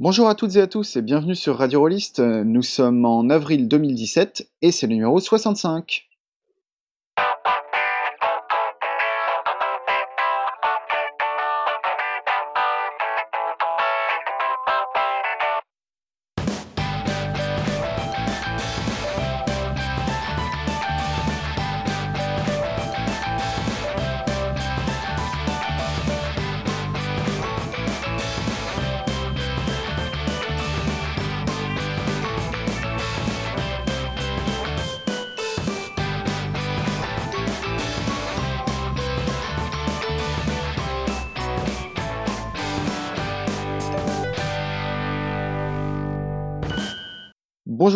Bonjour 0.00 0.28
à 0.28 0.36
toutes 0.36 0.54
et 0.54 0.60
à 0.60 0.68
tous 0.68 0.94
et 0.94 1.02
bienvenue 1.02 1.34
sur 1.34 1.58
Radio 1.58 1.80
Rollist. 1.80 2.20
Nous 2.20 2.62
sommes 2.62 3.04
en 3.04 3.28
avril 3.30 3.66
2017 3.66 4.48
et 4.62 4.70
c'est 4.70 4.86
le 4.86 4.94
numéro 4.94 5.18
65. 5.18 6.07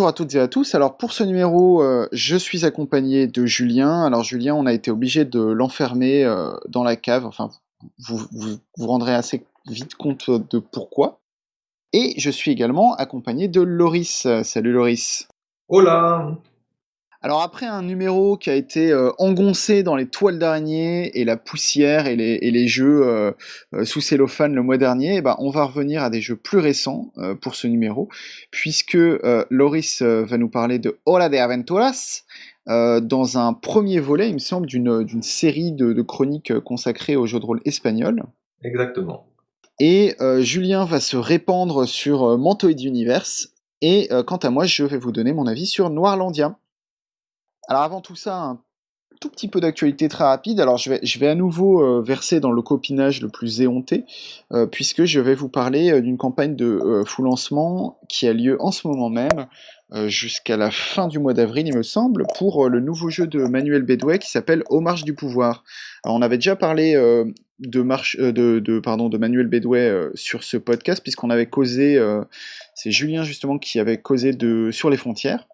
À 0.07 0.13
toutes 0.13 0.35
et 0.35 0.39
à 0.41 0.49
tous. 0.49 0.75
Alors 0.75 0.97
pour 0.97 1.13
ce 1.13 1.23
numéro, 1.23 1.83
euh, 1.83 2.09
je 2.13 2.37
suis 2.37 2.65
accompagné 2.65 3.27
de 3.27 3.47
Julien. 3.47 4.05
Alors 4.05 4.25
Julien, 4.25 4.55
on 4.55 4.67
a 4.67 4.73
été 4.73 4.91
obligé 4.91 5.25
de 5.25 5.41
l'enfermer 5.41 6.25
euh, 6.25 6.53
dans 6.69 6.83
la 6.83 6.97
cave. 6.97 7.25
Enfin, 7.25 7.51
vous, 7.99 8.19
vous 8.33 8.57
vous 8.77 8.87
rendrez 8.87 9.15
assez 9.15 9.45
vite 9.69 9.95
compte 9.95 10.31
de 10.31 10.59
pourquoi. 10.59 11.21
Et 11.93 12.15
je 12.19 12.31
suis 12.31 12.51
également 12.51 12.95
accompagné 12.95 13.49
de 13.49 13.61
Loris. 13.61 14.27
Salut 14.43 14.73
Loris. 14.73 15.29
Hola 15.69 16.37
Alors 17.23 17.43
après 17.43 17.67
un 17.67 17.83
numéro 17.83 18.37
qui 18.37 18.51
a 18.51 18.55
été 18.55 18.91
euh, 18.91 19.11
engoncé 19.19 19.83
dans 19.83 19.95
les 19.95 20.07
toiles 20.07 20.39
d'araignée 20.39 21.17
et 21.19 21.25
la 21.25 21.37
poussière 21.37 22.07
et 22.07 22.17
les, 22.17 22.39
et 22.43 22.51
les 22.51 22.67
jeux 22.67 23.07
euh, 23.07 23.33
euh, 23.75 23.85
sous 23.85 24.01
cellophane 24.01 24.55
le 24.55 24.63
mois 24.63 24.77
dernier, 24.77 25.17
eh 25.17 25.23
ben, 25.23 25.37
on 25.39 25.51
va 25.51 25.65
revenir 25.65 26.03
à 26.03 26.11
des 26.11 26.21
jeux 26.21 26.37
plus 26.37 26.59
récents 26.59 27.13
euh, 27.19 27.35
pour 27.37 27.55
ce 27.55 27.69
numéro, 27.69 28.09
puisque 28.51 28.99
Loris 29.51 30.03
va 30.03 30.37
nous 30.37 30.49
parler 30.49 30.79
de 30.79 30.99
Hora 31.07 31.29
de 31.29 31.37
Aventuras, 31.37 32.25
euh, 32.69 33.01
dans 33.01 33.39
un 33.39 33.55
premier 33.55 34.01
volet, 34.01 34.29
il 34.29 34.35
me 34.35 34.39
semble, 34.39 34.67
d'une 34.67 35.23
série 35.23 35.73
de, 35.73 35.93
de 35.93 36.03
chroniques 36.03 36.59
consacrées 36.61 37.17
aux 37.17 37.27
jeux 37.27 37.41
de 37.41 37.47
rôle 37.47 37.61
espagnols. 37.65 38.23
Exactement. 38.63 39.27
Et 39.81 40.15
euh, 40.21 40.41
Julien 40.43 40.85
va 40.85 41.01
se 41.01 41.17
répandre 41.17 41.89
sur 41.89 42.25
euh, 42.25 42.37
Mantoid 42.37 42.81
Universe. 42.81 43.49
Et 43.85 44.11
quant 44.29 44.37
à 44.37 44.51
moi, 44.51 44.65
je 44.65 44.85
vais 44.85 44.97
vous 44.97 45.11
donner 45.11 45.33
mon 45.33 45.49
avis 45.49 45.67
sur 45.67 45.91
Noirlandia. 45.91 46.57
Alors 47.69 47.83
avant 47.83 48.01
tout 48.01 48.17
ça, 48.17 48.37
un 48.37 48.61
tout 49.23 49.31
petit 49.31 49.49
peu 49.49 49.61
d'actualité 49.61 50.09
très 50.09 50.25
rapide. 50.25 50.61
Alors 50.61 50.79
je 50.79 50.91
vais, 50.91 51.01
je 51.03 51.19
vais 51.19 51.29
à 51.29 51.35
nouveau 51.35 51.83
euh, 51.83 52.03
verser 52.03 52.41
dans 52.41 52.51
le 52.51 52.61
copinage 52.61 53.23
le 53.23 53.29
plus 53.29 53.61
éhonté, 53.61 54.05
euh, 54.53 54.67
puisque 54.67 55.05
je 55.05 55.21
vais 55.21 55.35
vous 55.35 55.49
parler 55.49 55.93
euh, 55.93 56.01
d'une 56.01 56.19
campagne 56.19 56.57
de 56.57 57.03
full 57.07 57.27
lancement 57.27 58.01
qui 58.09 58.27
a 58.27 58.33
lieu 58.33 58.57
en 58.61 58.73
ce 58.73 58.87
moment 58.87 59.09
même, 59.09 59.47
jusqu'à 60.07 60.57
la 60.57 60.71
fin 60.71 61.07
du 61.07 61.19
mois 61.19 61.35
d'avril, 61.35 61.69
il 61.69 61.77
me 61.77 61.83
semble, 61.83 62.25
pour 62.39 62.71
le 62.71 62.81
nouveau 62.81 63.11
jeu 63.11 63.27
de 63.27 63.45
Manuel 63.45 63.83
Bedouet 63.83 64.19
qui 64.19 64.31
s'appelle 64.31 64.63
Aux 64.71 64.81
marches 64.81 65.05
du 65.05 65.13
pouvoir. 65.13 65.65
Alors 66.03 66.17
on 66.17 66.23
avait 66.23 66.39
déjà 66.39 66.57
parlé 66.57 66.95
de, 67.59 67.83
marche, 67.83 68.17
de, 68.17 68.59
de, 68.59 68.81
pardon, 68.81 69.11
de 69.11 69.19
Manuel 69.19 69.49
Bedouet 69.49 69.89
euh, 69.89 70.11
sur 70.15 70.45
ce 70.45 70.57
podcast, 70.57 71.03
puisqu'on 71.03 71.29
avait 71.29 71.47
causé, 71.47 72.01
c'est 72.75 72.91
Julien 72.91 73.23
justement 73.23 73.59
qui 73.59 73.79
avait 73.79 74.01
causé 74.01 74.33
de 74.33 74.71
Sur 74.71 74.89
les 74.89 74.97
frontières. 74.97 75.47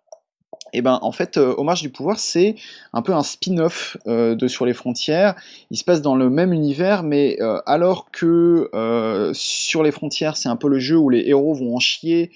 Et 0.72 0.82
ben 0.82 0.98
en 1.02 1.12
fait, 1.12 1.36
euh, 1.38 1.54
Aux 1.54 1.64
marches 1.64 1.82
du 1.82 1.90
pouvoir, 1.90 2.18
c'est 2.18 2.54
un 2.92 3.02
peu 3.02 3.14
un 3.14 3.22
spin-off 3.22 3.96
euh, 4.06 4.34
de 4.34 4.48
Sur 4.48 4.66
les 4.66 4.74
frontières. 4.74 5.34
Il 5.70 5.78
se 5.78 5.84
passe 5.84 6.02
dans 6.02 6.14
le 6.14 6.28
même 6.28 6.52
univers, 6.52 7.02
mais 7.02 7.38
euh, 7.40 7.60
alors 7.66 8.10
que 8.10 8.68
euh, 8.74 9.32
Sur 9.34 9.82
les 9.82 9.92
frontières, 9.92 10.36
c'est 10.36 10.48
un 10.48 10.56
peu 10.56 10.68
le 10.68 10.78
jeu 10.78 10.96
où 10.96 11.08
les 11.10 11.26
héros 11.26 11.54
vont 11.54 11.74
en 11.74 11.80
chier 11.80 12.30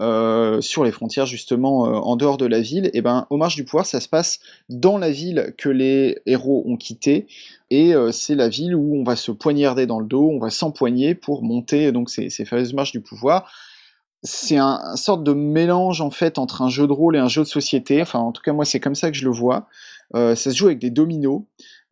euh, 0.00 0.60
sur 0.60 0.84
les 0.84 0.92
frontières 0.92 1.26
justement 1.26 1.88
euh, 1.88 1.98
en 1.98 2.14
dehors 2.14 2.36
de 2.36 2.46
la 2.46 2.60
ville, 2.60 2.88
et 2.94 3.02
ben 3.02 3.26
Aux 3.30 3.36
marches 3.36 3.56
du 3.56 3.64
pouvoir, 3.64 3.84
ça 3.84 4.00
se 4.00 4.08
passe 4.08 4.38
dans 4.68 4.96
la 4.96 5.10
ville 5.10 5.54
que 5.58 5.68
les 5.68 6.18
héros 6.24 6.62
ont 6.66 6.76
quittée, 6.76 7.26
et 7.70 7.96
euh, 7.96 8.12
c'est 8.12 8.36
la 8.36 8.48
ville 8.48 8.76
où 8.76 8.94
on 8.94 9.02
va 9.02 9.16
se 9.16 9.32
poignarder 9.32 9.86
dans 9.86 9.98
le 9.98 10.06
dos, 10.06 10.30
on 10.30 10.38
va 10.38 10.50
s'empoigner 10.50 11.16
pour 11.16 11.42
monter 11.42 11.90
donc 11.90 12.10
ces, 12.10 12.30
ces 12.30 12.44
fameuses 12.44 12.74
marches 12.74 12.92
du 12.92 13.00
pouvoir 13.00 13.50
c'est 14.22 14.56
un, 14.56 14.96
sorte 14.96 15.22
de 15.24 15.32
mélange 15.32 16.00
en 16.00 16.10
fait 16.10 16.38
entre 16.38 16.62
un 16.62 16.68
jeu 16.68 16.86
de 16.86 16.92
rôle 16.92 17.16
et 17.16 17.20
un 17.20 17.28
jeu 17.28 17.42
de 17.42 17.48
société. 17.48 18.02
Enfin, 18.02 18.18
en 18.18 18.32
tout 18.32 18.42
cas, 18.42 18.52
moi, 18.52 18.64
c'est 18.64 18.80
comme 18.80 18.94
ça 18.94 19.10
que 19.10 19.16
je 19.16 19.24
le 19.24 19.30
vois. 19.30 19.68
Euh, 20.14 20.34
ça 20.34 20.50
se 20.50 20.56
joue 20.56 20.66
avec 20.66 20.78
des 20.78 20.90
dominos. 20.90 21.42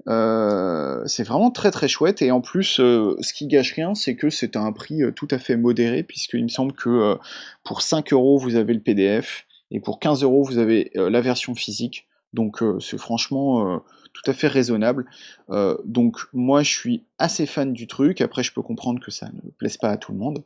Euh, 0.08 1.02
c'est 1.06 1.24
vraiment 1.24 1.50
très 1.50 1.70
très 1.70 1.88
chouette. 1.88 2.22
Et 2.22 2.30
en 2.30 2.40
plus, 2.40 2.80
euh, 2.80 3.16
ce 3.20 3.32
qui 3.32 3.46
gâche 3.46 3.72
rien, 3.72 3.94
c'est 3.94 4.16
que 4.16 4.30
c'est 4.30 4.56
un 4.56 4.72
prix 4.72 5.02
euh, 5.02 5.10
tout 5.10 5.28
à 5.30 5.38
fait 5.38 5.56
modéré, 5.56 6.02
puisqu'il 6.02 6.44
me 6.44 6.48
semble 6.48 6.72
que 6.72 7.16
pour 7.64 7.82
5 7.82 8.12
euros, 8.12 8.38
vous 8.38 8.56
avez 8.56 8.74
le 8.74 8.80
PDF, 8.80 9.46
et 9.70 9.80
pour 9.80 9.98
15 9.98 10.22
euros, 10.22 10.42
vous 10.42 10.58
avez 10.58 10.90
la 10.94 11.20
version 11.20 11.54
physique. 11.54 12.06
Donc, 12.32 12.62
c'est 12.80 12.98
franchement 12.98 13.80
tout 14.16 14.30
à 14.30 14.34
fait 14.34 14.48
raisonnable. 14.48 15.06
Euh, 15.50 15.76
donc, 15.84 16.18
moi, 16.32 16.62
je 16.62 16.70
suis 16.70 17.04
assez 17.18 17.46
fan 17.46 17.72
du 17.72 17.86
truc. 17.86 18.20
Après, 18.20 18.42
je 18.42 18.52
peux 18.52 18.62
comprendre 18.62 19.00
que 19.00 19.10
ça 19.10 19.26
ne 19.26 19.50
plaise 19.58 19.76
pas 19.76 19.90
à 19.90 19.96
tout 19.96 20.12
le 20.12 20.18
monde. 20.18 20.42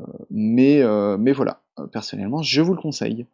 Euh, 0.00 0.04
mais, 0.30 0.82
euh, 0.82 1.16
mais 1.18 1.32
voilà, 1.32 1.60
personnellement, 1.92 2.42
je 2.42 2.60
vous 2.60 2.72
le 2.72 2.80
conseille. 2.80 3.26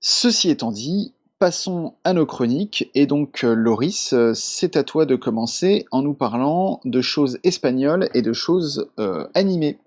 Ceci 0.00 0.50
étant 0.50 0.72
dit, 0.72 1.14
passons 1.38 1.94
à 2.04 2.12
nos 2.12 2.26
chroniques. 2.26 2.90
Et 2.94 3.06
donc, 3.06 3.42
Loris, 3.42 4.14
c'est 4.34 4.76
à 4.76 4.82
toi 4.82 5.06
de 5.06 5.14
commencer 5.14 5.86
en 5.92 6.02
nous 6.02 6.14
parlant 6.14 6.80
de 6.84 7.00
choses 7.00 7.38
espagnoles 7.44 8.08
et 8.14 8.22
de 8.22 8.32
choses 8.32 8.90
animées. 9.34 9.78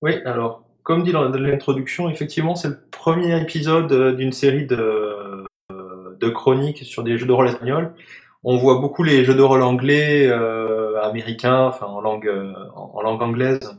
Oui, 0.00 0.14
alors, 0.24 0.64
comme 0.82 1.02
dit 1.02 1.12
dans 1.12 1.28
l'introduction, 1.28 2.08
effectivement, 2.08 2.54
c'est 2.54 2.68
le 2.68 2.78
premier 2.90 3.38
épisode 3.40 4.16
d'une 4.16 4.32
série 4.32 4.66
de, 4.66 5.44
de 6.20 6.28
chroniques 6.28 6.84
sur 6.84 7.02
des 7.02 7.18
jeux 7.18 7.26
de 7.26 7.32
rôle 7.32 7.48
espagnols. 7.48 7.92
On 8.42 8.56
voit 8.56 8.78
beaucoup 8.80 9.02
les 9.02 9.24
jeux 9.24 9.34
de 9.34 9.42
rôle 9.42 9.62
anglais, 9.62 10.26
euh, 10.26 10.80
américains, 11.02 11.66
enfin 11.66 11.86
en 11.86 12.00
langue, 12.00 12.28
euh, 12.28 12.54
en, 12.74 13.02
langue 13.02 13.22
anglaise, 13.22 13.78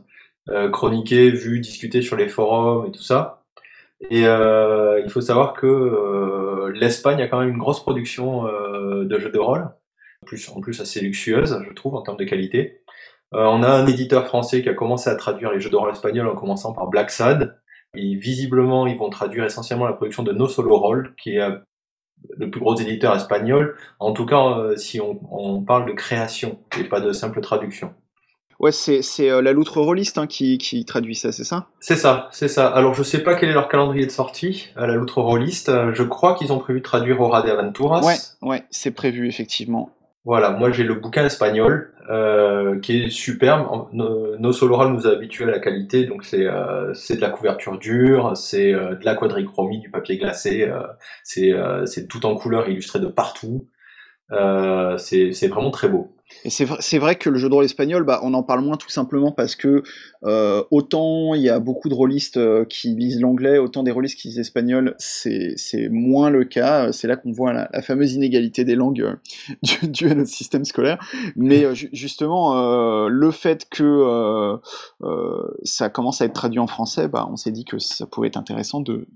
euh, 0.50 0.70
chroniqués, 0.70 1.32
vus, 1.32 1.60
discutés 1.60 2.02
sur 2.02 2.16
les 2.16 2.30
forums 2.30 2.88
et 2.88 2.92
tout 2.92 3.02
ça. 3.02 3.44
Et 4.10 4.26
euh, 4.26 5.02
il 5.04 5.10
faut 5.12 5.22
savoir 5.22 5.54
que 5.54 6.72
l'Espagne 6.76 7.22
a 7.22 7.28
quand 7.28 7.40
même 7.40 7.50
une 7.50 7.58
grosse 7.58 7.82
production 7.82 8.46
de 8.46 9.20
jeux 9.20 9.32
de 9.32 9.40
rôle, 9.40 9.70
en 10.24 10.26
plus, 10.26 10.50
en 10.50 10.62
plus 10.62 10.82
assez 10.82 11.02
luxueuse, 11.02 11.62
je 11.68 11.74
trouve, 11.74 11.96
en 11.96 12.02
termes 12.02 12.18
de 12.18 12.24
qualité. 12.26 12.82
On 13.32 13.64
a 13.64 13.70
un 13.70 13.88
éditeur 13.88 14.28
français 14.28 14.62
qui 14.64 14.70
a 14.70 14.74
commencé 14.74 15.10
à 15.10 15.16
traduire 15.16 15.52
les 15.52 15.60
jeux 15.60 15.70
de 15.70 15.76
rôle 15.76 15.92
espagnols 15.92 16.28
en 16.28 16.36
commençant 16.36 16.74
par 16.74 16.88
Black 16.88 17.12
Sad. 17.12 17.60
Et 17.96 18.16
visiblement, 18.16 18.88
ils 18.88 18.98
vont 18.98 19.10
traduire 19.10 19.46
essentiellement 19.46 19.86
la 19.86 19.94
production 19.94 20.24
de 20.24 20.32
No 20.32 20.48
Solo 20.48 20.78
Roll, 20.78 21.14
qui 21.18 21.36
est 21.38 21.42
le 22.38 22.50
plus 22.50 22.60
gros 22.60 22.76
éditeur 22.76 23.16
espagnol. 23.16 23.76
En 24.00 24.14
tout 24.14 24.26
cas, 24.26 24.58
euh, 24.58 24.78
si 24.78 25.00
on, 25.02 25.20
on 25.32 25.62
parle 25.62 25.86
de 25.88 25.94
création 25.94 26.60
et 26.80 26.84
pas 26.84 27.02
de 27.02 27.12
simple 27.12 27.42
traduction. 27.42 27.94
Ouais, 28.60 28.72
c'est 28.72 29.02
euh, 29.22 29.42
la 29.42 29.54
loutre 29.54 29.82
rôliste 29.82 30.20
hein, 30.20 30.28
qui, 30.28 30.60
qui 30.60 30.86
traduit 30.86 31.16
ça, 31.16 31.32
c'est 31.32 31.44
ça? 31.44 31.66
C'est 31.80 31.96
ça, 31.96 32.30
c'est 32.32 32.48
ça. 32.48 32.68
Alors, 32.68 32.94
je 32.94 33.02
sais 33.02 33.24
pas 33.24 33.34
quel 33.34 33.50
est 33.50 33.54
leur 33.54 33.68
calendrier 33.68 34.06
de 34.06 34.12
sortie 34.12 34.68
à 34.76 34.86
la 34.86 34.94
loutre 34.94 35.20
rolliste. 35.20 35.70
Euh, 35.70 35.94
Je 35.96 36.04
crois 36.04 36.36
qu'ils 36.36 36.54
ont 36.54 36.60
prévu 36.60 36.80
de 36.80 36.84
traduire 36.84 37.20
Hora 37.20 37.42
de 37.42 37.50
Aventuras. 37.50 38.06
Ouais, 38.06 38.18
ouais, 38.44 38.64
c'est 38.70 38.92
prévu, 38.92 39.28
effectivement. 39.28 39.90
Voilà, 40.24 40.52
moi 40.52 40.72
j'ai 40.72 40.84
le 40.84 40.94
bouquin 40.96 41.26
espagnol 41.26 41.94
euh, 42.10 42.80
qui 42.80 43.04
est 43.04 43.10
superbe. 43.10 43.66
En- 43.70 43.90
No, 43.94 44.38
No 44.38 44.54
Solo 44.54 44.76
Roll 44.78 44.94
nous 44.94 45.08
a 45.08 45.12
habitués 45.12 45.46
à 45.46 45.52
la 45.52 45.60
qualité, 45.60 46.06
donc 46.06 46.24
c'est 46.24 46.46
euh, 46.46 46.94
de 46.94 47.22
la 47.22 47.30
couverture 47.30 47.80
dure, 47.80 48.38
c'est 48.38 48.72
euh, 48.74 48.96
de 48.96 49.04
la 49.06 49.16
quadrichromie, 49.16 49.80
du 49.80 49.90
papier 49.90 50.18
glacé, 50.18 50.64
euh, 50.70 50.84
c'est 51.86 52.08
tout 52.08 52.26
en 52.26 52.36
couleur 52.36 52.70
illustré 52.70 53.00
de 53.00 53.08
partout. 53.08 53.68
C'est 54.98 55.48
vraiment 55.48 55.72
très 55.72 55.90
beau. 55.90 56.16
Et 56.44 56.50
c'est 56.50 56.98
vrai, 56.98 57.16
que 57.16 57.30
le 57.30 57.38
jeu 57.38 57.50
de 57.50 57.54
rôle 57.54 57.66
espagnol, 57.66 58.04
bah, 58.04 58.20
on 58.24 58.34
en 58.34 58.44
parle 58.44 58.64
moins 58.64 58.78
tout 58.78 58.90
simplement 58.90 59.32
parce 59.32 59.56
que 59.56 59.84
euh, 60.24 60.64
autant 60.72 61.36
il 61.36 61.42
y 61.42 61.50
a 61.50 61.60
beaucoup 61.60 61.90
de 61.90 61.94
rôlistes 61.94 62.38
euh, 62.38 62.66
qui 62.66 62.96
lisent 62.96 63.20
l'anglais, 63.20 63.58
autant 63.58 63.84
des 63.84 63.92
rôlistes 63.92 64.20
qui 64.20 64.30
lisent 64.30 64.38
l'espagnol, 64.38 64.96
c'est 64.98 65.56
moins 65.90 66.30
le 66.30 66.44
cas. 66.46 66.92
C'est 66.92 67.08
là 67.08 67.16
qu'on 67.16 67.32
voit 67.32 67.54
la, 67.54 67.82
fameuse 67.82 68.14
inégalité 68.14 68.64
des 68.64 68.76
langues 68.76 69.02
euh, 69.02 69.16
due 69.88 70.10
à 70.10 70.16
notre 70.16 70.30
système 70.30 70.66
scolaire. 70.66 70.98
Mais 71.36 71.74
ju- 71.76 71.90
justement, 71.94 73.08
le 73.08 73.32
fait 73.32 73.68
que 73.70 74.58
ça 75.64 75.90
commence 75.90 76.22
à 76.22 76.26
être 76.26 76.34
traduit 76.34 76.60
en 76.60 76.68
français, 76.68 77.08
bah, 77.08 77.28
on 77.32 77.36
s'est 77.36 77.52
dit 77.52 77.66
que 77.66 77.78
ça 77.80 78.06
pouvait 78.06 78.28
être 78.28 78.38
intéressant 78.38 78.82
de, 78.82 79.08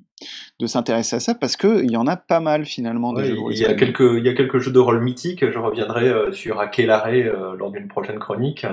de 0.60 0.68
s'intéresser 0.68 1.18
à 1.18 1.20
ça 1.20 1.36
parce 1.36 1.58
qu'il 1.58 1.92
y 1.92 1.98
en 1.98 2.08
a 2.08 2.16
pas 2.16 2.40
mal 2.40 2.66
finalement 2.66 3.12
Ouais, 3.12 3.26
jeux 3.26 3.36
de 3.36 3.40
rôle 3.40 3.54
il 3.54 3.60
y 3.60 3.66
a 3.66 3.74
quelques 3.74 4.00
il 4.18 4.26
y 4.26 4.30
a 4.30 4.34
quelques 4.34 4.60
jeux 4.60 4.72
de 4.72 4.80
rôle 4.80 5.02
mythiques. 5.02 5.50
Je 5.52 5.60
reviendrai 5.60 6.08
euh, 6.08 6.32
sur 6.32 6.60
Aquelarre 6.60 7.08
euh, 7.08 7.56
lors 7.58 7.72
d'une 7.72 7.88
prochaine 7.88 8.20
chronique. 8.20 8.66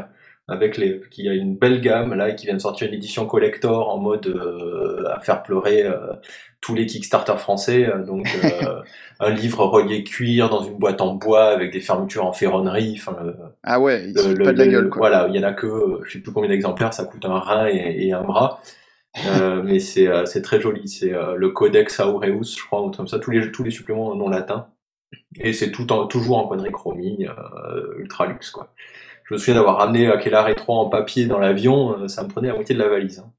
avec 0.48 0.76
les, 0.76 1.00
qui 1.10 1.28
a 1.28 1.32
une 1.34 1.56
belle 1.56 1.80
gamme 1.80 2.14
là 2.14 2.28
et 2.30 2.34
qui 2.36 2.46
vient 2.46 2.54
de 2.56 2.60
sortir 2.60 2.88
une 2.88 2.94
édition 2.94 3.26
collector 3.26 3.88
en 3.88 3.98
mode 3.98 4.26
euh, 4.26 5.04
à 5.14 5.20
faire 5.20 5.42
pleurer 5.42 5.82
euh, 5.84 5.96
tous 6.60 6.74
les 6.74 6.86
Kickstarter 6.86 7.36
français. 7.38 7.88
euh, 7.88 8.04
donc 8.04 8.26
un 9.20 9.30
livre 9.30 9.64
relié 9.66 10.02
cuir 10.04 10.48
dans 10.50 10.62
une 10.62 10.74
boîte 10.78 11.00
en 11.00 11.14
bois 11.14 11.46
avec 11.46 11.72
des 11.72 11.80
fermetures 11.80 12.26
en 12.26 12.32
ferronnerie. 12.32 12.96
Enfin, 12.98 13.16
le- 13.24 13.36
Ah 13.62 13.80
ouais, 13.80 14.04
il 14.08 14.14
le- 14.14 14.34
le- 14.34 14.44
pas 14.44 14.52
de 14.52 14.58
la 14.58 14.64
le- 14.64 14.70
gueule, 14.70 14.88
quoi. 14.90 14.98
Voilà, 15.08 15.26
il 15.28 15.34
y 15.34 15.38
en 15.38 15.48
a 15.48 15.52
que 15.52 15.68
je 16.06 16.12
sais 16.12 16.18
plus 16.20 16.32
combien 16.32 16.50
d'exemplaires, 16.50 16.92
ça 16.94 17.04
coûte 17.04 17.24
un 17.24 17.38
rein 17.38 17.66
et, 17.68 18.06
et 18.06 18.12
un 18.12 18.22
bras. 18.22 18.60
Euh, 19.26 19.62
mais 19.62 19.78
c'est 19.78 20.08
euh, 20.08 20.24
très 20.42 20.60
joli. 20.60 20.88
C'est 20.88 21.12
euh, 21.12 21.34
le 21.36 21.50
Codex 21.50 22.00
Aureus, 22.00 22.56
je 22.58 22.64
crois, 22.64 22.82
ou 22.82 22.90
comme 22.90 23.08
ça. 23.08 23.18
Tous 23.18 23.30
les 23.30 23.52
tous 23.52 23.62
les 23.64 23.70
suppléments 23.70 24.08
en 24.08 24.14
nom 24.16 24.28
latin. 24.28 24.68
Et 25.40 25.52
c'est 25.54 25.72
tout 25.72 25.92
en, 25.92 26.06
toujours 26.06 26.38
en 26.38 26.48
quadrichromie, 26.48 27.26
euh, 27.28 27.94
ultra 27.98 28.26
luxe 28.26 28.50
quoi. 28.50 28.74
Je 29.24 29.34
me 29.34 29.38
souviens 29.38 29.54
d'avoir 29.56 29.78
ramené 29.78 30.08
Aquelarre 30.08 30.48
et 30.50 30.54
3 30.56 30.76
en 30.76 30.88
papier 30.90 31.26
dans 31.26 31.38
l'avion, 31.40 31.98
euh, 32.00 32.08
ça 32.08 32.24
me 32.24 32.28
prenait 32.28 32.48
la 32.48 32.54
moitié 32.54 32.74
de 32.76 32.80
la 32.80 32.88
valise. 32.88 33.20
hein. 33.20 33.32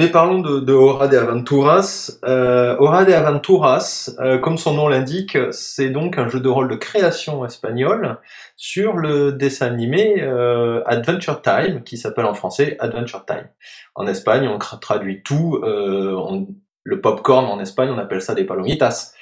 Mais 0.00 0.08
parlons 0.08 0.40
de, 0.40 0.58
de 0.58 0.72
Hora 0.72 1.06
de 1.06 1.16
Aventuras. 1.16 2.18
Euh, 2.24 2.74
Hora 2.80 3.04
de 3.04 3.12
Aventuras, 3.12 4.10
euh, 4.18 4.38
comme 4.38 4.58
son 4.58 4.74
nom 4.74 4.88
l'indique, 4.88 5.38
c'est 5.52 5.88
donc 5.90 6.18
un 6.18 6.28
jeu 6.28 6.40
de 6.40 6.48
rôle 6.48 6.68
de 6.68 6.74
création 6.74 7.44
espagnole 7.46 8.18
sur 8.56 8.96
le 8.96 9.30
dessin 9.30 9.66
animé 9.66 10.16
euh, 10.20 10.82
Adventure 10.86 11.42
Time, 11.42 11.84
qui 11.84 11.96
s'appelle 11.96 12.24
en 12.24 12.34
français 12.34 12.76
Adventure 12.80 13.24
Time. 13.24 13.46
En 13.94 14.08
Espagne, 14.08 14.48
on 14.48 14.58
tra- 14.58 14.80
traduit 14.80 15.22
tout. 15.22 15.60
euh, 15.62 16.12
on- 16.16 16.48
le 16.86 17.00
popcorn 17.00 17.46
en 17.46 17.60
Espagne, 17.60 17.88
on 17.90 17.96
appelle 17.98 18.20
ça 18.20 18.34
des 18.34 18.44
palomitas. 18.44 19.12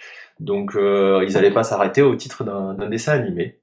Donc, 0.40 0.74
euh, 0.74 1.22
ils 1.28 1.34
n'allaient 1.34 1.52
pas 1.52 1.62
s'arrêter 1.64 2.02
au 2.02 2.16
titre 2.16 2.42
d'un 2.44 2.88
dessin 2.88 3.12
animé, 3.12 3.60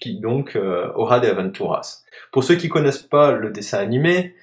qui 0.00 0.18
donc 0.18 0.56
euh, 0.56 0.88
Hora 0.96 1.20
de 1.20 1.28
Aventuras. 1.28 2.02
Pour 2.32 2.42
ceux 2.42 2.56
qui 2.56 2.68
connaissent 2.68 3.02
pas 3.02 3.32
le 3.32 3.50
dessin 3.50 3.78
animé, 3.78 4.34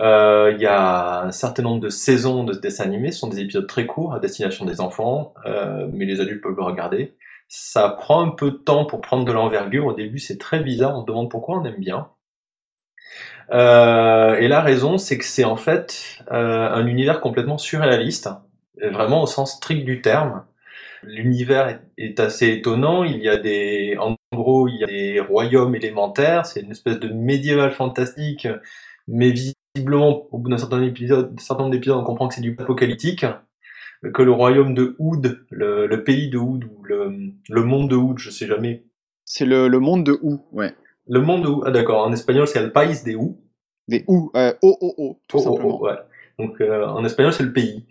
euh, 0.00 0.52
il 0.54 0.60
y 0.60 0.66
a 0.66 1.22
un 1.24 1.30
certain 1.30 1.62
nombre 1.62 1.80
de 1.80 1.88
saisons 1.88 2.44
de 2.44 2.52
ce 2.52 2.58
dessin 2.58 2.84
animé, 2.84 3.12
ce 3.12 3.20
sont 3.20 3.28
des 3.28 3.40
épisodes 3.40 3.66
très 3.66 3.86
courts 3.86 4.14
à 4.14 4.20
destination 4.20 4.64
des 4.64 4.80
enfants, 4.80 5.34
euh, 5.46 5.88
mais 5.92 6.04
les 6.04 6.20
adultes 6.20 6.42
peuvent 6.42 6.56
le 6.56 6.62
regarder. 6.62 7.14
Ça 7.48 7.88
prend 7.90 8.26
un 8.26 8.30
peu 8.30 8.50
de 8.50 8.56
temps 8.56 8.86
pour 8.86 9.00
prendre 9.00 9.24
de 9.24 9.32
l'envergure. 9.32 9.86
Au 9.86 9.92
début, 9.92 10.18
c'est 10.18 10.38
très 10.38 10.60
bizarre. 10.60 10.96
On 10.96 11.02
se 11.02 11.06
demande 11.06 11.30
pourquoi 11.30 11.58
on 11.58 11.64
aime 11.64 11.78
bien. 11.78 12.08
Euh, 13.52 14.36
et 14.36 14.48
la 14.48 14.60
raison, 14.60 14.98
c'est 14.98 15.18
que 15.18 15.24
c'est 15.24 15.44
en 15.44 15.56
fait 15.56 16.18
euh, 16.32 16.68
un 16.70 16.86
univers 16.86 17.20
complètement 17.20 17.58
surréaliste, 17.58 18.30
vraiment 18.80 19.22
au 19.22 19.26
sens 19.26 19.56
strict 19.56 19.84
du 19.84 20.00
terme. 20.00 20.44
L'univers 21.02 21.78
est, 21.98 22.18
assez 22.18 22.48
étonnant. 22.48 23.04
Il 23.04 23.18
y 23.18 23.28
a 23.28 23.36
des, 23.36 23.96
en 24.00 24.16
gros, 24.32 24.68
il 24.68 24.78
y 24.78 24.84
a 24.84 24.86
des 24.86 25.20
royaumes 25.20 25.74
élémentaires. 25.74 26.46
C'est 26.46 26.60
une 26.60 26.70
espèce 26.70 26.98
de 26.98 27.08
médiéval 27.08 27.72
fantastique, 27.72 28.48
mais 29.06 29.32
visiblement, 29.84 30.26
au 30.32 30.38
bout 30.38 30.48
d'un 30.50 30.58
certain 30.58 30.82
épisode, 30.82 31.38
certain 31.40 31.64
nombre 31.64 31.74
d'épisodes, 31.74 31.98
on 31.98 32.04
comprend 32.04 32.28
que 32.28 32.34
c'est 32.34 32.40
du 32.40 32.56
apocalyptique. 32.58 33.26
Que 34.12 34.22
le 34.22 34.32
royaume 34.32 34.74
de 34.74 34.94
Oud, 34.98 35.44
le, 35.50 35.86
le 35.86 36.04
pays 36.04 36.28
de 36.28 36.36
Oud 36.36 36.64
ou 36.64 36.82
le, 36.84 37.10
le 37.48 37.62
monde 37.62 37.88
de 37.88 37.96
Oud, 37.96 38.18
je 38.18 38.28
sais 38.30 38.46
jamais. 38.46 38.84
C'est 39.24 39.46
le, 39.46 39.66
le 39.66 39.78
monde 39.80 40.04
de 40.04 40.18
Ou, 40.22 40.44
ouais. 40.52 40.74
Le 41.08 41.20
monde 41.22 41.42
de 41.42 41.48
Oud, 41.48 41.62
ah 41.66 41.70
d'accord. 41.70 42.04
En 42.06 42.12
espagnol, 42.12 42.46
c'est 42.46 42.58
El 42.58 42.70
País 42.72 43.02
de 43.04 43.14
Oud. 43.16 43.36
Des 43.88 44.04
Ou, 44.06 44.30
euh, 44.36 44.52
O-O-O, 44.62 45.18
tout 45.26 45.38
Oh, 45.38 45.40
oh, 45.40 45.42
simplement. 45.54 45.78
oh, 45.80 45.86
ouais. 45.86 45.96
Donc 46.38 46.60
euh, 46.60 46.84
en 46.86 47.04
espagnol 47.04 47.32
c'est 47.32 47.44
le 47.44 47.52
pays. 47.52 47.86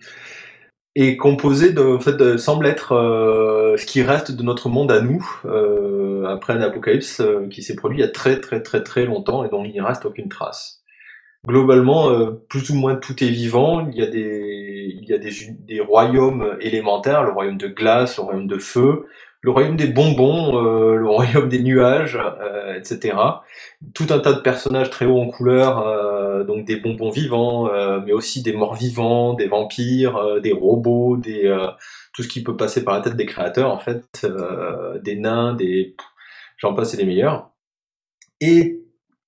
Et 0.96 1.18
composé 1.18 1.72
de, 1.74 1.82
en 1.82 2.00
fait, 2.00 2.16
de- 2.18 2.38
semble 2.38 2.68
être 2.68 2.92
euh, 2.92 3.76
ce 3.78 3.86
qui 3.86 4.04
reste 4.04 4.32
de 4.32 4.44
notre 4.44 4.70
monde 4.70 4.92
à 4.92 5.02
nous 5.02 5.26
euh, 5.46 6.26
après 6.26 6.54
un 6.54 6.62
apocalypse 6.62 7.22
qui 7.50 7.64
s'est 7.64 7.76
produit 7.76 8.00
il 8.00 8.02
y 8.02 8.04
a 8.04 8.10
très 8.12 8.40
très 8.40 8.62
très 8.62 8.84
très 8.84 9.06
longtemps 9.06 9.44
et 9.46 9.50
dont 9.50 9.64
il 9.64 9.72
n'y 9.72 9.82
reste 9.82 10.06
aucune 10.06 10.30
trace. 10.30 10.83
Globalement, 11.46 12.10
euh, 12.10 12.32
plus 12.48 12.70
ou 12.70 12.76
moins 12.76 12.96
tout 12.96 13.22
est 13.22 13.30
vivant. 13.30 13.86
Il 13.90 13.98
y 13.98 14.02
a 14.02 14.08
des 14.08 14.98
il 15.02 15.10
y 15.10 15.14
a 15.14 15.18
des, 15.18 15.32
des 15.68 15.82
royaumes 15.82 16.58
élémentaires, 16.62 17.24
le 17.24 17.32
royaume 17.32 17.58
de 17.58 17.68
glace, 17.68 18.16
le 18.18 18.24
royaume 18.24 18.48
de 18.48 18.58
feu, 18.58 19.08
le 19.42 19.52
royaume 19.52 19.76
des 19.76 19.88
bonbons, 19.88 20.56
euh, 20.66 20.96
le 20.96 21.06
royaume 21.10 21.50
des 21.50 21.62
nuages, 21.62 22.18
euh, 22.18 22.76
etc 22.76 23.18
tout 23.94 24.08
un 24.12 24.20
tas 24.20 24.32
de 24.34 24.40
personnages 24.40 24.90
très 24.90 25.06
hauts 25.06 25.20
en 25.20 25.28
couleur, 25.28 26.46
donc 26.46 26.66
des 26.66 26.78
bonbons 26.78 27.10
vivants, 27.10 27.70
mais 28.06 28.14
aussi 28.14 28.42
des 28.42 28.54
morts 28.54 28.76
vivants, 28.76 29.34
des 29.34 29.48
vampires, 29.48 30.40
des 30.42 30.54
robots, 30.54 31.18
des 31.18 31.54
tout 32.14 32.24
ce 32.24 32.28
qui 32.30 32.44
peut 32.44 32.56
passer 32.56 32.84
par 32.86 32.96
la 32.96 33.02
tête 33.02 33.16
des 33.16 33.26
créateurs 33.26 33.72
en 33.72 33.80
fait, 33.80 34.26
des 35.04 35.16
nains, 35.18 35.54
des 35.54 35.96
j'en 36.58 36.74
passe 36.74 36.94
et 36.94 36.98
des 36.98 37.06
meilleurs. 37.06 37.52
Et 38.40 38.83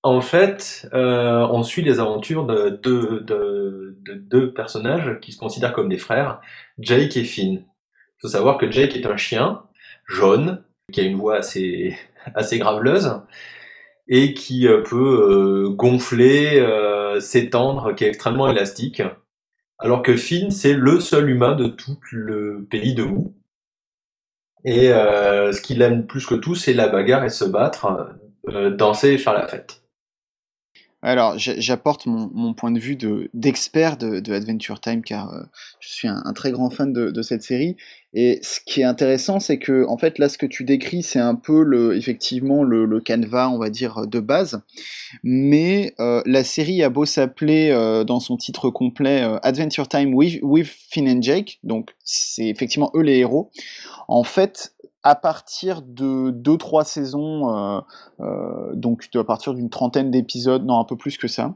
en 0.05 0.21
fait, 0.21 0.87
euh, 0.93 1.47
on 1.51 1.63
suit 1.63 1.81
les 1.81 1.99
aventures 1.99 2.45
de 2.45 2.69
deux 2.69 3.21
de, 3.21 3.97
de 4.05 4.45
personnages 4.45 5.19
qui 5.21 5.31
se 5.31 5.37
considèrent 5.37 5.73
comme 5.73 5.89
des 5.89 5.97
frères, 5.97 6.39
Jake 6.79 7.17
et 7.17 7.23
Finn. 7.23 7.55
Il 7.55 8.21
faut 8.21 8.27
savoir 8.27 8.57
que 8.57 8.69
Jake 8.69 8.95
est 8.95 9.07
un 9.07 9.17
chien 9.17 9.63
jaune 10.07 10.63
qui 10.91 11.01
a 11.01 11.03
une 11.03 11.17
voix 11.17 11.37
assez 11.37 11.97
assez 12.35 12.59
graveleuse 12.59 13.19
et 14.07 14.33
qui 14.35 14.67
euh, 14.67 14.83
peut 14.83 15.67
euh, 15.67 15.69
gonfler, 15.69 16.59
euh, 16.59 17.19
s'étendre, 17.19 17.95
qui 17.95 18.03
est 18.03 18.09
extrêmement 18.09 18.49
élastique. 18.49 19.01
Alors 19.79 20.03
que 20.03 20.15
Finn, 20.15 20.51
c'est 20.51 20.73
le 20.73 20.99
seul 20.99 21.29
humain 21.29 21.55
de 21.55 21.67
tout 21.67 21.97
le 22.11 22.65
pays 22.69 22.93
de 22.93 23.03
Wu. 23.03 23.33
Et 24.65 24.91
euh, 24.91 25.51
ce 25.51 25.61
qu'il 25.61 25.81
aime 25.81 26.05
plus 26.05 26.25
que 26.25 26.35
tout, 26.35 26.55
c'est 26.55 26.73
la 26.73 26.87
bagarre 26.87 27.23
et 27.23 27.29
se 27.29 27.45
battre, 27.45 28.15
euh, 28.49 28.69
danser 28.69 29.13
et 29.13 29.17
faire 29.17 29.33
la 29.33 29.47
fête. 29.47 29.84
Alors, 31.05 31.37
j'a- 31.37 31.59
j'apporte 31.59 32.07
mon, 32.07 32.55
point 32.55 32.71
de 32.71 32.79
vue 32.79 32.95
de- 32.95 33.29
d'expert 33.35 33.95
de, 33.95 34.33
Adventure 34.33 34.81
Time, 34.81 35.03
car 35.03 35.31
euh, 35.31 35.43
je 35.79 35.89
suis 35.89 36.07
un, 36.07 36.33
très 36.33 36.51
grand 36.51 36.71
fan 36.71 36.91
de, 36.91 37.21
cette 37.21 37.43
série. 37.43 37.77
Et 38.15 38.39
ce 38.41 38.59
qui 38.65 38.81
est 38.81 38.85
intéressant, 38.85 39.39
c'est 39.39 39.59
que, 39.59 39.85
en 39.87 39.99
fait, 39.99 40.17
là, 40.17 40.29
ce 40.29 40.39
que 40.39 40.47
tu 40.47 40.63
décris, 40.63 41.03
c'est 41.03 41.19
un 41.19 41.35
peu, 41.35 41.95
effectivement, 41.95 42.63
le, 42.63 42.99
canevas, 43.01 43.49
on 43.49 43.59
va 43.59 43.69
dire, 43.69 44.07
de 44.07 44.19
base. 44.19 44.61
Mais 45.23 45.93
euh, 45.99 46.23
la 46.25 46.43
série 46.43 46.81
a 46.81 46.89
beau 46.89 47.05
s'appeler, 47.05 47.69
euh, 47.69 48.03
dans 48.03 48.19
son 48.19 48.35
titre 48.35 48.71
complet, 48.71 49.21
Adventure 49.43 49.87
Time 49.87 50.11
with, 50.15 50.39
with 50.41 50.67
Finn 50.89 51.07
and 51.07 51.21
Jake, 51.21 51.59
donc 51.63 51.91
c'est 52.03 52.47
effectivement 52.47 52.89
eux 52.95 53.01
les 53.01 53.17
héros. 53.17 53.51
En 54.07 54.23
fait, 54.23 54.73
à 55.05 55.13
partir 55.13 55.83
de 55.83 56.31
2-3 56.31 56.83
saisons, 56.83 57.55
euh, 57.55 57.79
euh, 58.21 58.73
donc 58.73 59.07
à 59.13 59.23
partir 59.23 59.53
d'une 59.53 59.69
trentaine 59.69 60.09
d'épisodes, 60.09 60.65
non 60.65 60.79
un 60.79 60.83
peu 60.83 60.97
plus 60.97 61.17
que 61.19 61.27
ça, 61.27 61.55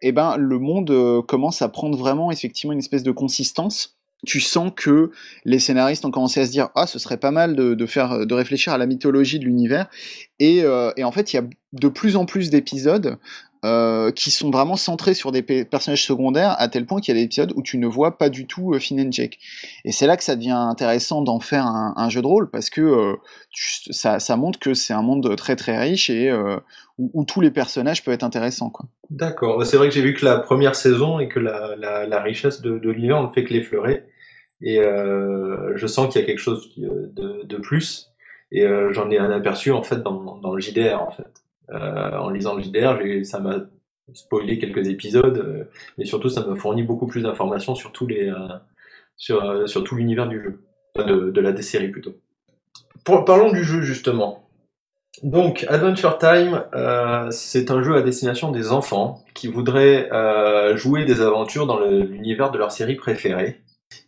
et 0.00 0.12
ben 0.12 0.36
le 0.36 0.60
monde 0.60 0.90
euh, 0.92 1.20
commence 1.20 1.60
à 1.60 1.68
prendre 1.68 1.98
vraiment 1.98 2.30
effectivement 2.30 2.72
une 2.72 2.78
espèce 2.78 3.02
de 3.02 3.10
consistance. 3.10 3.98
Tu 4.24 4.40
sens 4.40 4.70
que 4.74 5.10
les 5.44 5.58
scénaristes 5.58 6.04
ont 6.04 6.12
commencé 6.12 6.40
à 6.40 6.46
se 6.46 6.52
dire 6.52 6.68
ah 6.76 6.86
ce 6.86 7.00
serait 7.00 7.18
pas 7.18 7.32
mal 7.32 7.56
de, 7.56 7.86
faire 7.86 8.26
de 8.26 8.34
réfléchir 8.34 8.72
à 8.72 8.78
la 8.78 8.86
mythologie 8.86 9.38
de 9.38 9.44
l'univers 9.44 9.90
et 10.38 10.64
en 10.64 11.12
fait 11.12 11.34
il 11.34 11.36
y 11.36 11.38
a 11.38 11.44
de 11.74 11.88
plus 11.88 12.16
en 12.16 12.24
plus 12.24 12.48
d'épisodes 12.48 13.18
euh, 13.64 14.10
qui 14.10 14.30
sont 14.30 14.50
vraiment 14.50 14.76
centrés 14.76 15.14
sur 15.14 15.32
des 15.32 15.40
pe- 15.40 15.64
personnages 15.64 16.04
secondaires 16.04 16.54
à 16.58 16.68
tel 16.68 16.84
point 16.84 17.00
qu'il 17.00 17.14
y 17.14 17.16
a 17.16 17.20
des 17.20 17.24
épisodes 17.24 17.52
où 17.56 17.62
tu 17.62 17.78
ne 17.78 17.86
vois 17.86 18.18
pas 18.18 18.28
du 18.28 18.46
tout 18.46 18.74
euh, 18.74 18.78
Finn 18.78 19.00
and 19.00 19.10
Jake. 19.10 19.38
Et 19.86 19.92
c'est 19.92 20.06
là 20.06 20.18
que 20.18 20.22
ça 20.22 20.36
devient 20.36 20.50
intéressant 20.50 21.22
d'en 21.22 21.40
faire 21.40 21.64
un, 21.66 22.08
jeu 22.10 22.20
de 22.20 22.26
rôle 22.26 22.50
parce 22.50 22.68
que 22.68 22.82
euh, 22.82 23.14
ça, 23.52 24.36
montre 24.36 24.58
que 24.58 24.74
c'est 24.74 24.92
un 24.92 25.00
monde 25.00 25.34
très 25.36 25.56
très 25.56 25.80
riche 25.80 26.10
et 26.10 26.30
euh, 26.30 26.58
où, 26.98 27.24
tous 27.24 27.40
les 27.40 27.50
personnages 27.50 28.04
peuvent 28.04 28.12
être 28.12 28.22
intéressants. 28.22 28.70
D'accord. 29.08 29.58
Bah, 29.58 29.64
C'est 29.64 29.78
vrai 29.78 29.88
que 29.88 29.94
j'ai 29.94 30.02
vu 30.02 30.12
que 30.12 30.26
la 30.26 30.38
première 30.38 30.74
saison 30.74 31.18
et 31.18 31.28
que 31.28 31.40
la, 31.40 32.22
richesse 32.22 32.60
de, 32.60 32.78
de 32.78 32.90
l'univers 32.90 33.22
ne 33.22 33.28
fait 33.28 33.44
que 33.44 33.54
l'effleurer. 33.54 34.04
Et 34.60 34.76
je 34.76 35.86
sens 35.86 36.12
qu'il 36.12 36.20
y 36.20 36.24
a 36.24 36.26
quelque 36.26 36.38
chose 36.38 36.70
de, 36.76 37.56
plus. 37.56 38.12
Et 38.52 38.66
j'en 38.90 39.10
ai 39.10 39.18
un 39.18 39.30
aperçu 39.30 39.72
en 39.72 39.82
fait 39.82 40.02
dans, 40.02 40.36
dans 40.36 40.52
le 40.52 40.60
JDR 40.60 41.00
en 41.00 41.10
fait. 41.10 41.43
Euh, 41.70 42.18
en 42.18 42.30
lisant 42.30 42.54
le 42.54 42.62
JDR, 42.62 42.98
ça 43.24 43.40
m'a 43.40 43.56
spoilé 44.12 44.58
quelques 44.58 44.88
épisodes, 44.88 45.38
euh, 45.38 45.64
mais 45.96 46.04
surtout 46.04 46.28
ça 46.28 46.44
m'a 46.46 46.56
fourni 46.56 46.82
beaucoup 46.82 47.06
plus 47.06 47.22
d'informations 47.22 47.72
euh, 47.72 47.76
sur, 49.16 49.84
tout 49.84 49.96
l'univers 49.96 50.28
du 50.28 50.42
jeu, 50.42 50.62
de, 50.96 51.40
la 51.40 51.52
des 51.52 51.62
séries 51.62 51.88
plutôt. 51.88 52.14
Parlons 53.04 53.50
du 53.52 53.64
jeu 53.64 53.82
justement. 53.82 54.42
Donc, 55.22 55.64
Adventure 55.68 56.18
Time, 56.18 56.64
c'est 57.30 57.70
un 57.70 57.82
jeu 57.82 57.94
à 57.94 58.02
destination 58.02 58.50
des 58.50 58.72
enfants 58.72 59.22
qui 59.32 59.46
voudraient 59.46 60.08
jouer 60.76 61.04
des 61.04 61.20
aventures 61.20 61.66
dans 61.66 61.78
l'univers 61.78 62.50
de 62.50 62.58
leur 62.58 62.72
série 62.72 62.96
préférée. 62.96 63.60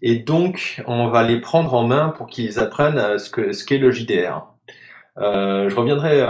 Et 0.02 0.16
donc, 0.16 0.82
on 0.86 1.08
va 1.08 1.22
les 1.22 1.40
prendre 1.40 1.74
en 1.74 1.86
main 1.86 2.08
pour 2.08 2.26
qu'ils 2.26 2.58
apprennent 2.58 3.18
ce 3.18 3.30
que 3.30 3.52
ce 3.52 3.64
qu'est 3.64 3.78
le 3.78 3.92
JDR. 3.92 4.46
Je 5.16 5.74
reviendrai 5.76 6.22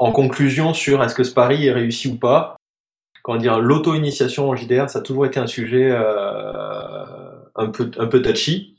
en 0.00 0.12
conclusion 0.12 0.72
sur 0.72 1.04
est-ce 1.04 1.14
que 1.14 1.24
ce 1.24 1.34
pari 1.34 1.66
est 1.66 1.72
réussi 1.72 2.08
ou 2.08 2.16
pas. 2.16 2.56
Comment 3.22 3.36
dire, 3.36 3.60
l'auto-initiation 3.60 4.48
en 4.48 4.56
JDR, 4.56 4.88
ça 4.88 5.00
a 5.00 5.02
toujours 5.02 5.26
été 5.26 5.38
un 5.38 5.46
sujet 5.46 5.90
euh, 5.90 7.04
un 7.54 7.66
peu 7.68 7.90
un 7.98 8.06
peu 8.06 8.22
touchy. 8.22 8.78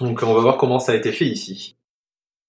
Donc, 0.00 0.20
on 0.24 0.34
va 0.34 0.40
voir 0.40 0.56
comment 0.56 0.80
ça 0.80 0.92
a 0.92 0.94
été 0.96 1.12
fait 1.12 1.26
ici. 1.26 1.76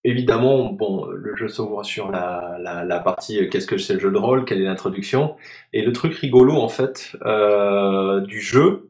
évidemment, 0.04 0.74
bon, 0.74 1.06
le 1.06 1.36
jeu 1.36 1.48
s'ouvre 1.48 1.84
sur 1.86 2.10
la, 2.12 2.58
la, 2.60 2.84
la 2.84 3.00
partie 3.00 3.40
euh, 3.40 3.48
qu'est-ce 3.48 3.68
que 3.68 3.78
c'est 3.78 3.94
le 3.94 4.00
jeu 4.00 4.12
de 4.12 4.18
rôle, 4.18 4.44
quelle 4.46 4.62
est 4.62 4.66
l'introduction. 4.66 5.36
Et 5.72 5.84
le 5.84 5.94
truc 5.94 6.16
rigolo, 6.16 6.54
en 6.56 6.70
fait, 6.70 7.16
euh, 7.26 8.22
du 8.22 8.42
jeu, 8.42 8.90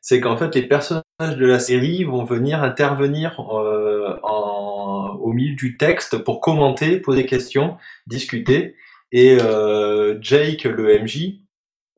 c'est 0.00 0.20
qu'en 0.20 0.36
fait, 0.36 0.54
les 0.56 0.62
personnages 0.62 1.04
de 1.28 1.46
la 1.46 1.60
série 1.60 2.04
vont 2.04 2.24
venir 2.24 2.62
intervenir 2.62 3.38
euh, 3.40 4.18
en, 4.22 5.18
au 5.20 5.32
milieu 5.32 5.54
du 5.54 5.76
texte 5.76 6.18
pour 6.18 6.40
commenter, 6.40 6.98
poser 6.98 7.22
des 7.22 7.28
questions, 7.28 7.76
discuter. 8.06 8.76
Et 9.12 9.38
euh, 9.40 10.18
Jake, 10.20 10.64
le 10.64 11.02
MJ, 11.02 11.40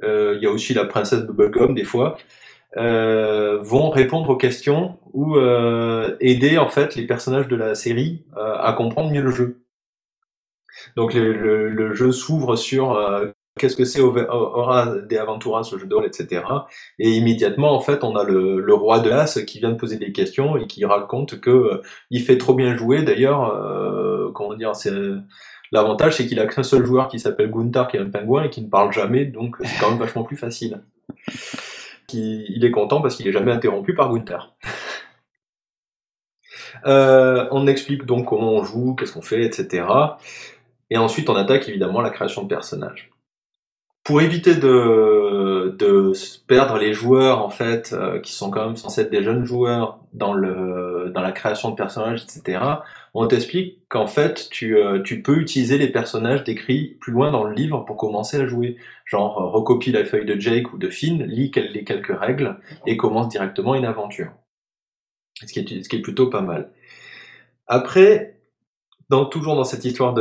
euh, 0.02 0.35
il 0.37 0.43
y 0.43 0.47
a 0.47 0.50
aussi 0.50 0.75
la 0.75 0.85
princesse 0.85 1.23
Bubblegum 1.23 1.75
des 1.75 1.85
fois, 1.85 2.19
euh, 2.76 3.59
vont 3.62 3.91
répondre 3.91 4.31
aux 4.31 4.37
questions 4.37 4.99
ou 5.12 5.37
euh, 5.37 6.17
aider 6.21 6.59
en 6.59 6.69
fait 6.69 6.97
les 6.97 7.07
personnages 7.07 7.49
de 7.49 7.57
la 7.57 7.75
série 7.75 8.25
à 8.37 8.73
comprendre 8.73 9.11
mieux 9.11 9.23
le 9.23 9.31
jeu. 9.31 9.62
Donc 10.97 11.14
le, 11.14 11.33
le, 11.33 11.69
le 11.69 11.95
jeu 11.95 12.12
s'ouvre 12.12 12.57
sur 12.57 12.99
qu'est-ce 13.59 13.76
que 13.76 13.85
c'est 13.85 14.00
Aura 14.00 14.97
des 15.09 15.18
Aventuras, 15.18 15.64
ce 15.64 15.78
jeu 15.78 15.87
de 15.87 15.94
rôle, 15.94 16.06
etc. 16.06 16.42
Et 16.99 17.11
immédiatement 17.11 17.73
en 17.75 17.80
fait 17.80 18.04
on 18.04 18.16
a 18.16 18.25
le, 18.25 18.61
le 18.61 18.75
roi 18.75 19.00
de 19.00 19.11
l'as 19.11 19.42
qui 19.47 19.59
vient 19.59 19.71
de 19.71 19.76
poser 19.76 19.99
des 19.99 20.12
questions 20.12 20.56
et 20.56 20.66
qui 20.66 20.85
raconte 20.85 21.40
que 21.40 21.50
euh, 21.50 21.82
il 22.11 22.23
fait 22.23 22.38
trop 22.38 22.54
bien 22.54 22.76
jouer. 22.76 23.02
D'ailleurs, 23.02 23.54
euh, 23.54 24.30
comment 24.32 24.54
dire, 24.54 24.75
c'est 24.75 24.92
L'avantage, 25.73 26.16
c'est 26.16 26.26
qu'il 26.26 26.38
a 26.38 26.47
qu'un 26.47 26.62
seul 26.62 26.85
joueur 26.85 27.09
qui 27.09 27.18
s'appelle 27.18 27.50
Gunther, 27.50 27.88
qui 27.88 27.97
est 27.97 28.00
un 28.00 28.11
pingouin 28.11 28.44
et 28.44 28.50
qui 28.50 28.61
ne 28.61 28.68
parle 28.68 28.92
jamais, 28.92 29.25
donc 29.25 29.56
c'est 29.64 29.80
quand 29.80 29.88
même 29.88 29.99
vachement 29.99 30.23
plus 30.23 30.37
facile. 30.37 30.82
Il 32.12 32.62
est 32.62 32.71
content 32.71 33.00
parce 33.00 33.16
qu'il 33.16 33.26
est 33.26 33.32
jamais 33.32 33.52
interrompu 33.52 33.94
par 33.94 34.12
Gunther. 34.12 34.54
Euh, 36.87 37.47
on 37.52 37.68
explique 37.68 38.06
donc 38.06 38.26
comment 38.26 38.54
on 38.54 38.64
joue, 38.64 38.94
qu'est-ce 38.94 39.12
qu'on 39.12 39.23
fait, 39.23 39.44
etc. 39.44 39.85
Et 40.90 40.99
ensuite, 40.99 41.30
on 41.30 41.37
attaque 41.37 41.68
évidemment 41.68 42.00
la 42.00 42.11
création 42.11 42.42
de 42.42 42.49
personnages. 42.49 43.12
Pour 44.04 44.21
éviter 44.21 44.56
de, 44.56 45.76
de 45.78 46.12
perdre 46.49 46.76
les 46.76 46.92
joueurs 46.92 47.44
en 47.44 47.50
fait, 47.50 47.92
euh, 47.92 48.18
qui 48.21 48.32
sont 48.32 48.50
quand 48.50 48.66
même 48.66 48.76
censés 48.76 49.02
être 49.02 49.11
des 49.11 49.23
jeunes 49.23 49.44
joueurs 49.44 50.00
dans 50.12 50.32
le 50.32 51.11
dans 51.14 51.21
la 51.21 51.32
création 51.32 51.71
de 51.71 51.76
personnages, 51.76 52.25
etc. 52.25 52.61
On 53.14 53.26
t'explique 53.26 53.80
qu'en 53.88 54.06
fait, 54.06 54.49
tu, 54.50 54.76
euh, 54.76 55.02
tu 55.02 55.23
peux 55.23 55.38
utiliser 55.38 55.78
les 55.78 55.88
personnages 55.88 56.44
décrits 56.44 56.97
plus 57.00 57.12
loin 57.12 57.30
dans 57.30 57.44
le 57.44 57.54
livre 57.54 57.80
pour 57.80 57.97
commencer 57.97 58.38
à 58.38 58.47
jouer. 58.47 58.76
Genre, 59.04 59.38
euh, 59.38 59.49
recopie 59.49 59.92
la 59.92 60.04
feuille 60.04 60.25
de 60.25 60.38
Jake 60.38 60.73
ou 60.73 60.78
de 60.78 60.88
Finn, 60.88 61.23
lit 61.25 61.52
les 61.73 61.85
quelques 61.85 62.18
règles 62.18 62.59
et 62.87 62.97
commence 62.97 63.28
directement 63.28 63.75
une 63.75 63.85
aventure. 63.85 64.32
Ce 65.44 65.52
qui 65.52 65.61
est, 65.61 65.82
ce 65.82 65.88
qui 65.88 65.97
est 65.97 66.02
plutôt 66.02 66.28
pas 66.30 66.40
mal. 66.40 66.71
Après, 67.66 68.32
toujours 69.31 69.57
dans 69.57 69.64
cette 69.64 69.85
histoire 69.85 70.14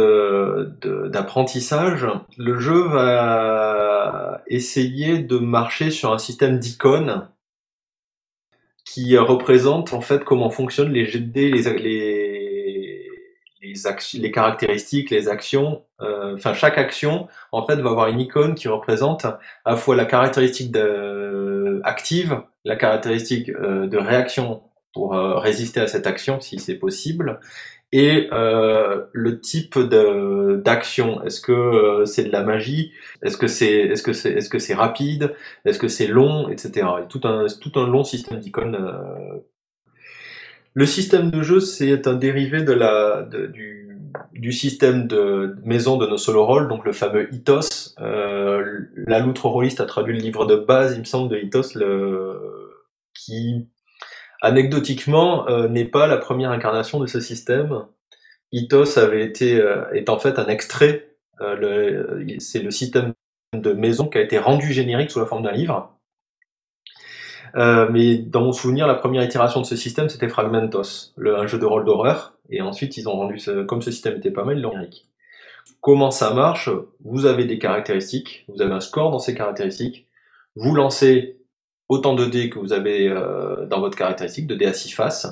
d'apprentissage, 1.09 2.07
le 2.37 2.59
jeu 2.59 2.87
va 2.87 4.41
essayer 4.47 5.19
de 5.19 5.37
marcher 5.37 5.91
sur 5.91 6.11
un 6.11 6.17
système 6.17 6.59
d'icônes 6.59 7.27
qui 8.85 9.17
représente 9.17 9.93
en 9.93 10.01
fait 10.01 10.23
comment 10.23 10.49
fonctionnent 10.49 10.91
les 10.91 11.05
jets 11.05 11.19
les, 14.13 14.31
caractéristiques, 14.31 15.09
les 15.09 15.29
actions. 15.29 15.83
Euh, 16.01 16.21
Enfin, 16.35 16.53
chaque 16.53 16.77
action 16.77 17.27
en 17.51 17.65
fait 17.65 17.75
va 17.75 17.89
avoir 17.89 18.07
une 18.07 18.19
icône 18.19 18.55
qui 18.55 18.67
représente 18.67 19.25
à 19.25 19.39
la 19.65 19.75
fois 19.75 19.95
la 19.95 20.05
caractéristique 20.05 20.75
active, 21.83 22.41
la 22.63 22.75
caractéristique 22.75 23.49
euh, 23.49 23.87
de 23.87 23.97
réaction 23.97 24.63
pour 24.93 25.15
euh, 25.15 25.37
résister 25.37 25.79
à 25.79 25.87
cette 25.87 26.07
action 26.07 26.39
si 26.39 26.59
c'est 26.59 26.75
possible, 26.75 27.39
et 27.91 28.29
euh, 28.31 29.05
le 29.11 29.39
type 29.39 29.77
d'action. 30.63 31.23
Est-ce 31.23 31.41
que 31.41 31.51
euh, 31.51 32.05
c'est 32.05 32.23
de 32.23 32.31
la 32.31 32.43
magie? 32.43 32.91
Est-ce 33.21 33.37
que 33.37 33.47
c'est 33.47 33.73
est-ce 33.73 34.03
que 34.03 34.13
c'est 34.13 34.31
est-ce 34.31 34.49
que 34.49 34.59
c'est 34.59 34.73
rapide? 34.73 35.33
Est-ce 35.65 35.79
que 35.79 35.87
c'est 35.87 36.07
long, 36.07 36.49
etc. 36.49 36.87
Et 37.03 37.07
tout 37.07 37.21
un 37.25 37.47
tout 37.59 37.71
un 37.79 37.87
long 37.87 38.03
système 38.03 38.39
d'icônes. 38.39 38.75
euh. 38.75 39.39
Le 40.73 40.85
système 40.85 41.31
de 41.31 41.41
jeu, 41.43 41.59
c'est 41.59 42.07
un 42.07 42.13
dérivé 42.13 42.63
de 42.63 42.71
la 42.73 43.23
du 43.23 43.81
du 44.33 44.51
système 44.51 45.07
de 45.07 45.55
maison 45.63 45.97
de 45.97 46.07
nos 46.07 46.17
solo 46.17 46.45
rôles, 46.45 46.67
donc 46.67 46.85
le 46.85 46.93
fameux 46.93 47.33
Ethos. 47.33 47.95
Euh, 47.99 48.79
la 48.95 49.19
loutre 49.19 49.45
rôliste 49.47 49.81
a 49.81 49.85
traduit 49.85 50.13
le 50.13 50.19
livre 50.19 50.45
de 50.45 50.55
base, 50.55 50.95
il 50.95 50.99
me 50.99 51.05
semble, 51.05 51.29
de 51.29 51.37
Ethos, 51.37 51.75
le, 51.75 52.71
qui 53.13 53.67
anecdotiquement 54.41 55.47
euh, 55.47 55.67
n'est 55.67 55.85
pas 55.85 56.07
la 56.07 56.17
première 56.17 56.51
incarnation 56.51 56.99
de 56.99 57.07
ce 57.07 57.19
système. 57.19 57.85
Ethos 58.51 58.99
avait 58.99 59.23
été 59.23 59.59
euh, 59.59 59.89
est 59.93 60.09
en 60.09 60.19
fait 60.19 60.39
un 60.39 60.47
extrait. 60.47 61.15
euh, 61.41 62.25
c'est 62.39 62.61
le 62.61 62.71
système 62.71 63.13
de 63.53 63.73
maison 63.73 64.07
qui 64.07 64.17
a 64.17 64.21
été 64.21 64.37
rendu 64.37 64.73
générique 64.73 65.11
sous 65.11 65.19
la 65.19 65.25
forme 65.25 65.43
d'un 65.43 65.51
livre. 65.51 65.91
Euh, 67.55 67.89
mais 67.91 68.17
dans 68.17 68.41
mon 68.41 68.53
souvenir, 68.53 68.87
la 68.87 68.95
première 68.95 69.23
itération 69.23 69.59
de 69.59 69.65
ce 69.65 69.75
système, 69.75 70.07
c'était 70.07 70.29
Fragmentos, 70.29 71.13
le, 71.17 71.37
un 71.37 71.47
jeu 71.47 71.59
de 71.59 71.65
rôle 71.65 71.83
d'horreur. 71.83 72.33
Et 72.49 72.61
ensuite, 72.61 72.97
ils 72.97 73.09
ont 73.09 73.13
rendu 73.13 73.39
ce, 73.39 73.63
comme 73.63 73.81
ce 73.81 73.91
système 73.91 74.17
était 74.17 74.31
pas 74.31 74.45
mal, 74.45 74.57
ils 74.57 74.61
l'ont 74.61 74.71
générique. 74.71 75.09
Comment 75.81 76.11
ça 76.11 76.33
marche? 76.33 76.69
Vous 77.03 77.25
avez 77.25 77.45
des 77.45 77.59
caractéristiques, 77.59 78.45
vous 78.47 78.61
avez 78.61 78.73
un 78.73 78.79
score 78.79 79.11
dans 79.11 79.19
ces 79.19 79.35
caractéristiques. 79.35 80.07
Vous 80.55 80.75
lancez 80.75 81.40
autant 81.91 82.13
de 82.15 82.25
dés 82.25 82.49
que 82.49 82.57
vous 82.57 82.71
avez 82.71 83.09
euh, 83.09 83.65
dans 83.65 83.81
votre 83.81 83.97
caractéristique, 83.97 84.47
de 84.47 84.55
dés 84.55 84.65
à 84.65 84.73
6 84.73 84.91
faces. 84.91 85.27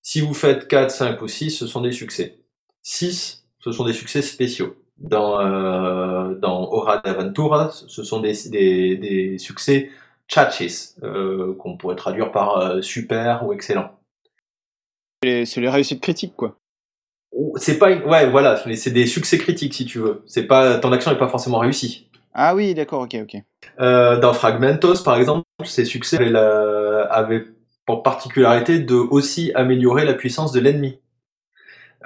Si 0.00 0.20
vous 0.22 0.32
faites 0.34 0.66
4, 0.66 0.90
5 0.90 1.20
ou 1.22 1.28
6, 1.28 1.50
ce 1.50 1.66
sont 1.66 1.82
des 1.82 1.92
succès. 1.92 2.38
6, 2.82 3.46
ce 3.60 3.70
sont 3.70 3.84
des 3.84 3.92
succès 3.92 4.22
spéciaux. 4.22 4.76
Dans, 4.96 5.40
euh, 5.40 6.34
dans 6.36 6.70
Hora 6.72 6.98
d'Aventura, 6.98 7.70
ce 7.70 8.02
sont 8.02 8.20
des, 8.20 8.32
des, 8.48 8.96
des 8.96 9.38
succès 9.38 9.90
chachis, 10.26 10.94
euh, 11.02 11.54
qu'on 11.58 11.76
pourrait 11.76 11.96
traduire 11.96 12.32
par 12.32 12.56
euh, 12.56 12.80
super 12.80 13.44
ou 13.46 13.52
excellent. 13.52 13.90
C'est 15.22 15.56
les 15.58 15.68
réussites 15.68 16.00
critiques, 16.00 16.34
quoi. 16.36 16.56
C'est 17.56 17.78
pas, 17.78 17.90
une- 17.90 18.04
ouais, 18.04 18.30
voilà, 18.30 18.62
mais 18.66 18.76
c'est 18.76 18.90
des 18.90 19.06
succès 19.06 19.36
critiques 19.38 19.74
si 19.74 19.84
tu 19.84 19.98
veux. 19.98 20.22
C'est 20.26 20.46
pas, 20.46 20.78
ton 20.78 20.92
action 20.92 21.10
n'est 21.10 21.18
pas 21.18 21.28
forcément 21.28 21.58
réussie. 21.58 22.08
Ah 22.34 22.54
oui, 22.54 22.74
d'accord, 22.74 23.02
ok, 23.02 23.16
ok. 23.22 23.36
Euh, 23.80 24.18
dans 24.18 24.32
Fragmentos, 24.32 25.02
par 25.04 25.16
exemple, 25.16 25.44
ces 25.64 25.84
succès 25.84 26.16
avaient, 26.16 26.30
la- 26.30 27.02
avaient 27.10 27.44
pour 27.86 28.02
particularité 28.02 28.78
de 28.78 28.94
aussi 28.94 29.52
améliorer 29.54 30.04
la 30.04 30.14
puissance 30.14 30.52
de 30.52 30.60
l'ennemi. 30.60 30.98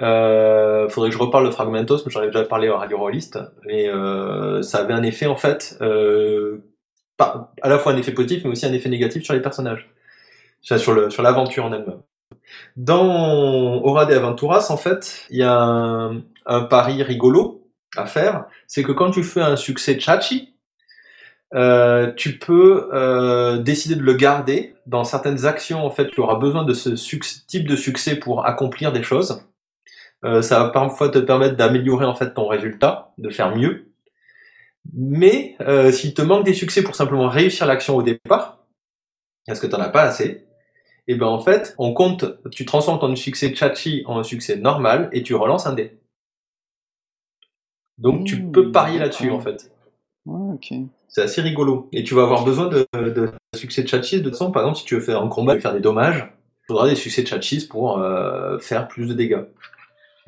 Euh, 0.01 0.87
faudrait 0.89 1.09
que 1.09 1.15
je 1.15 1.21
reparle 1.21 1.45
de 1.45 1.51
Fragmentos, 1.51 1.97
mais 2.05 2.11
j'en 2.11 2.21
ai 2.23 2.27
déjà 2.27 2.43
parlé 2.43 2.69
en 2.69 2.77
Radio 2.77 2.97
Rolliste, 2.97 3.39
mais 3.65 3.89
euh, 3.89 4.61
ça 4.61 4.79
avait 4.79 4.93
un 4.93 5.03
effet 5.03 5.25
en 5.27 5.35
fait, 5.35 5.77
euh, 5.81 6.63
pas- 7.17 7.53
à 7.61 7.69
la 7.69 7.79
fois 7.79 7.91
un 7.93 7.97
effet 7.97 8.13
positif, 8.13 8.43
mais 8.45 8.51
aussi 8.51 8.65
un 8.65 8.73
effet 8.73 8.89
négatif 8.89 9.23
sur 9.23 9.33
les 9.33 9.41
personnages, 9.41 9.89
sur 10.61 10.93
le 10.93 11.09
sur 11.11 11.23
l'aventure 11.23 11.65
en 11.65 11.73
elle-même. 11.73 12.01
Dans 12.77 13.81
Hora 13.83 14.05
de 14.05 14.15
Aventuras, 14.15 14.67
en 14.71 14.77
fait, 14.77 15.25
il 15.29 15.37
y 15.39 15.43
a 15.43 15.53
un, 15.55 16.23
un 16.45 16.61
pari 16.63 17.03
rigolo 17.03 17.58
à 17.97 18.05
faire, 18.05 18.45
c'est 18.67 18.83
que 18.83 18.91
quand 18.91 19.11
tu 19.11 19.23
fais 19.23 19.41
un 19.41 19.55
succès 19.55 19.99
chachi, 19.99 20.53
euh, 21.55 22.11
tu 22.13 22.37
peux 22.37 22.89
euh, 22.93 23.57
décider 23.57 23.95
de 23.95 24.03
le 24.03 24.13
garder 24.13 24.75
dans 24.85 25.03
certaines 25.03 25.45
actions. 25.45 25.83
En 25.83 25.89
fait, 25.89 26.09
tu 26.11 26.21
auras 26.21 26.35
besoin 26.35 26.63
de 26.63 26.73
ce 26.73 26.89
type 27.47 27.67
de 27.67 27.75
succès 27.75 28.15
pour 28.15 28.45
accomplir 28.45 28.91
des 28.91 29.03
choses. 29.03 29.43
Euh, 30.25 30.41
ça 30.41 30.59
va 30.59 30.69
parfois 30.69 31.09
te 31.09 31.19
permettre 31.19 31.55
d'améliorer 31.55 32.05
en 32.05 32.15
fait 32.15 32.33
ton 32.33 32.47
résultat, 32.47 33.13
de 33.17 33.29
faire 33.29 33.55
mieux. 33.55 33.85
Mais 34.93 35.57
s'il 35.91 36.13
te 36.13 36.21
manque 36.21 36.45
des 36.45 36.53
succès 36.53 36.81
pour 36.83 36.95
simplement 36.95 37.27
réussir 37.27 37.65
l'action 37.67 37.95
au 37.95 38.01
départ, 38.01 38.65
parce 39.45 39.59
que 39.59 39.67
tu 39.67 39.73
n'en 39.73 39.81
as 39.81 39.89
pas 39.89 40.03
assez, 40.03 40.47
et 41.07 41.15
ben 41.15 41.27
en 41.27 41.39
fait, 41.39 41.75
on 41.77 41.93
compte, 41.93 42.25
tu 42.51 42.65
transformes 42.65 42.99
ton 42.99 43.15
succès 43.15 43.53
chachi 43.53 44.03
en 44.05 44.19
un 44.19 44.23
succès 44.23 44.55
normal 44.55 45.09
et 45.11 45.21
tu 45.23 45.35
relances 45.35 45.67
un 45.67 45.73
dé. 45.73 45.99
Donc 47.99 48.25
tu 48.25 48.41
peux 48.41 48.71
parier 48.71 48.97
là-dessus 48.97 49.29
en 49.29 49.39
fait. 49.39 49.71
Ouais, 50.25 50.53
ok. 50.55 50.73
C'est 51.07 51.21
assez 51.21 51.41
rigolo. 51.41 51.89
Et 51.91 52.03
tu 52.03 52.13
vas 52.13 52.23
avoir 52.23 52.45
besoin 52.45 52.67
de, 52.67 52.87
de 52.93 53.31
succès 53.55 53.83
de 53.83 53.87
chachis 53.87 54.19
de 54.19 54.23
toute 54.23 54.33
façon. 54.33 54.51
Par 54.51 54.63
exemple, 54.63 54.77
si 54.77 54.85
tu 54.85 54.95
veux 54.95 55.01
faire 55.01 55.21
un 55.21 55.27
combat 55.27 55.55
et 55.55 55.59
faire 55.59 55.73
des 55.73 55.79
dommages, 55.79 56.31
il 56.63 56.67
faudra 56.67 56.87
des 56.87 56.95
succès 56.95 57.23
de 57.23 57.27
chachis 57.27 57.67
pour 57.67 57.99
euh, 57.99 58.59
faire 58.59 58.87
plus 58.87 59.07
de 59.07 59.13
dégâts. 59.13 59.43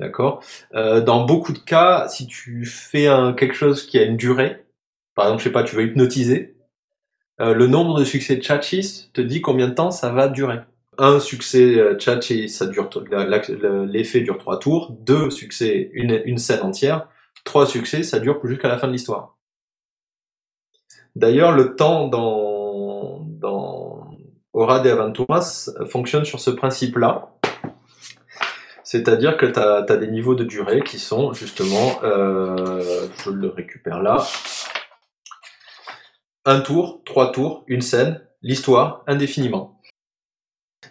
D'accord? 0.00 0.42
Euh, 0.74 1.00
Dans 1.00 1.24
beaucoup 1.24 1.52
de 1.52 1.58
cas, 1.58 2.08
si 2.08 2.26
tu 2.26 2.64
fais 2.64 3.06
un, 3.06 3.32
quelque 3.32 3.54
chose 3.54 3.86
qui 3.86 3.98
a 3.98 4.02
une 4.02 4.16
durée, 4.16 4.64
par 5.14 5.26
exemple, 5.26 5.42
je 5.42 5.44
sais 5.44 5.52
pas, 5.52 5.62
tu 5.62 5.76
veux 5.76 5.84
hypnotiser, 5.84 6.56
euh, 7.40 7.54
le 7.54 7.68
nombre 7.68 7.98
de 7.98 8.04
succès 8.04 8.36
de 8.36 8.42
chachis 8.42 9.10
te 9.12 9.20
dit 9.20 9.40
combien 9.40 9.68
de 9.68 9.74
temps 9.74 9.92
ça 9.92 10.10
va 10.10 10.28
durer. 10.28 10.58
Un 10.98 11.20
succès 11.20 11.76
euh, 11.78 11.98
chachi, 11.98 12.48
ça 12.48 12.66
dure 12.66 12.90
l'effet 13.86 14.20
dure 14.20 14.36
trois 14.36 14.58
tours. 14.58 14.96
Deux 15.00 15.30
succès, 15.30 15.90
une, 15.94 16.20
une 16.24 16.38
scène 16.38 16.62
entière. 16.62 17.08
Trois 17.44 17.66
succès, 17.66 18.02
ça 18.02 18.18
dure 18.18 18.40
jusqu'à 18.44 18.68
la 18.68 18.78
fin 18.78 18.86
de 18.86 18.92
l'histoire. 18.92 19.36
D'ailleurs, 21.16 21.52
le 21.52 21.76
temps 21.76 22.08
dans, 22.08 23.20
dans 23.26 24.16
Hora 24.52 24.80
de 24.80 24.90
Aventuras 24.90 25.70
fonctionne 25.88 26.24
sur 26.24 26.40
ce 26.40 26.50
principe-là. 26.50 27.34
C'est-à-dire 28.84 29.36
que 29.36 29.46
tu 29.46 29.58
as, 29.58 29.96
des 29.96 30.08
niveaux 30.08 30.34
de 30.34 30.44
durée 30.44 30.82
qui 30.82 30.98
sont 30.98 31.32
justement, 31.32 32.02
euh, 32.02 33.08
je 33.24 33.30
le 33.30 33.48
récupère 33.48 34.02
là, 34.02 34.24
un 36.44 36.60
tour, 36.60 37.02
trois 37.04 37.32
tours, 37.32 37.64
une 37.68 37.80
scène, 37.80 38.20
l'histoire, 38.42 39.02
indéfiniment. 39.06 39.80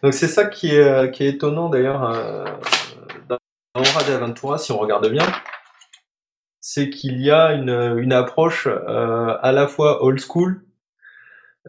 Donc 0.01 0.13
c'est 0.13 0.27
ça 0.27 0.45
qui 0.45 0.75
est, 0.75 1.11
qui 1.11 1.23
est 1.23 1.29
étonnant 1.29 1.69
d'ailleurs 1.69 2.03
euh, 2.03 2.45
dans 3.27 3.37
Hora 3.75 4.03
de 4.03 4.13
Aventura, 4.13 4.57
si 4.57 4.71
on 4.71 4.79
regarde 4.79 5.07
bien, 5.09 5.25
c'est 6.61 6.91
qu'il 6.91 7.19
y 7.19 7.31
a 7.31 7.53
une, 7.53 7.69
une 7.97 8.13
approche 8.13 8.67
euh, 8.67 9.35
à 9.41 9.51
la 9.51 9.67
fois 9.67 10.03
old 10.03 10.19
school 10.19 10.63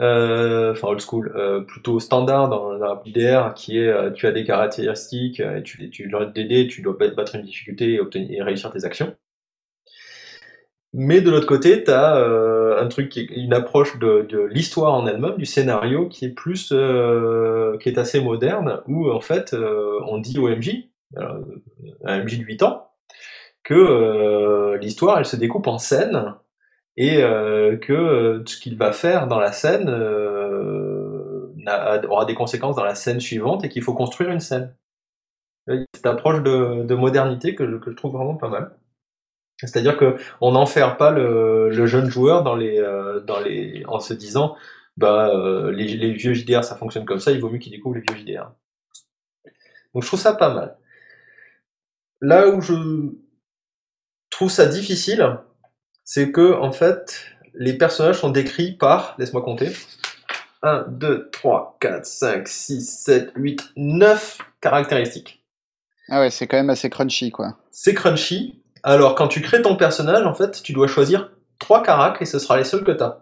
euh, 0.00 0.72
enfin 0.72 0.88
old 0.88 1.00
school, 1.00 1.32
euh, 1.36 1.60
plutôt 1.60 2.00
standard 2.00 2.48
dans 2.48 2.72
la 2.72 2.96
PDR, 2.96 3.52
qui 3.54 3.78
est 3.78 4.12
tu 4.14 4.26
as 4.26 4.32
des 4.32 4.44
caractéristiques, 4.44 5.42
tu, 5.64 5.90
tu 5.90 6.08
dois 6.08 6.26
t'aider, 6.26 6.66
tu 6.66 6.82
dois 6.82 6.96
battre 7.14 7.34
une 7.34 7.42
difficulté 7.42 7.94
et, 7.94 8.00
obtenir, 8.00 8.30
et 8.40 8.42
réussir 8.42 8.70
tes 8.70 8.84
actions. 8.84 9.14
Mais 10.94 11.20
de 11.20 11.30
l'autre 11.30 11.46
côté, 11.46 11.84
tu 11.84 11.90
as 11.90 12.16
un 12.16 12.88
truc, 12.88 13.16
une 13.16 13.52
approche 13.52 13.98
de, 13.98 14.26
de 14.28 14.40
l'histoire 14.40 14.94
en 14.94 15.06
elle-même, 15.06 15.36
du 15.36 15.46
scénario, 15.46 16.08
qui 16.08 16.26
est 16.26 16.30
plus, 16.30 16.68
qui 16.68 17.88
est 17.88 17.98
assez 17.98 18.20
moderne, 18.20 18.80
où 18.88 19.10
en 19.10 19.20
fait, 19.20 19.54
on 20.06 20.18
dit 20.18 20.38
au 20.38 20.48
MJ, 20.48 20.88
un 21.16 22.24
MJ 22.24 22.38
de 22.38 22.44
8 22.44 22.62
ans, 22.62 22.91
que 23.64 24.76
l'histoire, 24.80 25.18
elle 25.18 25.24
se 25.24 25.36
découpe 25.36 25.66
en 25.66 25.78
scènes 25.78 26.34
et 26.96 27.22
euh, 27.22 27.76
que 27.76 27.92
euh, 27.92 28.42
ce 28.46 28.56
qu'il 28.58 28.76
va 28.76 28.92
faire 28.92 29.26
dans 29.26 29.40
la 29.40 29.52
scène 29.52 29.88
euh, 29.88 31.48
aura 32.08 32.24
des 32.24 32.34
conséquences 32.34 32.76
dans 32.76 32.84
la 32.84 32.94
scène 32.94 33.20
suivante 33.20 33.64
et 33.64 33.68
qu'il 33.68 33.82
faut 33.82 33.94
construire 33.94 34.30
une 34.30 34.40
scène. 34.40 34.74
Cette 35.94 36.06
approche 36.06 36.42
de, 36.42 36.82
de 36.82 36.94
modernité 36.94 37.54
que 37.54 37.68
je, 37.68 37.90
trouve 37.92 38.14
vraiment 38.14 38.34
pas 38.34 38.48
mal. 38.48 38.76
C'est-à-dire 39.58 39.96
que 39.96 40.16
on 40.40 40.52
n'enferme 40.52 40.96
pas 40.96 41.12
le, 41.12 41.70
jeune 41.86 42.10
joueur 42.10 42.42
dans 42.42 42.58
en 43.86 44.00
se 44.00 44.12
disant 44.12 44.56
bah 44.96 45.30
les, 45.70 45.96
les, 45.96 46.12
vieux 46.12 46.34
JDR 46.34 46.64
ça 46.64 46.74
fonctionne 46.74 47.04
comme 47.04 47.20
ça, 47.20 47.30
il 47.30 47.40
vaut 47.40 47.48
mieux 47.48 47.58
qu'il 47.58 47.70
découvre 47.72 47.94
les 47.94 48.00
vieux 48.00 48.16
JDR. 48.16 48.50
Donc 49.94 50.02
je 50.02 50.08
trouve 50.08 50.18
ça 50.18 50.34
pas 50.34 50.52
mal. 50.52 50.76
Là 52.20 52.48
où 52.48 52.60
je 52.60 52.74
trouve 54.32 54.50
ça 54.50 54.66
difficile, 54.66 55.38
c'est 56.04 56.32
que, 56.32 56.54
en 56.54 56.72
fait, 56.72 57.24
les 57.54 57.74
personnages 57.74 58.18
sont 58.18 58.30
décrits 58.30 58.72
par, 58.72 59.14
laisse-moi 59.18 59.42
compter, 59.42 59.72
1, 60.62 60.86
2, 60.88 61.30
3, 61.30 61.76
4, 61.80 62.04
5, 62.04 62.48
6, 62.48 62.98
7, 63.04 63.32
8, 63.36 63.72
9 63.76 64.38
caractéristiques. 64.60 65.44
Ah 66.08 66.20
ouais, 66.20 66.30
c'est 66.30 66.46
quand 66.46 66.56
même 66.56 66.70
assez 66.70 66.90
crunchy, 66.90 67.30
quoi. 67.30 67.56
C'est 67.70 67.94
crunchy. 67.94 68.62
Alors, 68.82 69.14
quand 69.14 69.28
tu 69.28 69.40
crées 69.40 69.62
ton 69.62 69.76
personnage, 69.76 70.26
en 70.26 70.34
fait, 70.34 70.62
tu 70.62 70.72
dois 70.72 70.88
choisir 70.88 71.30
3 71.60 71.82
caracs 71.82 72.20
et 72.20 72.26
ce 72.26 72.38
sera 72.38 72.56
les 72.56 72.64
seuls 72.64 72.84
que 72.84 72.92
tu 72.92 73.02
as. 73.02 73.20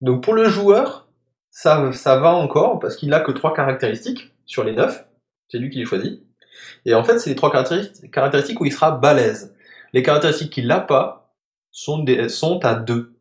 Donc, 0.00 0.22
pour 0.22 0.34
le 0.34 0.48
joueur, 0.48 1.08
ça, 1.50 1.90
ça 1.92 2.16
va 2.16 2.30
encore 2.30 2.78
parce 2.78 2.96
qu'il 2.96 3.08
n'a 3.10 3.20
que 3.20 3.32
3 3.32 3.54
caractéristiques 3.54 4.32
sur 4.46 4.62
les 4.62 4.72
9. 4.72 5.04
C'est 5.48 5.58
lui 5.58 5.70
qui 5.70 5.78
les 5.78 5.84
choisit. 5.84 6.22
Et 6.84 6.94
en 6.94 7.02
fait, 7.02 7.18
c'est 7.18 7.30
les 7.30 7.36
3 7.36 7.50
caractéristiques 8.12 8.60
où 8.60 8.64
il 8.64 8.72
sera 8.72 8.92
balèze. 8.92 9.54
Les 9.92 10.02
caractéristiques 10.02 10.52
qu'il 10.52 10.66
n'a 10.66 10.80
pas, 10.80 11.34
sont, 11.70 12.02
des, 12.02 12.28
sont 12.28 12.64
à 12.64 12.74
2 12.74 13.14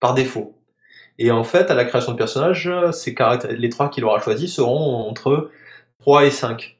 par 0.00 0.14
défaut. 0.14 0.54
Et 1.18 1.30
en 1.30 1.44
fait, 1.44 1.70
à 1.70 1.74
la 1.74 1.84
création 1.84 2.12
de 2.12 2.18
personnage, 2.18 2.70
ces 2.92 3.14
les 3.50 3.68
trois 3.70 3.88
qu'il 3.88 4.04
aura 4.04 4.20
choisis 4.20 4.54
seront 4.54 5.08
entre 5.08 5.50
3 6.00 6.26
et 6.26 6.30
5. 6.30 6.78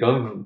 quand 0.00 0.12
même... 0.12 0.44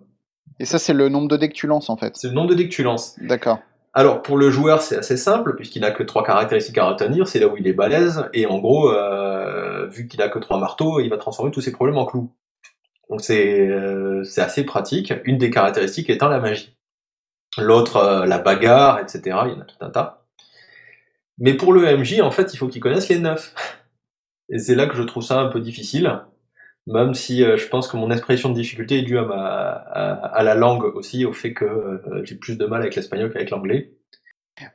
Et 0.60 0.64
ça, 0.64 0.78
c'est 0.78 0.92
le 0.92 1.08
nombre 1.08 1.28
de 1.28 1.36
dés 1.36 1.48
que 1.48 1.54
tu 1.54 1.66
lances, 1.66 1.90
en 1.90 1.96
fait 1.96 2.16
C'est 2.16 2.28
le 2.28 2.34
nombre 2.34 2.50
de 2.50 2.54
dés 2.54 2.68
que 2.68 2.74
tu 2.74 2.84
lances. 2.84 3.18
D'accord. 3.20 3.58
Alors, 3.94 4.22
pour 4.22 4.36
le 4.36 4.50
joueur, 4.50 4.80
c'est 4.80 4.96
assez 4.96 5.16
simple, 5.16 5.56
puisqu'il 5.56 5.80
n'a 5.80 5.90
que 5.90 6.02
trois 6.02 6.22
caractéristiques 6.22 6.78
à 6.78 6.88
retenir, 6.88 7.26
c'est 7.26 7.40
là 7.40 7.48
où 7.48 7.56
il 7.56 7.66
est 7.66 7.72
balèze, 7.72 8.24
et 8.32 8.46
en 8.46 8.58
gros, 8.58 8.90
euh, 8.90 9.86
vu 9.88 10.06
qu'il 10.06 10.22
a 10.22 10.28
que 10.28 10.38
trois 10.38 10.58
marteaux, 10.58 11.00
il 11.00 11.10
va 11.10 11.18
transformer 11.18 11.50
tous 11.50 11.60
ses 11.60 11.72
problèmes 11.72 11.98
en 11.98 12.06
clous. 12.06 12.32
Donc 13.10 13.20
c'est 13.20 13.68
euh, 13.68 14.22
assez 14.36 14.64
pratique, 14.64 15.12
une 15.24 15.36
des 15.36 15.50
caractéristiques 15.50 16.08
étant 16.08 16.28
la 16.28 16.38
magie 16.38 16.74
l'autre 17.58 17.96
euh, 17.96 18.26
la 18.26 18.38
bagarre, 18.38 19.00
etc. 19.00 19.20
Il 19.46 19.52
y 19.52 19.56
en 19.56 19.60
a 19.60 19.64
tout 19.64 19.76
un 19.80 19.90
tas. 19.90 20.24
Mais 21.38 21.54
pour 21.54 21.72
le 21.72 21.96
MJ, 21.96 22.20
en 22.20 22.30
fait, 22.30 22.54
il 22.54 22.56
faut 22.56 22.68
qu'il 22.68 22.80
connaisse 22.80 23.08
les 23.08 23.18
neuf. 23.18 23.54
Et 24.48 24.58
c'est 24.58 24.74
là 24.74 24.86
que 24.86 24.96
je 24.96 25.02
trouve 25.02 25.22
ça 25.22 25.40
un 25.40 25.48
peu 25.48 25.60
difficile, 25.60 26.20
même 26.86 27.14
si 27.14 27.42
euh, 27.42 27.56
je 27.56 27.68
pense 27.68 27.88
que 27.88 27.96
mon 27.96 28.10
expression 28.10 28.50
de 28.50 28.54
difficulté 28.54 28.98
est 28.98 29.02
due 29.02 29.18
à, 29.18 29.24
ma, 29.24 29.36
à, 29.36 30.42
la 30.42 30.54
langue 30.54 30.84
aussi, 30.84 31.24
au 31.24 31.32
fait 31.32 31.54
que 31.54 31.64
euh, 31.64 32.22
j'ai 32.24 32.34
plus 32.34 32.58
de 32.58 32.66
mal 32.66 32.82
avec 32.82 32.94
l'espagnol 32.94 33.32
qu'avec 33.32 33.50
l'anglais. 33.50 33.94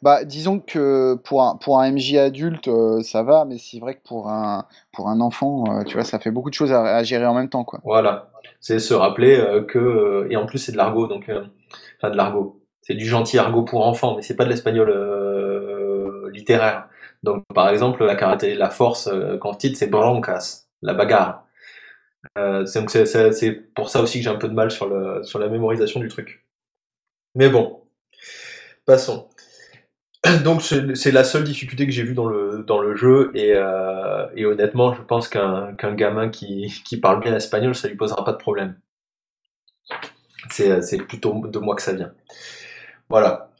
Bah, 0.01 0.25
disons 0.25 0.59
que 0.59 1.15
pour 1.15 1.43
un, 1.43 1.55
pour 1.57 1.79
un 1.79 1.91
MJ 1.91 2.15
adulte, 2.15 2.69
ça 3.03 3.21
va, 3.21 3.45
mais 3.45 3.59
c'est 3.59 3.79
vrai 3.79 3.93
que 3.93 4.01
pour 4.03 4.27
un, 4.27 4.65
pour 4.91 5.07
un 5.07 5.21
enfant, 5.21 5.83
tu 5.85 5.93
vois, 5.93 6.03
ça 6.03 6.17
fait 6.17 6.31
beaucoup 6.31 6.49
de 6.49 6.55
choses 6.55 6.73
à, 6.73 7.03
gérer 7.03 7.27
en 7.27 7.35
même 7.35 7.47
temps, 7.47 7.63
quoi. 7.63 7.79
Voilà. 7.83 8.31
C'est 8.59 8.79
se 8.79 8.95
rappeler 8.95 9.39
que, 9.67 10.27
et 10.31 10.35
en 10.35 10.47
plus 10.47 10.57
c'est 10.57 10.71
de 10.71 10.77
l'argot, 10.77 11.05
donc, 11.05 11.31
enfin 11.99 12.09
de 12.09 12.17
l'argot 12.17 12.66
c'est 12.87 12.95
du 12.95 13.05
gentil 13.05 13.37
argot 13.37 13.63
pour 13.63 13.85
enfants, 13.85 14.15
mais 14.15 14.21
c'est 14.21 14.37
pas 14.37 14.45
de 14.45 14.49
l'espagnol 14.49 14.89
euh, 14.89 16.29
littéraire. 16.31 16.87
Donc, 17.21 17.43
par 17.53 17.67
exemple, 17.67 18.05
la 18.05 18.69
force 18.69 19.07
euh, 19.07 19.37
titre, 19.59 19.77
c'est 19.77 19.87
broncas, 19.87 20.67
la 20.81 20.93
bagarre. 20.93 21.45
Euh, 22.37 22.65
c'est 22.65 23.51
pour 23.75 23.89
ça 23.89 24.01
aussi 24.01 24.19
que 24.19 24.23
j'ai 24.23 24.29
un 24.29 24.37
peu 24.37 24.47
de 24.47 24.53
mal 24.53 24.71
sur, 24.71 24.87
la 24.87 25.49
mémorisation 25.49 25.99
du 25.99 26.07
truc. 26.07 26.45
Mais 27.35 27.49
bon, 27.49 27.83
passons. 28.85 29.27
Donc 30.45 30.61
c'est 30.61 31.11
la 31.11 31.25
seule 31.25 31.43
difficulté 31.43 31.85
que 31.85 31.91
j'ai 31.91 32.03
vue 32.03 32.13
dans 32.13 32.27
le, 32.27 32.95
jeu 32.95 33.31
et, 33.35 33.53
euh, 33.53 34.27
et 34.35 34.45
honnêtement 34.45 34.93
je 34.93 35.01
pense 35.01 35.27
qu'un 35.27 35.73
gamin 35.93 36.29
qui, 36.29 36.73
qui 36.85 36.97
parle 36.97 37.19
bien 37.21 37.35
espagnol 37.35 37.75
ça 37.75 37.87
lui 37.87 37.95
posera 37.95 38.23
pas 38.25 38.31
de 38.31 38.37
problème. 38.37 38.75
C'est 40.49 40.97
plutôt 41.07 41.33
de 41.47 41.59
moi 41.59 41.75
que 41.75 41.81
ça 41.81 41.93
vient. 41.93 42.13
Voilà. 43.09 43.51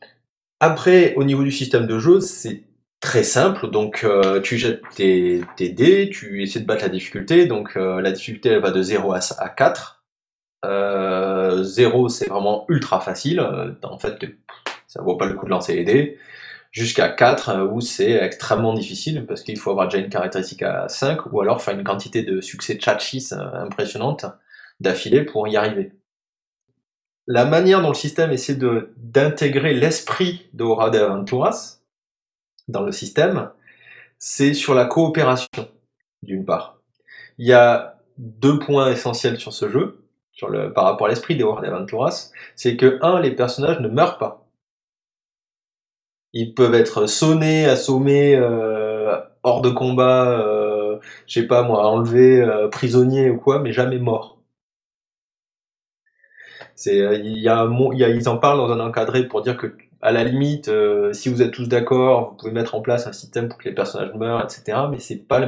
Après, 0.60 1.13
au 1.15 1.23
niveau 1.23 1.43
du 1.43 1.51
système 1.51 1.88
de 1.88 1.99
jeu, 1.99 2.19
c'est 2.19 2.63
très 2.99 3.23
simple. 3.23 3.69
Donc, 3.69 4.03
euh, 4.03 4.41
tu 4.41 4.57
jettes 4.57 4.81
tes, 4.95 5.43
dés, 5.60 6.10
tu 6.10 6.43
essaies 6.43 6.60
de 6.62 6.65
battre 6.65 6.83
la 6.83 6.89
difficulté. 6.89 7.45
Donc, 7.45 7.77
euh, 7.77 8.01
la 8.01 8.12
difficulté, 8.12 8.49
elle 8.49 8.62
va 8.62 8.71
de 8.71 8.81
0 8.81 9.13
à, 9.13 9.49
4. 9.49 10.03
0, 10.63 10.67
euh, 12.05 12.10
c'est 12.10 12.27
vraiment 12.27 12.65
ultra 12.69 12.99
facile. 12.99 13.39
En 13.83 13.97
fait, 13.99 14.25
ça 14.88 15.01
vaut 15.01 15.15
pas 15.17 15.25
le 15.27 15.36
coup 15.36 15.45
de 15.45 15.51
lancer 15.51 15.75
les 15.75 15.83
dés. 15.83 16.17
Jusqu'à 16.71 17.10
4, 17.10 17.69
où 17.71 17.81
c'est 17.81 18.12
extrêmement 18.12 18.73
difficile, 18.73 19.25
parce 19.27 19.41
qu'il 19.43 19.57
faut 19.57 19.71
avoir 19.71 19.88
déjà 19.88 19.99
une 19.99 20.10
caractéristique 20.10 20.63
à 20.63 20.89
5, 20.89 21.31
ou 21.31 21.41
alors 21.41 21.62
faire 21.62 21.75
une 21.75 21.83
quantité 21.83 22.23
de 22.23 22.41
succès 22.41 22.75
tchachis 22.75 23.29
impressionnante 23.33 24.25
d'affilée 24.79 25.23
pour 25.23 25.47
y 25.47 25.57
arriver 25.57 25.93
la 27.28 27.46
manière 27.46 27.82
dont 27.82 27.90
le 27.90 27.94
système 27.94 28.32
essaie 28.32 28.58
d'intégrer 28.98 29.74
l'esprit 29.74 30.50
de 30.54 30.63
de 30.63 31.00
Aventuras 31.00 31.80
dans 32.68 32.84
le 32.84 32.92
système, 32.92 33.52
c'est 34.18 34.54
sur 34.54 34.74
la 34.74 34.86
coopération, 34.86 35.68
d'une 36.24 36.46
part. 36.46 36.80
Il 37.38 37.46
y 37.46 37.54
a 37.54 38.00
deux 38.18 38.60
points 38.60 38.92
essentiels 38.92 39.40
sur 39.40 39.54
ce 39.54 39.70
jeu, 39.70 40.04
sur 40.32 40.50
le, 40.50 40.74
par 40.74 40.86
rapport 40.86 41.08
à 41.08 41.10
l'esprit 41.10 41.36
de 41.36 41.44
Hora 41.44 41.62
de 41.62 41.68
Aventuras, 41.68 42.32
c'est 42.56 42.78
que, 42.78 43.00
un, 43.02 43.20
les 43.20 43.32
personnages 43.32 43.80
ne 43.80 43.90
meurent 43.90 44.18
pas. 44.18 44.48
Ils 46.34 46.54
peuvent 46.54 46.76
être 46.76 47.08
sonnés, 47.08 47.66
assommés, 47.66 48.36
euh, 48.36 49.18
hors 49.44 49.62
de 49.62 49.70
combat, 49.70 50.40
euh, 50.40 51.00
je 51.26 51.42
sais 51.42 51.48
pas 51.48 51.63
moi, 51.63 51.86
enlevés, 51.88 52.42
euh, 52.42 52.68
prisonniers 52.70 53.30
ou 53.30 53.38
quoi, 53.38 53.60
mais 53.60 53.72
jamais 53.74 54.00
morts. 54.00 54.37
Euh, 56.86 57.16
il 57.16 57.38
ils 57.38 58.30
en 58.30 58.38
parlent 58.38 58.58
dans 58.58 58.72
un 58.72 58.80
encadré 58.80 59.28
pour 59.28 59.42
dire 59.42 59.58
que, 59.58 59.76
à 60.02 60.12
la 60.12 60.24
limite, 60.24 60.68
euh, 60.68 61.12
si 61.12 61.30
vous 61.30 61.42
êtes 61.42 61.52
tous 61.52 61.68
d'accord, 61.68 62.32
vous 62.32 62.36
pouvez 62.38 62.52
mettre 62.52 62.76
en 62.76 62.82
place 62.82 63.08
un 63.08 63.13
système 63.13 63.50
pour 63.50 63.58
que 63.58 63.68
les 63.68 63.74
personnages 63.74 64.13
meurent, 64.13 64.44
etc. 64.44 64.78
Mais 64.92 65.00
c'est 65.00 65.16
pas 65.16 65.40
le, 65.40 65.48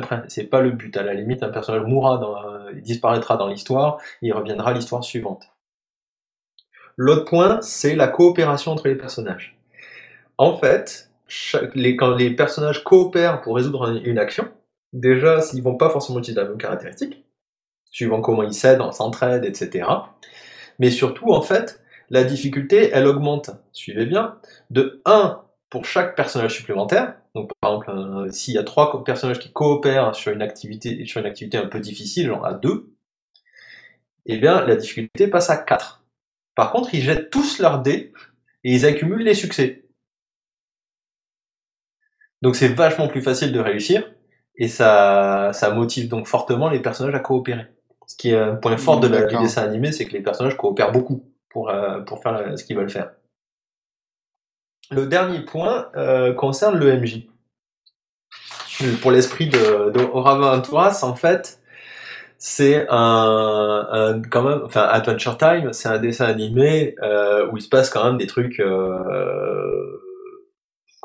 pas 0.50 0.62
le 0.62 0.72
but. 0.72 0.98
À 0.98 1.04
la 1.04 1.14
limite, 1.14 1.44
un 1.44 1.50
personnage 1.50 1.86
mourra, 1.86 2.20
euh, 2.68 2.74
disparaîtra 2.82 3.38
dans 3.38 3.48
l'histoire, 3.48 4.00
il 4.22 4.34
reviendra 4.34 4.72
à 4.72 4.74
l'histoire 4.74 5.04
suivante. 5.04 5.44
L'autre 6.98 7.26
point, 7.26 7.62
c'est 7.62 7.96
la 7.96 8.08
coopération 8.08 8.72
entre 8.72 8.88
les 8.88 8.96
personnages. 8.96 9.58
En 10.38 10.58
fait, 10.58 11.12
quand 11.98 12.16
les 12.16 12.36
personnages 12.36 12.84
coopèrent 12.84 13.42
pour 13.42 13.56
résoudre 13.56 14.02
une 14.04 14.18
action, 14.18 14.50
déjà, 14.94 15.40
ils 15.54 15.64
vont 15.64 15.78
pas 15.78 15.90
forcément 15.90 16.20
utiliser 16.20 16.42
la 16.42 16.48
même 16.48 16.58
caractéristique, 16.58 17.24
suivant 17.92 18.20
comment 18.20 18.44
ils 18.44 18.54
s'aident, 18.54 18.82
s'entraident, 18.92 19.46
etc. 19.46 19.86
Mais 20.80 20.92
surtout, 20.92 21.32
en 21.32 21.42
fait, 21.42 21.82
la 22.10 22.24
difficulté, 22.24 22.90
elle 22.94 23.08
augmente, 23.08 23.52
suivez 23.74 24.06
bien, 24.06 24.40
de 24.70 25.02
1 25.06 25.44
pour 25.70 25.86
chaque 25.86 26.16
personnage 26.16 26.56
supplémentaire. 26.56 27.16
Donc, 27.36 27.52
par 27.62 27.84
exemple, 27.84 28.32
s'il 28.34 28.56
y 28.56 28.58
a 28.58 28.64
trois 28.64 29.04
personnages 29.04 29.40
qui 29.40 29.52
coopèrent 29.52 30.16
sur 30.16 30.32
une 30.32 30.42
activité, 30.42 31.06
sur 31.06 31.20
une 31.22 31.28
activité 31.28 31.58
un 31.58 31.68
peu 31.68 31.80
difficile, 31.80 32.28
genre 32.28 32.46
à 32.46 32.54
2, 32.54 32.92
eh 34.26 34.38
bien 34.38 34.66
la 34.66 34.76
difficulté 34.76 35.28
passe 35.28 35.50
à 35.50 35.58
4. 35.58 36.06
Par 36.56 36.72
contre, 36.72 36.94
ils 36.94 37.02
jettent 37.02 37.30
tous 37.30 37.60
leurs 37.60 37.82
dés 37.82 38.14
et 38.64 38.74
ils 38.76 38.86
accumulent 38.86 39.24
les 39.24 39.34
succès. 39.34 39.86
Donc 42.42 42.56
c'est 42.58 42.68
vachement 42.70 43.08
plus 43.08 43.22
facile 43.22 43.52
de 43.54 43.60
réussir 43.62 44.12
et 44.56 44.68
ça, 44.68 45.52
ça 45.54 45.72
motive 45.74 46.10
donc 46.10 46.28
fortement 46.28 46.70
les 46.70 46.82
personnages 46.82 47.16
à 47.16 47.20
coopérer. 47.20 47.68
Ce 48.10 48.18
qui 48.18 48.32
est 48.32 48.38
un 48.38 48.56
point 48.56 48.76
fort 48.76 49.00
de 49.00 49.08
la, 49.08 49.26
du 49.26 49.38
dessin 49.38 49.64
animé, 49.64 49.92
c'est 49.92 50.06
que 50.06 50.14
les 50.14 50.22
personnages 50.22 50.58
coopèrent 50.58 50.92
beaucoup 50.92 51.24
pour, 51.48 51.70
euh, 51.70 52.00
pour 52.02 52.24
faire 52.24 52.58
ce 52.58 52.64
qu'ils 52.64 52.76
veulent 52.76 52.90
faire. 52.90 53.12
Le 54.90 55.06
dernier 55.06 55.42
point 55.42 55.90
euh, 55.96 56.34
concerne 56.34 56.78
le 56.78 56.98
MJ. 57.00 57.28
Pour 59.02 59.12
l'esprit 59.12 59.48
de, 59.48 59.92
de 59.92 60.00
Aventuras, 60.00 61.04
en 61.04 61.14
fait, 61.14 61.62
c'est 62.40 62.88
un, 62.90 63.88
un, 63.92 64.22
quand 64.24 64.42
même, 64.42 64.62
enfin 64.64 64.82
Adventure 64.82 65.38
Time, 65.38 65.72
c'est 65.74 65.90
un 65.90 66.00
dessin 66.00 66.26
animé 66.26 66.96
euh, 67.04 67.48
où 67.52 67.58
il 67.58 67.62
se 67.62 67.70
passe 67.70 67.92
quand 67.92 68.04
même 68.04 68.18
des 68.18 68.28
trucs 68.28 68.60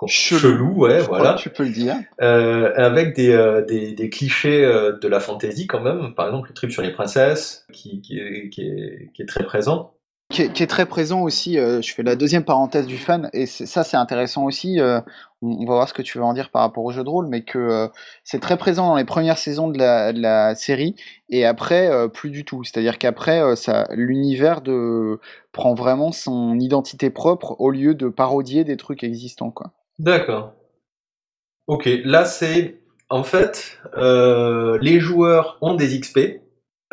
chelous, 0.06 0.74
ouais, 0.76 1.00
voilà. 1.00 1.34
Tu 1.34 1.50
peux 1.50 1.64
le 1.64 1.70
dire. 1.70 1.96
Euh, 2.20 2.72
avec 2.76 3.14
des, 3.14 3.32
euh, 3.32 3.64
des, 3.64 3.92
des, 3.92 4.10
clichés 4.10 4.64
euh, 4.64 4.98
de 4.98 5.08
la 5.08 5.20
fantasy 5.20 5.66
quand 5.66 5.80
même. 5.80 6.14
Par 6.14 6.26
exemple, 6.26 6.48
le 6.48 6.54
trip 6.54 6.70
sur 6.70 6.82
les 6.82 6.92
princesses, 6.92 7.66
qui, 7.72 8.00
qui, 8.00 8.18
est, 8.18 8.48
qui, 8.50 8.62
est, 8.62 9.10
qui 9.14 9.22
est 9.22 9.26
très 9.26 9.44
présent 9.44 9.92
qui 10.30 10.42
est, 10.42 10.66
très 10.66 10.86
présent 10.86 11.20
aussi. 11.20 11.54
Je 11.54 11.92
fais 11.94 12.02
la 12.02 12.16
deuxième 12.16 12.42
parenthèse 12.44 12.86
du 12.86 12.96
fan, 12.96 13.30
et 13.32 13.46
ça, 13.46 13.84
c'est 13.84 13.96
intéressant 13.96 14.44
aussi. 14.44 14.80
On, 15.42 15.64
va 15.66 15.74
voir 15.74 15.88
ce 15.88 15.94
que 15.94 16.02
tu 16.02 16.18
veux 16.18 16.24
en 16.24 16.32
dire 16.32 16.50
par 16.50 16.62
rapport 16.62 16.82
au 16.82 16.90
jeu 16.90 17.04
de 17.04 17.08
rôle, 17.08 17.28
mais 17.28 17.42
que 17.42 17.88
c'est 18.24 18.40
très 18.40 18.56
présent 18.56 18.88
dans 18.88 18.96
les 18.96 19.04
premières 19.04 19.38
saisons 19.38 19.68
de 19.68 19.78
la, 19.78 20.12
de 20.12 20.20
la 20.20 20.56
série, 20.56 20.96
et 21.28 21.44
après, 21.44 22.08
plus 22.08 22.30
du 22.30 22.44
tout. 22.44 22.64
C'est-à-dire 22.64 22.98
qu'après, 22.98 23.54
ça, 23.54 23.86
l'univers 23.92 24.60
de 24.60 25.20
prend 25.52 25.74
vraiment 25.74 26.10
son 26.10 26.58
identité 26.58 27.10
propre 27.10 27.54
au 27.60 27.70
lieu 27.70 27.94
de 27.94 28.08
parodier 28.08 28.64
des 28.64 28.76
trucs 28.76 29.04
existants, 29.04 29.52
quoi. 29.52 29.72
D'accord. 29.98 30.54
Ok, 31.66 31.88
là 32.04 32.24
c'est 32.24 32.80
en 33.08 33.22
fait 33.24 33.80
les 33.96 35.00
joueurs 35.00 35.58
ont 35.60 35.74
des 35.74 35.98
XP 35.98 36.44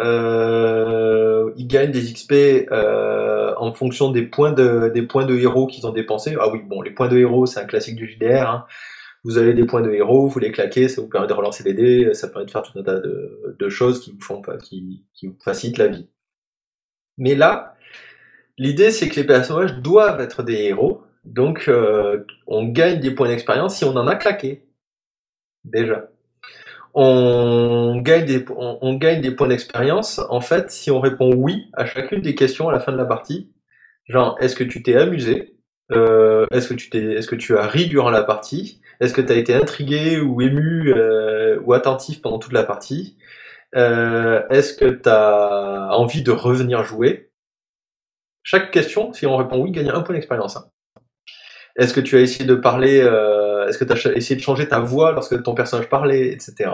euh, 0.02 1.52
ils 1.58 1.68
gagnent 1.68 1.92
des 1.92 2.02
XP 2.14 2.34
euh, 2.72 3.54
en 3.58 3.74
fonction 3.74 4.12
des 4.12 4.24
points 4.24 4.52
de, 4.52 4.90
des 4.94 5.04
points 5.04 5.26
de 5.26 5.36
héros 5.36 5.68
qu'ils 5.68 5.86
ont 5.86 5.92
dépensés. 5.92 6.36
Ah 6.40 6.50
oui, 6.52 6.60
bon, 6.66 6.82
les 6.82 6.92
points 6.92 7.08
de 7.08 7.18
héros, 7.18 7.46
c'est 7.46 7.60
un 7.60 7.66
classique 7.66 7.96
du 7.96 8.08
JDR. 8.08 8.50
Hein. 8.50 8.66
Vous 9.24 9.38
avez 9.38 9.54
des 9.54 9.66
points 9.66 9.82
de 9.82 9.92
héros, 9.92 10.28
vous 10.28 10.40
les 10.40 10.52
claquez, 10.52 10.90
ça 10.90 11.02
vous 11.02 11.08
permet 11.08 11.28
de 11.28 11.34
relancer 11.34 11.64
les 11.64 11.74
dés, 11.74 12.14
ça 12.14 12.28
permet 12.28 12.46
de 12.46 12.52
faire 12.52 12.64
tout 12.64 12.78
un 12.80 12.84
tas 12.84 13.00
de, 13.00 13.56
de 13.60 13.70
choses 13.70 14.02
qui 14.02 14.12
vous 14.12 14.22
font 14.22 14.42
qui, 14.64 15.06
qui 15.14 15.28
vous 15.28 15.38
facilitent 15.44 15.78
la 15.78 15.88
vie. 15.88 16.08
Mais 17.18 17.36
là, 17.36 17.76
l'idée 18.58 18.90
c'est 18.92 19.10
que 19.10 19.16
les 19.16 19.26
personnages 19.26 19.76
doivent 19.76 20.22
être 20.22 20.42
des 20.42 20.56
héros, 20.64 21.04
donc 21.24 21.66
euh, 21.68 22.26
on 22.48 22.66
gagne 22.66 23.00
des 23.00 23.12
points 23.12 23.28
d'expérience 23.28 23.78
si 23.78 23.86
on 23.86 23.96
en 23.96 24.08
a 24.08 24.16
claqué 24.16 24.66
déjà 25.64 26.08
on 26.94 28.02
gagne 28.02 28.26
des, 28.26 29.32
points 29.32 29.48
d'expérience, 29.48 30.20
en 30.30 30.42
fait, 30.42 30.72
si 30.72 30.92
on 30.92 31.00
répond 31.00 31.34
oui 31.34 31.70
à 31.74 31.86
chacune 31.86 32.22
des 32.22 32.36
questions 32.36 32.70
à 32.70 32.72
la 32.72 32.80
fin 32.80 32.92
de 32.92 32.98
la 32.98 33.06
partie. 33.06 33.50
Genre, 34.08 34.36
est-ce 34.42 34.56
que 34.56 34.64
tu 34.64 34.84
t'es 34.84 34.96
amusé? 34.96 35.56
Euh, 35.92 36.46
Est-ce 36.52 37.28
que 37.28 37.36
tu 37.36 37.58
as 37.58 37.68
ri 37.68 37.88
durant 37.88 38.10
la 38.10 38.24
partie? 38.24 38.82
Est-ce 39.00 39.14
que 39.14 39.22
tu 39.22 39.32
as 39.32 39.36
été 39.36 39.54
intrigué 39.54 40.20
ou 40.20 40.42
ému 40.42 40.94
euh, 40.94 41.60
ou 41.64 41.74
attentif 41.74 42.22
pendant 42.22 42.40
toute 42.40 42.54
la 42.54 42.64
partie? 42.64 43.18
Est-ce 43.74 44.74
que 44.74 44.90
tu 44.90 45.10
as 45.10 45.90
envie 45.94 46.24
de 46.24 46.32
revenir 46.32 46.84
jouer? 46.84 47.32
Chaque 48.44 48.72
question, 48.72 49.14
si 49.14 49.26
on 49.26 49.38
répond 49.38 49.62
oui, 49.62 49.72
gagne 49.72 49.90
un 49.90 50.02
point 50.02 50.16
d'expérience. 50.16 50.58
Hein. 50.58 50.66
Est-ce 51.78 51.94
que 51.94 52.00
tu 52.00 52.18
as 52.18 52.22
essayé 52.22 52.46
de 52.46 52.56
parler 52.56 53.02
euh, 53.02 53.68
est-ce 53.68 53.78
que 53.78 53.86
tu 53.86 53.94
as 53.94 54.12
essayé 54.14 54.36
de 54.36 54.42
changer 54.42 54.68
ta 54.68 54.80
voix 54.80 55.12
lorsque 55.12 55.42
ton 55.44 55.54
personnage 55.54 55.88
parlait, 55.88 56.28
etc. 56.28 56.72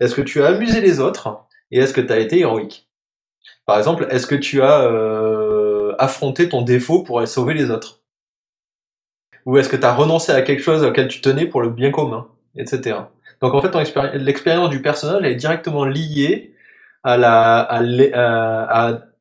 Est-ce 0.00 0.14
que 0.14 0.22
tu 0.22 0.42
as 0.42 0.48
amusé 0.48 0.80
les 0.80 1.00
autres 1.00 1.46
et 1.70 1.78
est-ce 1.78 1.94
que 1.94 2.00
tu 2.00 2.12
as 2.12 2.18
été 2.18 2.40
héroïque? 2.40 2.88
Par 3.66 3.78
exemple, 3.78 4.06
est-ce 4.10 4.26
que 4.26 4.34
tu 4.34 4.62
as 4.62 4.82
euh, 4.82 5.94
affronté 5.98 6.48
ton 6.48 6.62
défaut 6.62 7.02
pour 7.02 7.26
sauver 7.28 7.54
les 7.54 7.70
autres? 7.70 8.00
Ou 9.46 9.58
est-ce 9.58 9.68
que 9.68 9.76
tu 9.76 9.84
as 9.84 9.94
renoncé 9.94 10.32
à 10.32 10.42
quelque 10.42 10.62
chose 10.62 10.82
auquel 10.84 11.08
tu 11.08 11.20
tenais 11.20 11.46
pour 11.46 11.62
le 11.62 11.70
bien 11.70 11.90
commun, 11.90 12.26
etc. 12.56 12.98
Donc 13.40 13.54
en 13.54 13.62
fait, 13.62 13.74
l'expérience 14.14 14.70
du 14.70 14.82
personnage 14.82 15.24
est 15.24 15.36
directement 15.36 15.84
liée 15.84 16.54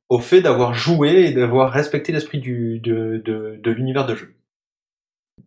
au 0.09 0.19
fait 0.19 0.41
d'avoir 0.41 0.73
joué 0.73 1.27
et 1.27 1.31
d'avoir 1.31 1.71
respecté 1.71 2.11
l'esprit 2.11 2.39
de 2.39 3.69
l'univers 3.71 4.05
de 4.05 4.15
jeu. 4.15 4.35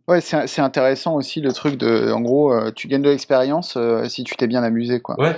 Ouais, 0.09 0.21
c'est 0.21 0.61
intéressant 0.61 1.17
aussi 1.17 1.41
le 1.41 1.53
truc 1.53 1.77
de, 1.77 2.13
en 2.13 2.21
gros, 2.21 2.53
euh, 2.53 2.71
tu 2.71 2.89
gagnes 2.89 3.03
de 3.03 3.11
l'expérience 3.11 3.77
euh, 3.77 4.09
si 4.09 4.25
tu 4.25 4.35
t'es 4.37 4.47
bien 4.47 4.63
amusé, 4.63 5.01
quoi. 5.01 5.19
Ouais, 5.19 5.37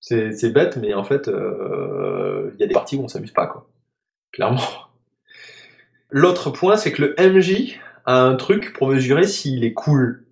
c'est 0.00 0.52
bête, 0.52 0.76
mais 0.76 0.94
en 0.94 1.04
fait, 1.04 1.28
euh, 1.28 2.52
il 2.54 2.60
y 2.60 2.64
a 2.64 2.66
des 2.66 2.74
parties 2.74 2.96
où 2.96 3.02
on 3.02 3.08
s'amuse 3.08 3.32
pas, 3.32 3.46
quoi. 3.46 3.68
Clairement. 4.32 4.60
L'autre 6.10 6.50
point, 6.50 6.76
c'est 6.76 6.92
que 6.92 7.02
le 7.02 7.14
MJ 7.18 7.80
a 8.04 8.22
un 8.22 8.36
truc 8.36 8.72
pour 8.72 8.88
mesurer 8.88 9.26
s'il 9.26 9.64
est 9.64 9.74
cool. 9.74 10.24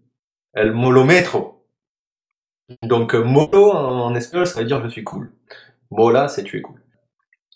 El 0.54 0.72
molomètre. 0.72 1.36
Donc, 2.82 3.14
molo 3.14 3.72
en 3.72 4.14
espagnol, 4.14 4.46
ça 4.46 4.60
veut 4.60 4.66
dire 4.66 4.82
je 4.82 4.88
suis 4.88 5.04
cool. 5.04 5.30
Mola, 5.90 6.28
c'est 6.28 6.44
tu 6.44 6.58
es 6.58 6.62
cool. 6.62 6.80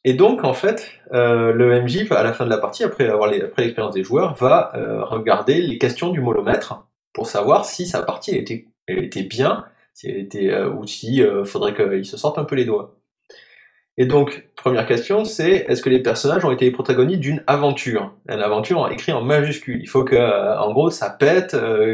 Et 0.05 0.15
donc, 0.15 0.45
en 0.45 0.55
fait, 0.55 0.91
euh, 1.13 1.53
le 1.53 1.83
MJ, 1.83 2.11
à 2.11 2.23
la 2.23 2.33
fin 2.33 2.45
de 2.47 2.51
la 2.51 2.59
partie, 2.59 2.85
après 2.85 3.09
avoir 3.09 3.31
l'expérience 3.31 3.95
des 3.95 4.03
joueurs, 4.03 4.35
va 4.35 4.73
euh, 4.75 5.05
regarder 5.05 5.61
les 5.61 5.77
questions 5.79 6.11
du 6.11 6.21
molomètre 6.21 6.87
pour 7.13 7.27
savoir 7.27 7.67
si 7.67 7.87
sa 7.87 8.03
partie 8.03 8.35
était, 8.35 8.69
était 8.89 9.25
bien, 9.25 9.67
si 9.93 10.09
elle 10.09 10.17
était, 10.17 10.51
euh, 10.51 10.71
ou 10.71 10.87
si 10.87 11.23
euh, 11.23 11.45
faudrait 11.45 11.75
qu'il 11.75 12.07
se 12.07 12.17
sorte 12.17 12.39
un 12.39 12.45
peu 12.45 12.57
les 12.57 12.65
doigts. 12.65 12.97
Et 13.99 14.07
donc, 14.07 14.49
première 14.57 14.87
question, 14.87 15.27
c'est 15.27 15.67
est-ce 15.69 15.83
que 15.83 15.91
les 15.91 16.01
personnages 16.01 16.45
ont 16.47 16.53
été 16.53 16.65
les 16.65 16.71
protagonistes 16.71 17.21
d'une 17.21 17.45
aventure? 17.47 18.15
Une 18.27 18.41
aventure 18.41 18.89
écrite 18.91 19.15
en 19.15 19.21
majuscule. 19.21 19.81
Il 19.83 19.89
faut 19.89 20.05
que, 20.05 20.17
en 20.17 20.73
gros, 20.73 20.91
ça 20.91 21.11
pète, 21.11 21.51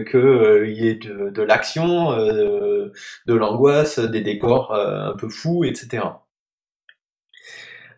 qu'il 0.09 0.73
y 0.73 0.87
ait 0.87 0.95
de, 0.95 1.31
de 1.31 1.43
l'action, 1.43 2.17
de 2.17 2.93
l'angoisse, 3.27 3.99
des 3.99 4.21
décors 4.21 4.73
un 4.73 5.17
peu 5.17 5.29
fous, 5.29 5.65
etc 5.65 6.05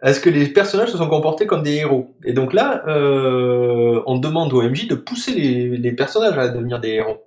est-ce 0.02 0.20
que 0.20 0.30
les 0.30 0.48
personnages 0.48 0.90
se 0.90 0.98
sont 0.98 1.08
comportés 1.08 1.46
comme 1.46 1.62
des 1.62 1.76
héros 1.76 2.14
Et 2.24 2.32
donc 2.32 2.52
là, 2.52 2.84
euh, 2.86 4.00
on 4.06 4.18
demande 4.18 4.52
au 4.52 4.62
MJ 4.62 4.86
de 4.86 4.94
pousser 4.94 5.34
les, 5.34 5.92
personnages 5.92 6.38
à 6.38 6.48
devenir 6.48 6.78
des 6.80 6.90
héros. 6.90 7.24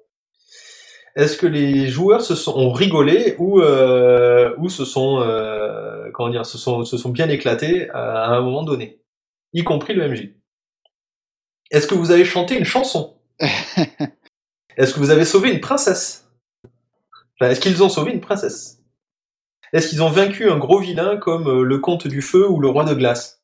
Est-ce 1.18 1.36
que 1.36 1.48
les 1.48 1.88
joueurs 1.88 2.22
se 2.22 2.36
sont 2.36 2.58
ont 2.58 2.72
rigolé 2.72 3.36
ou 3.38 3.60
euh, 3.60 4.56
ou 4.58 4.70
se 4.70 4.86
sont 4.86 5.22
euh, 5.22 6.10
comment 6.14 6.30
dire 6.30 6.46
se 6.46 6.58
sont 6.58 6.86
se 6.86 6.98
sont 6.98 7.10
bien 7.10 7.28
éclatés 7.28 7.90
à, 7.90 8.30
un 8.30 8.42
moment 8.42 8.64
donné, 8.64 9.02
y 9.52 9.64
compris 9.66 9.94
le 9.94 10.08
MJ. 10.08 10.30
Est-ce 11.70 11.88
que 11.88 11.96
vous 11.96 12.12
avez 12.12 12.24
chanté 12.24 12.58
une 12.58 12.64
chanson? 12.64 13.18
Est-ce 14.78 14.94
que 14.94 15.00
vous 15.00 15.10
avez 15.10 15.26
sauvé 15.26 15.52
une 15.52 15.60
princesse? 15.60 16.30
Est-ce 17.42 17.60
qu'ils 17.60 17.84
ont 17.84 17.90
sauvé 17.90 18.14
une 18.14 18.22
princesse? 18.22 18.81
Est-ce 19.74 19.90
qu'ils 19.90 20.04
ont 20.04 20.10
vaincu 20.10 20.50
un 20.50 20.58
gros 20.58 20.80
vilain 20.80 21.18
comme 21.18 21.48
euh, 21.48 21.64
le 21.64 21.80
comte 21.80 22.08
du 22.08 22.22
feu 22.22 22.48
ou 22.50 22.60
le 22.60 22.70
roi 22.70 22.84
de 22.86 22.94
glace? 22.94 23.44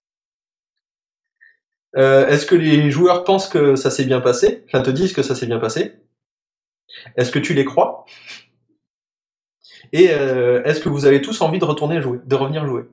Euh, 1.98 2.28
Est-ce 2.28 2.46
que 2.46 2.56
les 2.56 2.92
joueurs 2.92 3.24
pensent 3.24 3.50
que 3.50 3.76
ça 3.76 3.90
s'est 3.92 4.06
bien 4.06 4.22
passé? 4.22 4.64
Enfin, 4.68 4.82
te 4.82 4.90
disent 4.92 5.14
que 5.14 5.24
ça 5.24 5.36
s'est 5.36 5.48
bien 5.48 5.60
passé. 5.60 5.94
Est-ce 7.18 7.32
que 7.32 7.40
tu 7.40 7.54
les 7.54 7.66
crois? 7.66 8.06
Et 9.92 10.12
euh, 10.12 10.64
est-ce 10.64 10.80
que 10.80 10.88
vous 10.90 11.06
avez 11.06 11.22
tous 11.22 11.42
envie 11.42 11.60
de 11.60 11.66
retourner 11.66 12.02
jouer, 12.02 12.20
de 12.26 12.36
revenir 12.36 12.66
jouer? 12.66 12.84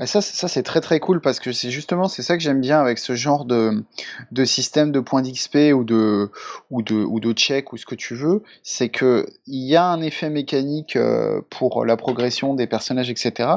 Et 0.00 0.06
ça, 0.06 0.22
ça 0.22 0.48
c'est 0.48 0.62
très 0.62 0.80
très 0.80 1.00
cool 1.00 1.20
parce 1.20 1.38
que 1.38 1.52
c'est 1.52 1.70
justement 1.70 2.08
c'est 2.08 2.22
ça 2.22 2.38
que 2.38 2.42
j'aime 2.42 2.62
bien 2.62 2.80
avec 2.80 2.96
ce 2.96 3.14
genre 3.14 3.44
de, 3.44 3.84
de 4.30 4.44
système 4.46 4.90
de 4.90 5.00
points 5.00 5.20
d'XP 5.20 5.74
ou 5.74 5.84
de 5.84 6.30
ou 6.70 6.80
de 6.80 6.94
ou 6.94 7.20
de 7.20 7.32
check 7.34 7.74
ou 7.74 7.76
ce 7.76 7.84
que 7.84 7.94
tu 7.94 8.14
veux, 8.14 8.42
c'est 8.62 8.88
que 8.88 9.26
il 9.46 9.68
y 9.68 9.76
a 9.76 9.84
un 9.84 10.00
effet 10.00 10.30
mécanique 10.30 10.96
euh, 10.96 11.42
pour 11.50 11.84
la 11.84 11.98
progression 11.98 12.54
des 12.54 12.66
personnages 12.66 13.10
etc. 13.10 13.50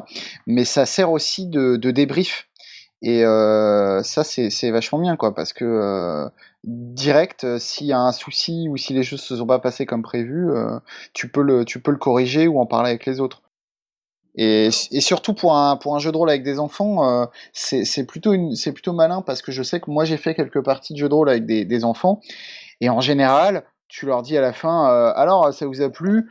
Mais 0.45 0.65
ça 0.65 0.85
sert 0.85 1.09
aussi 1.09 1.47
de, 1.47 1.77
de 1.77 1.91
débrief 1.91 2.47
et 3.01 3.23
euh, 3.23 4.03
ça 4.03 4.25
c'est 4.25 4.71
vachement 4.71 4.99
bien 4.99 5.15
quoi 5.15 5.33
parce 5.33 5.53
que 5.53 5.63
euh, 5.63 6.29
direct 6.65 7.59
s'il 7.59 7.87
y 7.87 7.93
a 7.93 7.99
un 7.99 8.11
souci 8.11 8.67
ou 8.69 8.75
si 8.75 8.93
les 8.93 9.03
choses 9.03 9.21
se 9.21 9.37
sont 9.37 9.47
pas 9.47 9.59
passées 9.59 9.85
comme 9.85 10.01
prévu, 10.03 10.49
tu 11.13 11.29
peux 11.29 11.43
le 11.43 11.63
tu 11.63 11.79
peux 11.79 11.91
le 11.91 11.97
corriger 11.97 12.47
ou 12.47 12.59
en 12.59 12.65
parler 12.65 12.89
avec 12.89 13.05
les 13.05 13.21
autres. 13.21 13.41
Et, 14.37 14.67
et, 14.67 15.01
surtout 15.01 15.33
pour 15.33 15.55
un, 15.55 15.77
pour 15.77 15.95
un 15.95 15.99
jeu 15.99 16.11
de 16.11 16.17
rôle 16.17 16.29
avec 16.29 16.43
des 16.43 16.59
enfants, 16.59 17.09
euh, 17.09 17.25
c'est 17.53 18.05
plutôt, 18.05 18.33
plutôt 18.73 18.93
malin 18.93 19.21
parce 19.21 19.41
que 19.41 19.51
je 19.51 19.63
sais 19.63 19.79
que 19.79 19.89
moi 19.89 20.03
j'ai 20.03 20.17
fait 20.17 20.35
quelques 20.35 20.61
parties 20.61 20.93
de 20.93 20.97
jeu 20.99 21.07
de 21.07 21.13
rôle 21.13 21.29
avec 21.29 21.45
des, 21.45 21.63
des 21.63 21.85
enfants. 21.85 22.19
Et 22.81 22.89
en 22.89 22.99
général, 22.99 23.63
tu 23.87 24.05
leur 24.05 24.21
dis 24.21 24.37
à 24.37 24.41
la 24.41 24.53
fin 24.53 24.89
euh, 24.89 25.13
alors 25.15 25.53
ça 25.53 25.65
vous 25.65 25.81
a 25.81 25.89
plu? 25.89 26.29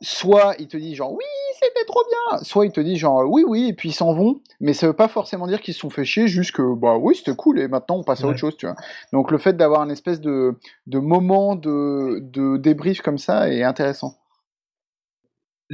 Soit 0.00 0.56
il 0.58 0.66
te 0.66 0.76
dit 0.76 0.94
genre 0.94 1.12
oui 1.12 1.24
c'était 1.60 1.84
trop 1.86 2.02
bien, 2.08 2.42
soit 2.42 2.66
il 2.66 2.72
te 2.72 2.80
dit 2.80 2.96
genre 2.96 3.24
oui 3.28 3.44
oui 3.46 3.68
et 3.68 3.72
puis 3.72 3.90
ils 3.90 3.94
s'en 3.94 4.14
vont, 4.14 4.40
mais 4.60 4.72
ça 4.72 4.86
veut 4.86 4.94
pas 4.94 5.06
forcément 5.06 5.46
dire 5.46 5.60
qu'ils 5.60 5.74
se 5.74 5.80
sont 5.80 5.90
fait 5.90 6.04
chier, 6.04 6.26
juste 6.26 6.52
que 6.52 6.74
bah 6.74 6.96
oui 6.96 7.14
c'était 7.14 7.36
cool 7.36 7.60
et 7.60 7.68
maintenant 7.68 7.98
on 7.98 8.02
passe 8.02 8.24
à 8.24 8.26
autre 8.26 8.38
chose 8.38 8.56
tu 8.56 8.66
vois. 8.66 8.74
Donc 9.12 9.30
le 9.30 9.38
fait 9.38 9.52
d'avoir 9.56 9.84
une 9.84 9.90
espèce 9.90 10.20
de, 10.20 10.58
de 10.86 10.98
moment 10.98 11.54
de, 11.54 12.18
de 12.20 12.56
débrief 12.56 13.02
comme 13.02 13.18
ça 13.18 13.48
est 13.48 13.62
intéressant. 13.62 14.16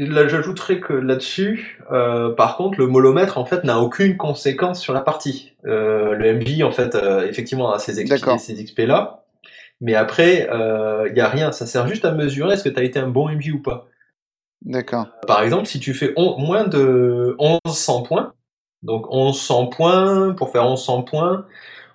Là, 0.00 0.28
j'ajouterais 0.28 0.78
que 0.78 0.92
là-dessus, 0.92 1.80
euh, 1.90 2.32
par 2.32 2.56
contre, 2.56 2.78
le 2.78 2.86
molomètre 2.86 3.36
en 3.36 3.44
fait 3.44 3.64
n'a 3.64 3.80
aucune 3.80 4.16
conséquence 4.16 4.80
sur 4.80 4.92
la 4.92 5.00
partie. 5.00 5.54
Euh, 5.66 6.14
le 6.14 6.34
MJ 6.34 6.62
en 6.62 6.70
fait, 6.70 6.94
euh, 6.94 7.26
effectivement, 7.26 7.72
a 7.72 7.80
ses 7.80 8.04
XP, 8.04 8.38
ces 8.38 8.64
XP 8.64 8.78
là, 8.86 9.24
mais 9.80 9.96
après, 9.96 10.42
il 10.42 10.50
euh, 10.50 11.12
y 11.16 11.20
a 11.20 11.28
rien. 11.28 11.50
Ça 11.50 11.66
sert 11.66 11.88
juste 11.88 12.04
à 12.04 12.12
mesurer 12.12 12.54
est-ce 12.54 12.62
que 12.62 12.68
tu 12.68 12.78
as 12.78 12.84
été 12.84 13.00
un 13.00 13.08
bon 13.08 13.28
MJ 13.28 13.50
ou 13.50 13.60
pas. 13.60 13.88
D'accord. 14.62 15.08
Par 15.26 15.42
exemple, 15.42 15.66
si 15.66 15.80
tu 15.80 15.92
fais 15.94 16.14
moins 16.16 16.62
de 16.62 17.36
1100 17.66 18.02
points, 18.04 18.34
donc 18.84 19.12
1100 19.12 19.66
points, 19.66 20.32
pour 20.34 20.52
faire 20.52 20.62
1100 20.62 21.02
points, 21.02 21.44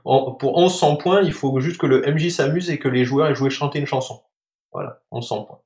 pour 0.03 0.59
1100 0.59 0.97
points, 0.97 1.21
il 1.21 1.31
faut 1.31 1.57
juste 1.61 1.79
que 1.79 1.87
le 1.87 2.01
MJ 2.01 2.31
s'amuse 2.31 2.69
et 2.69 2.79
que 2.79 2.89
les 2.89 3.05
joueurs 3.05 3.27
aient 3.27 3.35
joué 3.35 3.49
chanter 3.49 3.79
une 3.79 3.87
chanson. 3.87 4.23
Voilà, 4.73 4.99
1100 5.13 5.43
points. 5.43 5.62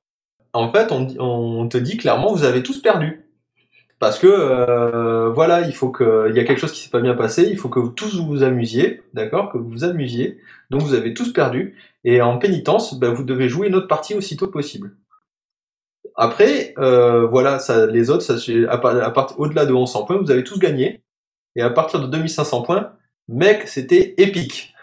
En 0.58 0.72
fait, 0.72 0.92
on, 0.92 1.68
te 1.70 1.78
dit 1.78 1.98
clairement, 1.98 2.34
vous 2.34 2.44
avez 2.44 2.64
tous 2.64 2.82
perdu. 2.82 3.24
Parce 4.00 4.18
que 4.18 4.28
euh, 4.28 5.30
voilà, 5.30 5.62
il 5.62 5.74
faut 5.74 5.90
que 5.90 6.28
il 6.30 6.36
y 6.36 6.40
a 6.40 6.44
quelque 6.44 6.60
chose 6.60 6.72
qui 6.72 6.82
s'est 6.82 6.90
pas 6.90 7.00
bien 7.00 7.16
passé, 7.16 7.48
il 7.50 7.58
faut 7.58 7.70
que 7.70 7.80
vous 7.80 7.90
tous 7.90 8.16
vous, 8.20 8.44
amusiez, 8.44 9.02
d'accord, 9.14 9.52
que 9.52 9.58
vous 9.58 9.70
vous 9.70 9.84
amusiez. 9.84 10.40
Donc 10.70 10.82
vous 10.82 10.94
avez 10.96 11.14
tous 11.14 11.32
perdu 11.32 11.76
et 12.04 12.22
en 12.22 12.38
pénitence, 12.38 13.00
ben, 13.00 13.12
vous 13.14 13.24
devez 13.24 13.50
jouer 13.50 13.68
une 13.68 13.76
autre 13.76 13.88
partie 13.88 14.16
aussitôt 14.16 14.48
possible. 14.48 14.96
Après, 16.16 16.74
euh, 16.80 17.28
voilà, 17.28 17.60
les 17.92 18.10
autres, 18.10 18.26
au-delà 19.38 19.66
de 19.66 19.72
1100 19.72 20.06
points, 20.06 20.18
vous 20.18 20.32
avez 20.32 20.44
tous 20.44 20.58
gagné. 20.58 21.04
Et 21.56 21.62
à 21.62 21.70
partir 21.70 22.00
de 22.00 22.08
2500 22.08 22.64
points, 22.64 22.94
mec, 23.28 23.68
c'était 23.68 24.16
épique. 24.18 24.74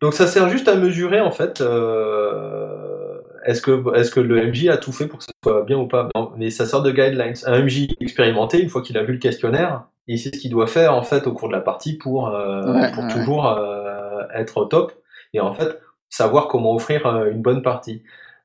Donc 0.00 0.14
ça 0.14 0.26
sert 0.26 0.48
juste 0.48 0.68
à 0.68 0.76
mesurer 0.76 1.20
en 1.20 1.30
fait. 1.30 1.60
Euh, 1.60 2.99
est-ce 3.44 3.62
que, 3.62 4.20
le 4.20 4.46
MJ 4.46 4.68
a 4.68 4.76
tout 4.76 4.92
fait 4.92 5.06
pour 5.06 5.18
que 5.18 5.24
ça 5.24 5.32
soit 5.42 5.62
bien 5.62 5.78
ou 5.78 5.86
pas? 5.86 6.08
Non, 6.14 6.32
mais 6.36 6.50
ça 6.50 6.66
sort 6.66 6.82
de 6.82 6.90
guidelines. 6.90 7.34
Un 7.46 7.62
MJ 7.62 7.88
expérimenté, 8.00 8.60
une 8.60 8.68
fois 8.68 8.82
qu'il 8.82 8.98
a 8.98 9.02
vu 9.02 9.14
le 9.14 9.18
questionnaire, 9.18 9.84
il 10.06 10.18
sait 10.18 10.30
ce 10.34 10.40
qu'il 10.40 10.50
doit 10.50 10.66
faire 10.66 10.94
en 10.94 11.02
fait 11.02 11.26
au 11.26 11.32
cours 11.32 11.48
de 11.48 11.52
la 11.52 11.60
partie 11.60 11.96
pour, 11.96 12.28
euh, 12.28 12.90
pour 12.94 13.06
toujours 13.08 13.46
euh, 13.46 14.22
être 14.34 14.56
au 14.56 14.64
top 14.64 14.92
et 15.32 15.40
en 15.40 15.54
fait 15.54 15.80
savoir 16.08 16.48
comment 16.48 16.74
offrir 16.74 17.06
euh, 17.06 17.30
une 17.30 17.42
bonne 17.42 17.62
partie. 17.62 18.02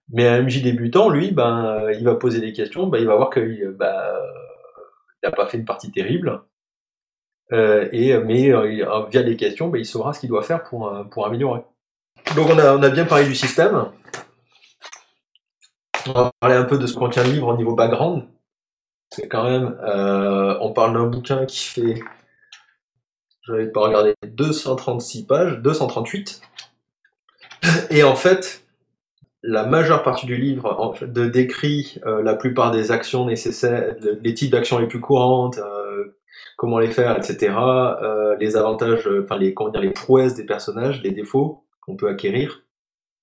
Mais 0.10 0.28
un 0.28 0.44
MJ 0.44 0.62
débutant, 0.62 1.10
lui, 1.10 1.32
ben, 1.32 1.90
il 1.98 2.04
va 2.04 2.14
poser 2.14 2.40
des 2.40 2.54
questions, 2.54 2.86
ben, 2.86 3.00
il 3.00 3.08
va 3.08 3.16
voir 3.16 3.32
qu'il 3.32 3.76
ben, 3.80 3.96
n'a 5.24 5.32
pas 5.32 5.48
fait 5.48 5.58
une 5.58 5.66
partie 5.66 5.92
terrible. 5.92 6.44
Euh, 7.52 7.90
et, 7.92 8.16
mais 8.20 8.52
via 9.10 9.22
les 9.24 9.36
questions, 9.36 9.70
ben, 9.70 9.80
il 9.80 9.86
saura 9.86 10.14
ce 10.14 10.20
qu'il 10.20 10.30
doit 10.30 10.44
faire 10.44 10.64
pour, 10.64 10.94
pour 11.10 11.26
améliorer. 11.26 11.62
Donc 12.36 12.48
on 12.52 12.60
a, 12.60 12.76
on 12.76 12.84
a 12.84 12.90
bien 12.90 13.06
parlé 13.06 13.26
du 13.26 13.34
système. 13.34 13.86
On 16.08 16.14
va 16.14 16.32
parler 16.40 16.56
un 16.56 16.66
peu 16.66 16.78
de 16.78 16.86
ce 16.86 16.94
qu'on 16.94 17.10
tient 17.10 17.24
le 17.24 17.32
livre 17.32 17.48
au 17.48 17.58
niveau 17.58 17.74
background. 17.74 18.28
C'est 19.10 19.28
quand 19.28 19.44
même, 19.44 19.78
euh, 19.84 20.56
on 20.62 20.72
parle 20.72 20.94
d'un 20.94 21.08
bouquin 21.08 21.46
qui 21.46 21.66
fait, 21.66 21.96
je 23.42 23.54
vais 23.54 23.68
pas 23.68 23.82
regarder, 23.82 24.14
236 24.24 25.26
pages, 25.26 25.60
238. 25.62 26.42
Et 27.90 28.04
en 28.04 28.16
fait, 28.16 28.64
la 29.42 29.66
majeure 29.66 30.04
partie 30.04 30.28
du 30.28 30.36
livre 30.38 30.96
de 31.02 31.26
décrit 31.26 32.00
euh, 32.06 32.22
la 32.22 32.36
plupart 32.36 32.72
des 32.72 32.92
actions 32.92 33.26
nécessaires, 33.26 33.96
les 34.22 34.34
types 34.34 34.52
d'actions 34.52 34.78
les 34.78 34.88
plus 34.88 35.02
courantes, 35.02 35.58
euh, 35.58 36.18
comment 36.58 36.78
les 36.78 36.92
faire, 36.92 37.18
etc. 37.18 37.56
Les 38.40 38.58
avantages, 38.58 39.10
enfin 39.24 39.38
les, 39.38 39.54
comment 39.56 39.72
dire, 39.72 39.82
les 39.82 39.92
prouesses 39.92 40.36
des 40.36 40.46
personnages, 40.46 41.02
les 41.02 41.12
défauts 41.12 41.66
qu'on 41.82 41.96
peut 41.96 42.10
acquérir. 42.10 42.64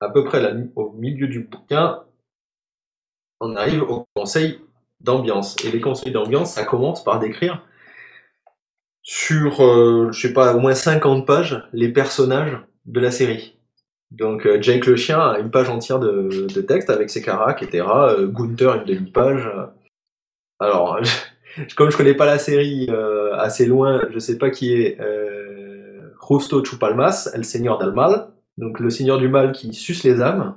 À 0.00 0.08
peu 0.08 0.24
près 0.24 0.42
au 0.74 0.92
milieu 0.92 1.28
du 1.28 1.40
bouquin, 1.40 2.02
on 3.42 3.56
arrive 3.56 3.82
au 3.82 4.06
conseil 4.14 4.60
d'ambiance. 5.00 5.56
Et 5.64 5.70
les 5.70 5.80
conseils 5.80 6.12
d'ambiance, 6.12 6.54
ça 6.54 6.64
commence 6.64 7.04
par 7.04 7.18
décrire 7.18 7.62
sur, 9.02 9.56
je 10.12 10.18
sais 10.18 10.32
pas, 10.32 10.54
au 10.54 10.60
moins 10.60 10.74
50 10.74 11.26
pages 11.26 11.62
les 11.72 11.88
personnages 11.88 12.56
de 12.86 13.00
la 13.00 13.10
série. 13.10 13.56
Donc 14.12 14.46
euh, 14.46 14.60
Jake 14.60 14.86
le 14.86 14.96
chien 14.96 15.18
a 15.18 15.38
une 15.38 15.50
page 15.50 15.70
entière 15.70 15.98
de, 15.98 16.46
texte 16.60 16.90
avec 16.90 17.08
ses 17.08 17.22
caras, 17.22 17.56
etc. 17.56 17.86
Euh, 17.88 18.26
Gunther 18.26 18.76
une 18.76 18.84
demi-page. 18.84 19.50
Alors, 20.60 21.00
comme 21.76 21.90
je 21.90 21.96
connais 21.96 22.14
pas 22.14 22.26
la 22.26 22.38
série 22.38 22.88
euh, 22.90 23.34
assez 23.36 23.66
loin, 23.66 24.02
je 24.10 24.18
sais 24.18 24.36
pas 24.36 24.50
qui 24.50 24.74
est 24.74 25.00
euh, 25.00 26.10
Justo 26.28 26.62
Chupalmas, 26.62 27.30
el 27.34 27.44
Seigneur 27.44 27.78
del 27.78 27.92
Mal, 27.92 28.28
donc 28.58 28.80
le 28.80 28.90
Seigneur 28.90 29.18
du 29.18 29.28
Mal 29.28 29.52
qui 29.52 29.72
suce 29.72 30.04
les 30.04 30.20
âmes. 30.20 30.56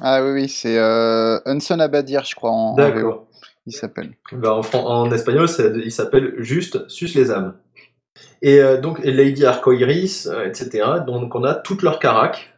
Ah 0.00 0.22
oui, 0.24 0.30
oui, 0.32 0.48
c'est 0.48 0.78
euh, 0.78 1.38
Hunson 1.46 1.80
Abadir, 1.80 2.24
je 2.24 2.34
crois, 2.34 2.50
en, 2.50 2.74
D'accord. 2.74 3.26
Il 3.66 3.72
s'appelle. 3.72 4.12
Ben, 4.32 4.50
en, 4.50 4.62
en, 4.74 5.10
espagnol, 5.10 5.48
il 5.84 5.90
s'appelle 5.90 6.34
juste 6.38 6.88
Suce 6.88 7.14
les 7.14 7.30
âmes. 7.30 7.54
Et 8.42 8.60
euh, 8.60 8.80
donc 8.80 9.04
Lady 9.04 9.44
Arcoiris, 9.44 10.26
euh, 10.26 10.46
etc. 10.46 10.84
Donc 11.06 11.34
on 11.34 11.44
a 11.44 11.54
toutes 11.54 11.82
leurs 11.82 11.98
caracs 11.98 12.52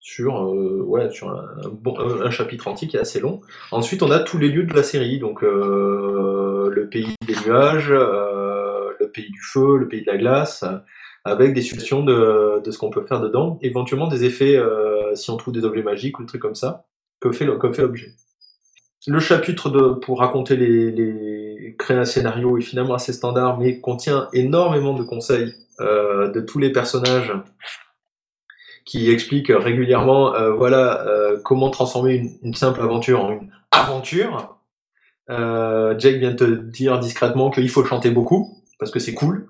sur, 0.00 0.44
euh, 0.44 0.82
ouais, 0.86 1.10
sur 1.10 1.30
un, 1.30 1.68
bon, 1.70 1.98
un, 1.98 2.30
chapitre 2.30 2.68
entier 2.68 2.88
qui 2.88 2.96
est 2.96 3.00
assez 3.00 3.20
long. 3.20 3.40
Ensuite, 3.72 4.02
on 4.02 4.10
a 4.10 4.20
tous 4.20 4.38
les 4.38 4.48
lieux 4.48 4.64
de 4.64 4.74
la 4.74 4.82
série, 4.82 5.18
donc 5.18 5.42
le 5.42 6.88
pays 6.90 7.14
des 7.26 7.34
nuages, 7.46 7.90
le 7.90 9.10
pays 9.12 9.30
du 9.30 9.40
feu, 9.40 9.78
le 9.78 9.88
pays 9.88 10.02
de 10.02 10.10
la 10.10 10.18
glace, 10.18 10.64
avec 11.24 11.54
des 11.54 11.62
suggestions 11.62 12.04
de, 12.04 12.60
de 12.62 12.70
ce 12.70 12.78
qu'on 12.78 12.90
peut 12.90 13.04
faire 13.06 13.20
dedans, 13.20 13.58
éventuellement 13.62 14.08
des 14.08 14.24
effets 14.24 14.58
si 15.14 15.30
on 15.30 15.36
trouve 15.36 15.54
des 15.54 15.64
objets 15.64 15.82
magiques 15.82 16.18
ou 16.18 16.22
des 16.22 16.28
trucs 16.28 16.42
comme 16.42 16.54
ça, 16.54 16.84
que 17.20 17.32
fait, 17.32 17.46
que 17.46 17.80
l'objet. 17.80 18.12
Le 19.06 19.20
chapitre 19.20 19.70
pour 20.02 20.20
raconter 20.20 20.56
les, 20.56 21.76
créer 21.78 21.96
un 21.96 22.04
scénario 22.04 22.58
est 22.58 22.62
finalement 22.62 22.94
assez 22.94 23.12
standard, 23.12 23.58
mais 23.58 23.80
contient 23.80 24.28
énormément 24.32 24.94
de 24.94 25.02
conseils 25.02 25.54
euh, 25.80 26.30
de 26.30 26.40
tous 26.40 26.58
les 26.58 26.72
personnages 26.72 27.32
qui 28.84 29.10
expliquent 29.10 29.52
régulièrement, 29.54 30.34
euh, 30.34 30.52
voilà, 30.52 31.06
euh, 31.06 31.38
comment 31.42 31.70
transformer 31.70 32.38
une, 32.42 32.54
simple 32.54 32.80
aventure 32.80 33.24
en 33.24 33.32
une 33.32 33.50
aventure. 33.70 34.58
Euh, 35.30 35.98
Jake 35.98 36.16
vient 36.16 36.34
te 36.34 36.44
dire 36.44 36.98
discrètement 36.98 37.50
qu'il 37.50 37.68
faut 37.70 37.84
chanter 37.84 38.10
beaucoup 38.10 38.62
parce 38.78 38.90
que 38.90 38.98
c'est 38.98 39.14
cool 39.14 39.46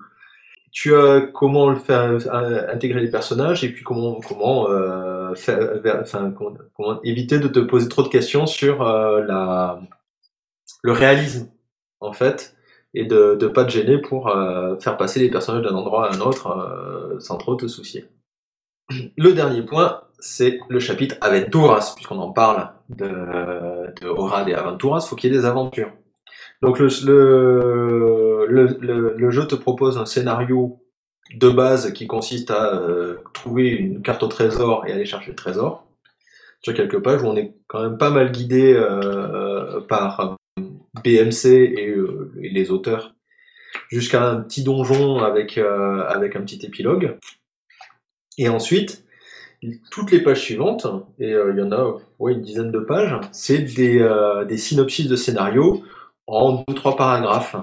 tu 0.75 0.93
as 0.93 1.21
comment 1.21 1.69
le 1.69 1.77
faire 1.77 2.01
euh, 2.03 2.67
intégrer 2.69 2.99
les 2.99 3.09
personnages 3.09 3.63
et 3.63 3.69
puis 3.71 3.81
comment 3.81 4.19
comment, 4.19 4.69
euh, 4.69 5.33
faire, 5.33 5.57
éviter 7.05 7.39
de 7.39 7.47
te 7.47 7.59
poser 7.59 7.87
trop 7.87 8.03
de 8.03 8.09
questions 8.09 8.45
sur 8.45 8.85
euh, 8.85 9.21
le 10.83 10.91
réalisme 10.91 11.49
en 12.01 12.11
fait 12.11 12.57
et 12.93 13.05
de 13.05 13.37
ne 13.39 13.47
pas 13.47 13.63
te 13.63 13.69
gêner 13.69 13.97
pour 13.97 14.29
faire 14.79 14.97
passer 14.97 15.19
les 15.21 15.29
personnages 15.29 15.63
d'un 15.63 15.75
endroit 15.75 16.09
à 16.09 16.15
un 16.15 16.19
autre 16.19 17.17
sans 17.19 17.37
trop 17.37 17.55
te 17.55 17.67
soucier. 17.67 18.05
Le 19.17 19.31
dernier 19.31 19.63
point, 19.63 20.01
c'est 20.19 20.59
le 20.69 20.79
chapitre 20.79 21.15
Aventuras, 21.19 21.93
puisqu'on 21.95 22.19
en 22.19 22.31
parle 22.31 22.69
de, 22.89 23.07
de 23.07 24.49
et 24.49 24.53
Aventuras, 24.53 25.01
faut 25.01 25.15
qu'il 25.15 25.31
y 25.31 25.35
ait 25.35 25.37
des 25.37 25.45
aventures. 25.45 25.91
Donc 26.61 26.79
le, 26.79 26.87
le, 28.47 29.31
jeu 29.31 29.47
te 29.47 29.55
propose 29.55 29.97
un 29.97 30.05
scénario 30.05 30.79
de 31.33 31.49
base 31.49 31.91
qui 31.93 32.07
consiste 32.07 32.51
à 32.51 32.75
euh, 32.75 33.17
trouver 33.33 33.69
une 33.69 34.01
carte 34.01 34.23
au 34.23 34.27
trésor 34.27 34.85
et 34.85 34.91
aller 34.91 35.05
chercher 35.05 35.31
le 35.31 35.35
trésor 35.35 35.87
sur 36.61 36.73
quelques 36.73 37.01
pages 37.01 37.23
où 37.23 37.27
on 37.27 37.35
est 37.35 37.53
quand 37.67 37.81
même 37.81 37.97
pas 37.97 38.09
mal 38.09 38.31
guidé 38.31 38.73
euh, 38.73 39.81
par 39.81 40.37
BMC 41.03 41.45
et, 41.45 41.89
euh, 41.89 42.31
les 42.35 42.71
auteurs 42.71 43.13
jusqu'à 43.89 44.27
un 44.27 44.41
petit 44.41 44.63
donjon 44.63 45.19
avec, 45.19 45.57
avec 45.57 46.35
un 46.35 46.41
petit 46.41 46.65
épilogue. 46.65 47.17
Et 48.37 48.47
ensuite, 48.47 49.03
toutes 49.91 50.11
les 50.11 50.21
pages 50.21 50.41
suivantes, 50.41 50.87
et 51.19 51.31
il 51.31 51.57
y 51.57 51.61
en 51.61 51.71
a 51.71 51.97
ouais, 52.19 52.33
une 52.33 52.41
dizaine 52.41 52.71
de 52.71 52.79
pages, 52.79 53.19
c'est 53.31 53.59
des, 53.59 54.07
des 54.47 54.57
synopsis 54.57 55.07
de 55.07 55.15
scénario 55.15 55.83
en 56.27 56.63
deux 56.67 56.73
trois 56.73 56.95
paragraphes 56.95 57.57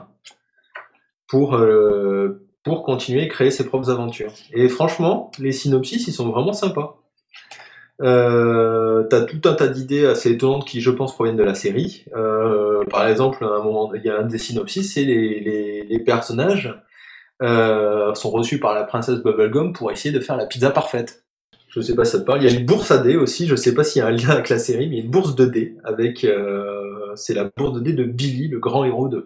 pour 1.33 1.55
euh, 1.55 2.47
pour 2.62 2.83
continuer 2.83 3.23
à 3.23 3.27
créer 3.27 3.51
ses 3.51 3.64
propres 3.64 3.88
aventures. 3.88 4.35
Et 4.53 4.68
franchement, 4.68 5.31
les 5.38 5.51
synopsis, 5.51 6.07
ils 6.07 6.12
sont 6.12 6.29
vraiment 6.29 6.53
sympas. 6.53 6.99
Euh, 8.03 9.05
t'as 9.05 9.23
tout 9.23 9.40
un 9.49 9.55
tas 9.55 9.68
d'idées 9.68 10.05
assez 10.05 10.33
étonnantes 10.33 10.66
qui, 10.66 10.83
je 10.83 10.90
pense, 10.90 11.14
proviennent 11.14 11.38
de 11.38 11.42
la 11.42 11.55
série. 11.55 12.05
Euh, 12.14 12.85
par 12.90 13.09
exemple, 13.09 13.49
il 13.95 14.05
y 14.05 14.11
a 14.11 14.18
un 14.18 14.25
des 14.25 14.37
synopsis, 14.37 14.92
c'est 14.92 15.05
les, 15.05 15.85
les, 15.88 15.99
personnages 16.01 16.79
sont 17.40 18.31
reçus 18.31 18.61
par 18.61 18.75
la 18.75 18.85
princesse 18.85 19.23
Bubblegum 19.23 19.73
pour 19.73 19.90
essayer 19.90 20.14
de 20.14 20.21
faire 20.21 20.37
la 20.37 20.45
pizza 20.45 20.71
parfaite. 20.71 21.25
Je 21.68 21.81
sais 21.81 21.95
pas 21.95 22.05
si 22.05 22.12
ça 22.12 22.21
te 22.21 22.25
parle. 22.25 22.42
Il 22.42 22.51
y 22.51 22.55
a 22.55 22.59
une 22.59 22.66
bourse 22.66 22.90
à 22.90 22.99
dés 22.99 23.16
aussi. 23.16 23.47
Je 23.47 23.57
sais 23.57 23.75
pas 23.75 23.85
s'il 23.85 24.01
y 24.01 24.03
a 24.03 24.09
un 24.09 24.11
lien 24.11 24.29
avec 24.29 24.51
la 24.51 24.59
série, 24.59 24.87
mais 24.88 24.99
une 24.99 25.11
bourse 25.11 25.35
de 25.35 25.47
dés 25.47 25.77
avec 25.83 26.27
c'est 27.16 27.35
la 27.35 27.51
bourde 27.57 27.79
de 27.79 27.81
dés 27.81 27.95
de 27.95 28.05
Billy, 28.05 28.49
le 28.49 28.59
grand 28.59 28.85
héros 28.85 29.09
de 29.09 29.25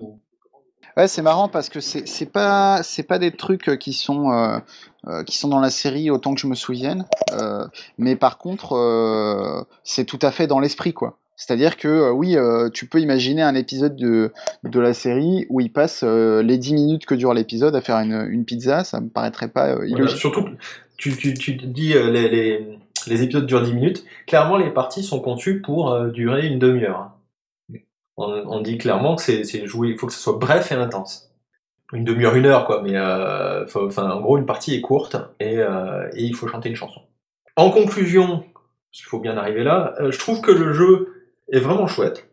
Ouais, 0.97 1.09
c'est 1.09 1.23
marrant 1.23 1.49
parce 1.49 1.69
que 1.69 1.81
c'est 1.81 2.09
c'est 2.09 2.33
pas 2.33 2.83
c'est 2.83 3.03
pas 3.03 3.19
des 3.19 3.31
trucs 3.31 3.79
qui 3.79 3.93
sont 3.93 4.31
euh, 4.31 4.59
euh, 5.09 5.25
qui 5.25 5.37
sont 5.37 5.49
dans 5.49 5.61
la 5.61 5.71
série 5.71 6.11
autant 6.11 6.35
que 6.35 6.41
je 6.41 6.47
me 6.47 6.55
souvienne, 6.55 7.05
euh, 7.33 7.67
mais 7.99 8.17
par 8.17 8.39
contre 8.39 8.73
euh, 8.75 9.63
c'est 9.85 10.05
tout 10.05 10.19
à 10.23 10.31
fait 10.31 10.47
dans 10.47 10.59
l'esprit 10.59 10.95
quoi. 10.95 11.19
C'est-à-dire 11.37 11.77
que 11.77 11.87
euh, 11.87 12.11
oui, 12.11 12.37
euh, 12.37 12.71
tu 12.71 12.87
peux 12.87 12.99
imaginer 12.99 13.43
un 13.43 13.55
épisode 13.55 13.95
de, 13.95 14.33
de 14.65 14.81
la 14.81 14.95
série 14.95 15.47
où 15.51 15.61
il 15.61 15.71
passe 15.71 16.03
euh, 16.03 16.43
les 16.43 16.57
10 16.57 16.73
minutes 16.73 17.07
que 17.07 17.15
dure 17.15 17.35
l'épisode 17.35 17.77
à 17.77 17.83
faire 17.83 17.97
une, 17.97 18.27
une 18.31 18.47
pizza, 18.47 18.85
ça 18.85 19.01
me 19.01 19.11
paraîtrait 19.11 19.49
pas 19.49 19.69
euh, 19.69 19.87
Voilà, 19.91 20.09
surtout, 20.09 20.49
tu, 20.97 21.15
tu, 21.15 21.35
tu 21.35 21.53
dis 21.53 21.95
euh, 21.95 22.11
les, 22.11 22.29
les, 22.31 22.79
les 23.07 23.23
épisodes 23.23 23.47
durent 23.47 23.63
10 23.63 23.75
minutes. 23.75 24.05
Clairement, 24.27 24.57
les 24.57 24.71
parties 24.71 25.03
sont 25.03 25.21
conçues 25.21 25.61
pour 25.61 25.93
euh, 25.93 26.09
durer 26.09 26.47
une 26.47 26.59
demi-heure. 26.59 27.11
On, 28.17 28.25
on 28.47 28.61
dit 28.61 28.79
clairement 28.79 29.17
que 29.17 29.23
c'est 29.23 29.45
c'est 29.45 29.67
joué, 29.67 29.89
il 29.91 29.99
faut 29.99 30.07
que 30.07 30.13
ce 30.13 30.21
soit 30.21 30.39
bref 30.39 30.73
et 30.73 30.75
intense. 30.75 31.31
Une 31.93 32.05
demi-heure, 32.05 32.35
une 32.37 32.47
heure, 32.47 32.67
quoi, 32.67 32.83
mais 32.83 32.97
euh, 32.97 33.65
enfin, 33.77 34.11
en 34.11 34.21
gros, 34.21 34.39
une 34.39 34.47
partie 34.47 34.75
est 34.75 34.81
courte 34.81 35.17
et, 35.41 35.59
euh, 35.59 36.09
et 36.15 36.25
il 36.25 36.35
faut 36.35 36.49
chanter 36.49 36.69
une 36.69 36.77
chanson. 36.77 37.03
En 37.57 37.71
conclusion, 37.71 38.39
parce 38.39 38.93
qu'il 38.93 39.07
faut 39.07 39.21
bien 39.21 39.37
arriver 39.37 39.65
là, 39.65 39.95
euh, 40.01 40.11
je 40.13 40.19
trouve 40.19 40.41
que 40.41 40.51
le 40.53 40.73
jeu 40.73 41.31
est 41.53 41.61
vraiment 41.61 41.87
chouette. 41.87 42.29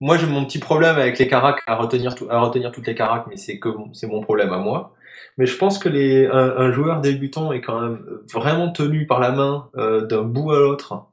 Moi, 0.00 0.16
j'ai 0.18 0.26
mon 0.26 0.44
petit 0.44 0.58
problème 0.58 0.96
avec 0.96 1.18
les 1.18 1.28
caracs 1.28 1.62
à 1.66 1.76
retenir, 1.76 2.14
tout- 2.14 2.28
à 2.30 2.40
retenir 2.40 2.72
toutes 2.72 2.86
les 2.86 2.94
caracs, 2.94 3.26
mais 3.28 3.36
c'est 3.36 3.58
que 3.58 3.70
c'est 3.94 4.06
mon 4.08 4.20
problème 4.22 4.52
à 4.52 4.58
moi. 4.58 4.94
Mais 5.38 5.46
je 5.46 5.56
pense 5.56 5.78
que 5.78 5.88
les, 5.88 6.26
un, 6.26 6.56
un 6.58 6.72
joueur 6.72 7.00
débutant 7.00 7.52
est 7.52 7.60
quand 7.60 7.80
même 7.80 8.04
vraiment 8.32 8.70
tenu 8.72 9.06
par 9.06 9.20
la 9.20 9.32
main 9.32 9.70
euh, 9.76 10.06
d'un 10.06 10.22
bout 10.22 10.52
à 10.52 10.58
l'autre 10.60 11.06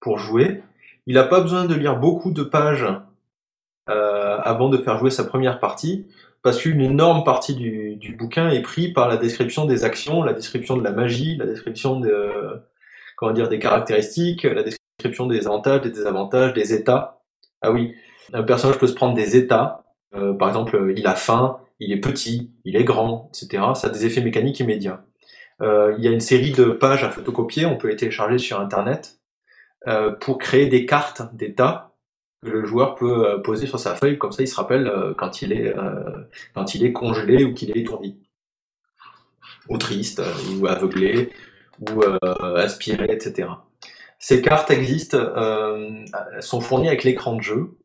pour 0.00 0.18
jouer. 0.18 0.62
Il 1.06 1.14
n'a 1.14 1.24
pas 1.24 1.40
besoin 1.40 1.64
de 1.66 1.74
lire 1.74 1.98
beaucoup 1.98 2.32
de 2.32 2.42
pages 2.42 2.86
euh, 3.88 4.38
avant 4.38 4.68
de 4.68 4.78
faire 4.78 4.98
jouer 4.98 5.10
sa 5.10 5.24
première 5.24 5.60
partie, 5.60 6.06
parce 6.42 6.58
qu'une 6.58 6.80
énorme 6.80 7.24
partie 7.24 7.54
du, 7.54 7.96
du 7.96 8.14
bouquin 8.14 8.50
est 8.50 8.62
pris 8.62 8.92
par 8.92 9.08
la 9.08 9.16
description 9.16 9.64
des 9.64 9.84
actions, 9.84 10.22
la 10.22 10.32
description 10.32 10.76
de 10.76 10.84
la 10.84 10.92
magie, 10.92 11.36
la 11.36 11.46
description 11.46 11.98
de, 11.98 12.30
comment 13.16 13.32
dire, 13.32 13.48
des 13.48 13.58
caractéristiques, 13.58 14.44
la 14.44 14.62
description 14.62 15.26
des 15.26 15.46
avantages, 15.46 15.82
des 15.82 15.90
désavantages, 15.90 16.52
des 16.52 16.72
états. 16.72 17.20
Ah 17.62 17.72
oui, 17.72 17.94
un 18.32 18.42
personnage 18.42 18.78
peut 18.78 18.86
se 18.86 18.94
prendre 18.94 19.14
des 19.14 19.36
états. 19.36 19.84
Euh, 20.14 20.32
par 20.34 20.48
exemple, 20.48 20.92
il 20.96 21.06
a 21.06 21.14
faim, 21.14 21.58
il 21.80 21.92
est 21.92 22.00
petit, 22.00 22.52
il 22.64 22.76
est 22.76 22.84
grand, 22.84 23.30
etc. 23.34 23.64
Ça 23.74 23.88
a 23.88 23.90
des 23.90 24.06
effets 24.06 24.20
mécaniques 24.20 24.60
immédiats. 24.60 25.04
Euh, 25.62 25.94
il 25.98 26.04
y 26.04 26.08
a 26.08 26.10
une 26.10 26.20
série 26.20 26.52
de 26.52 26.64
pages 26.66 27.02
à 27.02 27.10
photocopier, 27.10 27.66
on 27.66 27.76
peut 27.76 27.88
les 27.88 27.96
télécharger 27.96 28.38
sur 28.38 28.60
Internet 28.60 29.18
euh, 29.88 30.12
pour 30.12 30.38
créer 30.38 30.66
des 30.66 30.84
cartes 30.84 31.34
d'état 31.34 31.92
que 32.42 32.50
le 32.50 32.64
joueur 32.64 32.94
peut 32.94 33.26
euh, 33.26 33.38
poser 33.38 33.66
sur 33.66 33.78
sa 33.78 33.94
feuille, 33.94 34.18
comme 34.18 34.32
ça 34.32 34.42
il 34.42 34.48
se 34.48 34.56
rappelle 34.56 34.86
euh, 34.86 35.14
quand 35.14 35.42
il 35.42 35.52
est 35.52 35.76
euh, 35.76 36.24
quand 36.54 36.74
il 36.74 36.84
est 36.84 36.92
congelé 36.92 37.44
ou 37.44 37.54
qu'il 37.54 37.70
est 37.70 37.80
étourdi, 37.80 38.18
ou 39.68 39.78
triste, 39.78 40.22
ou 40.54 40.66
aveuglé, 40.66 41.30
ou 41.80 42.02
aspiré, 42.56 43.06
etc. 43.10 43.48
Ces 44.18 44.40
cartes 44.40 44.70
existent, 44.70 45.18
sont 46.40 46.60
fournies 46.60 46.88
avec 46.88 47.04
l'écran 47.04 47.34
de 47.36 47.42
jeu. 47.42 47.76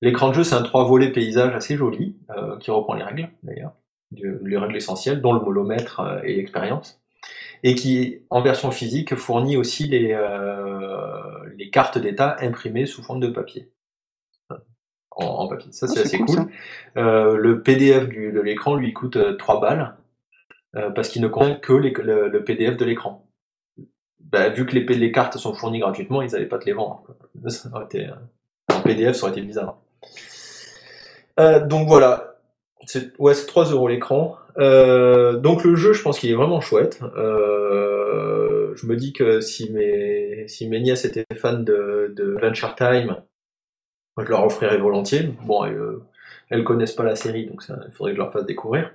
L'écran 0.00 0.28
de 0.28 0.34
jeu, 0.34 0.44
c'est 0.44 0.54
un 0.54 0.62
trois 0.62 0.84
volets 0.84 1.10
paysage 1.12 1.54
assez 1.54 1.76
joli, 1.76 2.16
qui 2.60 2.70
reprend 2.70 2.94
les 2.94 3.02
règles, 3.02 3.30
d'ailleurs, 3.42 3.72
les 4.12 4.56
règles 4.56 4.76
essentielles, 4.76 5.20
dont 5.20 5.32
le 5.32 5.40
molomètre 5.40 6.20
et 6.24 6.36
l'expérience, 6.36 7.02
et 7.64 7.74
qui, 7.74 8.20
en 8.30 8.40
version 8.40 8.70
physique, 8.70 9.16
fournit 9.16 9.56
aussi 9.56 9.88
les, 9.88 10.16
les 11.56 11.70
cartes 11.70 11.98
d'état 11.98 12.36
imprimées 12.40 12.86
sous 12.86 13.02
forme 13.02 13.20
de 13.20 13.28
papier. 13.28 13.68
En, 15.18 15.24
en 15.26 15.48
papier. 15.48 15.70
Ça, 15.72 15.86
Ah, 15.88 15.92
c'est 15.94 16.00
assez 16.02 16.18
cool. 16.18 16.46
Euh, 16.96 17.36
le 17.36 17.62
PDF 17.62 18.08
du- 18.08 18.32
de 18.32 18.40
l'écran, 18.40 18.76
lui, 18.76 18.92
coûte 18.92 19.16
euh, 19.16 19.36
3 19.36 19.60
balles, 19.60 19.94
euh, 20.76 20.90
parce 20.90 21.08
qu'il 21.08 21.22
ne 21.22 21.28
contient 21.28 21.56
que 21.56 21.72
les- 21.74 21.90
le, 21.92 22.28
le 22.28 22.44
PDF 22.44 22.76
de 22.76 22.84
l'écran. 22.84 23.26
Bah, 24.20 24.48
vu 24.50 24.66
que 24.66 24.74
les, 24.76 24.84
les 24.84 25.12
cartes 25.12 25.36
sont 25.38 25.54
fournies 25.54 25.80
gratuitement, 25.80 26.22
ils 26.22 26.32
n'allaient 26.32 26.46
pas 26.46 26.58
te 26.58 26.66
les 26.66 26.72
vendre. 26.72 27.02
quoi. 27.06 27.16
Ça 27.50 27.68
aurait 27.74 27.84
été, 27.86 28.06
euh, 28.08 28.12
en 28.74 28.80
PDF, 28.82 29.16
ça 29.16 29.24
aurait 29.26 29.32
été 29.32 29.42
bizarre. 29.42 29.78
Euh, 31.40 31.64
donc 31.64 31.86
voilà, 31.88 32.36
c'est 32.86 33.12
ouais, 33.18 33.34
c'est 33.34 33.46
3 33.46 33.66
euros 33.66 33.88
l'écran. 33.88 34.36
Euh, 34.58 35.36
donc 35.38 35.64
le 35.64 35.76
jeu, 35.76 35.92
je 35.92 36.02
pense 36.02 36.18
qu'il 36.18 36.30
est 36.30 36.34
vraiment 36.34 36.60
chouette. 36.60 37.00
Euh, 37.16 38.72
je 38.76 38.86
me 38.86 38.96
dis 38.96 39.12
que 39.12 39.40
si 39.40 39.70
mes, 39.72 40.46
si 40.48 40.68
mes 40.68 40.80
nièces 40.80 41.04
étaient 41.04 41.24
fans 41.36 41.58
de, 41.58 42.12
de 42.16 42.36
Adventure 42.36 42.74
Time, 42.74 43.16
moi, 44.18 44.24
je 44.24 44.30
leur 44.30 44.44
offrirais 44.44 44.78
volontiers. 44.78 45.32
Bon, 45.44 45.64
euh, 45.64 46.04
elles 46.50 46.64
connaissent 46.64 46.96
pas 46.96 47.04
la 47.04 47.14
série, 47.14 47.46
donc 47.46 47.62
ça, 47.62 47.78
il 47.86 47.92
faudrait 47.92 48.10
que 48.10 48.16
je 48.16 48.20
leur 48.20 48.32
fasse 48.32 48.46
découvrir. 48.46 48.92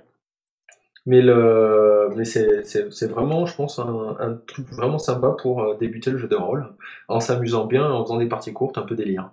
Mais 1.06 1.22
le, 1.22 2.10
mais 2.14 2.26
c'est, 2.26 3.06
vraiment, 3.06 3.46
je 3.46 3.56
pense, 3.56 3.78
un, 3.78 4.38
truc 4.46 4.68
vraiment 4.68 4.98
sympa 4.98 5.34
pour 5.40 5.62
euh, 5.62 5.78
débuter 5.78 6.10
le 6.10 6.18
jeu 6.18 6.28
de 6.28 6.36
rôle, 6.36 6.68
en 7.08 7.20
s'amusant 7.20 7.64
bien, 7.64 7.90
en 7.90 8.04
faisant 8.04 8.18
des 8.18 8.28
parties 8.28 8.52
courtes, 8.52 8.76
un 8.76 8.82
peu 8.82 8.96
délire. 8.96 9.30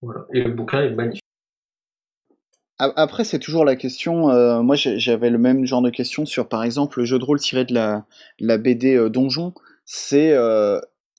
Voilà. 0.00 0.24
Et 0.32 0.42
le 0.42 0.52
bouquin 0.52 0.84
est 0.84 0.94
magnifique. 0.94 1.22
Après, 2.78 3.24
c'est 3.24 3.38
toujours 3.38 3.66
la 3.66 3.76
question. 3.76 4.30
euh, 4.30 4.62
moi, 4.62 4.76
j'avais 4.76 5.28
le 5.28 5.36
même 5.36 5.66
genre 5.66 5.82
de 5.82 5.90
question 5.90 6.24
sur, 6.24 6.48
par 6.48 6.64
exemple, 6.64 7.00
le 7.00 7.04
jeu 7.04 7.18
de 7.18 7.24
rôle 7.24 7.40
tiré 7.40 7.66
de 7.66 7.74
la, 7.74 8.06
la 8.40 8.56
BD 8.56 9.10
Donjon. 9.10 9.52
C'est, 9.84 10.34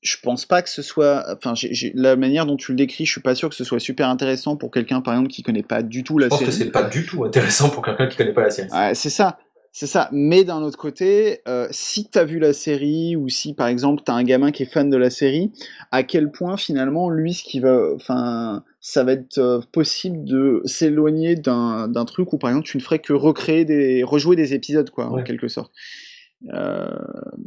je 0.07 0.17
pense 0.21 0.45
pas 0.45 0.61
que 0.61 0.69
ce 0.69 0.81
soit. 0.81 1.25
Enfin, 1.35 1.53
la 1.93 2.15
manière 2.15 2.45
dont 2.45 2.55
tu 2.55 2.71
le 2.71 2.77
décris, 2.77 3.05
je 3.05 3.11
suis 3.11 3.21
pas 3.21 3.35
sûr 3.35 3.49
que 3.49 3.55
ce 3.55 3.63
soit 3.63 3.79
super 3.79 4.07
intéressant 4.09 4.55
pour 4.55 4.71
quelqu'un, 4.71 5.01
par 5.01 5.13
exemple, 5.13 5.29
qui 5.29 5.43
connaît 5.43 5.63
pas 5.63 5.83
du 5.83 6.03
tout 6.03 6.17
la 6.17 6.27
Je 6.27 6.29
pense 6.29 6.39
série. 6.39 6.51
que 6.51 6.57
c'est 6.57 6.71
pas 6.71 6.83
du 6.83 7.05
tout 7.05 7.23
intéressant 7.23 7.69
pour 7.69 7.83
quelqu'un 7.83 8.07
qui 8.07 8.17
connaît 8.17 8.33
pas 8.33 8.43
la 8.43 8.49
série. 8.49 8.69
Ouais, 8.71 8.95
c'est 8.95 9.09
ça, 9.09 9.37
c'est 9.73 9.87
ça. 9.87 10.09
Mais 10.11 10.43
d'un 10.43 10.61
autre 10.61 10.77
côté, 10.77 11.41
euh, 11.47 11.67
si 11.71 12.09
t'as 12.09 12.23
vu 12.23 12.39
la 12.39 12.53
série 12.53 13.15
ou 13.15 13.27
si 13.27 13.53
par 13.53 13.67
exemple 13.67 14.01
t'as 14.05 14.13
un 14.13 14.23
gamin 14.23 14.51
qui 14.51 14.63
est 14.63 14.71
fan 14.71 14.89
de 14.89 14.97
la 14.97 15.09
série, 15.09 15.51
à 15.91 16.03
quel 16.03 16.31
point 16.31 16.55
finalement 16.55 17.09
lui, 17.09 17.33
ce 17.33 17.43
qui 17.43 17.59
va, 17.59 17.77
enfin, 17.95 18.63
ça 18.79 19.03
va 19.03 19.11
être 19.11 19.37
euh, 19.37 19.59
possible 19.71 20.23
de 20.23 20.61
s'éloigner 20.65 21.35
d'un 21.35 21.87
d'un 21.89 22.05
truc 22.05 22.31
où 22.31 22.37
par 22.37 22.49
exemple 22.49 22.65
tu 22.65 22.77
ne 22.77 22.81
ferais 22.81 22.99
que 22.99 23.13
recréer 23.13 23.65
des, 23.65 24.03
rejouer 24.03 24.35
des 24.35 24.53
épisodes 24.53 24.89
quoi, 24.89 25.07
en 25.07 25.21
quelque 25.23 25.49
sorte. 25.49 25.73
Euh, 26.53 26.87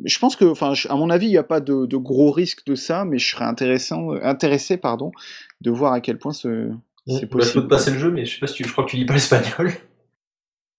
je 0.04 0.18
pense 0.18 0.34
que, 0.36 0.44
enfin, 0.44 0.74
je- 0.74 0.88
à 0.88 0.96
mon 0.96 1.10
avis, 1.10 1.26
il 1.26 1.30
n'y 1.30 1.36
a 1.38 1.42
pas 1.44 1.60
de, 1.60 1.86
de 1.86 1.96
gros 1.96 2.30
risque 2.32 2.66
de 2.66 2.74
ça, 2.74 3.04
mais 3.04 3.18
je 3.18 3.30
serais 3.30 3.44
intéressant, 3.44 4.10
intéressé, 4.22 4.76
pardon, 4.76 5.12
de 5.60 5.70
voir 5.70 5.92
à 5.92 6.00
quel 6.00 6.18
point 6.18 6.32
ce, 6.32 6.70
c'est 7.06 7.12
Bah, 7.12 7.18
je 7.20 7.26
peux 7.26 7.38
possible. 7.38 7.64
te 7.64 7.68
passer 7.68 7.90
le 7.92 7.98
jeu, 7.98 8.10
mais 8.10 8.24
je 8.24 8.34
sais 8.34 8.40
pas 8.40 8.46
si 8.48 8.54
tu, 8.54 8.64
je 8.64 8.72
crois 8.72 8.84
que 8.84 8.90
tu 8.90 8.96
lis 8.96 9.06
pas 9.06 9.14
l'espagnol. 9.14 9.70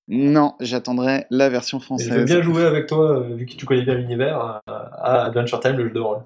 Non, 0.07 0.55
j'attendrai 0.59 1.25
la 1.29 1.47
version 1.49 1.77
Et 1.77 1.81
française. 1.81 2.09
Je 2.09 2.13
veux 2.19 2.25
bien 2.25 2.41
jouer 2.41 2.65
avec 2.65 2.87
toi, 2.87 3.19
euh, 3.19 3.35
vu 3.35 3.45
que 3.45 3.53
tu 3.55 3.65
connais 3.65 3.83
bien 3.83 3.95
l'univers, 3.95 4.37
à, 4.39 4.61
à 4.67 5.25
Adventure 5.25 5.59
Time, 5.61 5.77
le 5.77 5.85
jeu 5.87 5.93
de 5.93 5.99
rôle. 5.99 6.19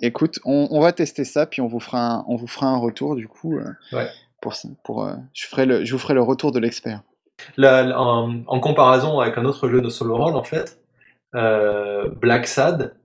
Écoute, 0.00 0.38
on, 0.44 0.68
on 0.70 0.80
va 0.80 0.92
tester 0.92 1.24
ça, 1.24 1.46
puis 1.46 1.60
on 1.60 1.66
vous 1.66 1.80
fera 1.80 1.98
un, 2.18 2.24
on 2.28 2.36
vous 2.36 2.46
fera 2.46 2.66
un 2.66 2.76
retour 2.78 3.16
du 3.16 3.26
coup. 3.26 3.58
euh, 3.58 3.64
Ouais. 3.92 4.06
Pour, 4.40 4.54
pour, 4.84 5.04
euh, 5.04 5.14
je, 5.32 5.46
ferai 5.46 5.66
le, 5.66 5.84
je 5.84 5.92
vous 5.92 5.98
ferai 5.98 6.14
le 6.14 6.22
retour 6.22 6.52
de 6.52 6.58
l'expert. 6.60 7.02
En, 7.58 8.42
en 8.46 8.60
comparaison 8.60 9.18
avec 9.20 9.38
un 9.38 9.44
autre 9.44 9.68
jeu 9.68 9.80
de 9.80 9.88
solo 9.88 10.16
role, 10.16 10.34
en 10.36 10.42
fait, 10.44 10.80
euh, 11.34 12.08
Black 12.20 12.46
Sad 12.46 12.96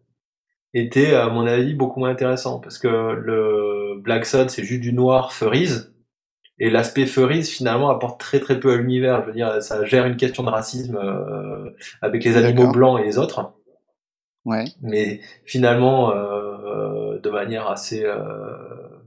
était, 0.74 1.16
à 1.16 1.30
mon 1.30 1.46
avis, 1.48 1.74
beaucoup 1.74 2.00
moins 2.00 2.10
intéressant 2.10 2.60
parce 2.60 2.78
que 2.78 2.88
le 2.88 4.00
Black 4.02 4.26
Sad, 4.26 4.50
c'est 4.50 4.64
juste 4.64 4.82
du 4.82 4.94
noir 4.94 5.34
furries 5.34 5.70
et 6.60 6.70
l'aspect 6.70 7.06
furries 7.06 7.44
finalement 7.44 7.90
apporte 7.90 8.20
très 8.20 8.40
très 8.40 8.60
peu 8.60 8.72
à 8.74 8.78
l'univers. 8.78 9.22
Je 9.22 9.28
veux 9.28 9.34
dire, 9.34 9.62
ça 9.62 9.86
gère 9.86 10.06
une 10.06 10.18
question 10.18 10.44
de 10.44 10.50
racisme 10.50 10.98
euh, 10.98 11.70
avec 12.02 12.24
les 12.24 12.38
animaux 12.38 12.72
blancs 12.72 13.00
et 13.00 13.04
les 13.04 13.18
autres, 13.18 13.54
Ouais. 14.46 14.66
mais 14.82 15.20
finalement, 15.46 16.12
euh, 16.16 17.20
de 17.20 17.30
manière 17.30 17.68
assez, 17.68 18.04
euh, 18.06 18.18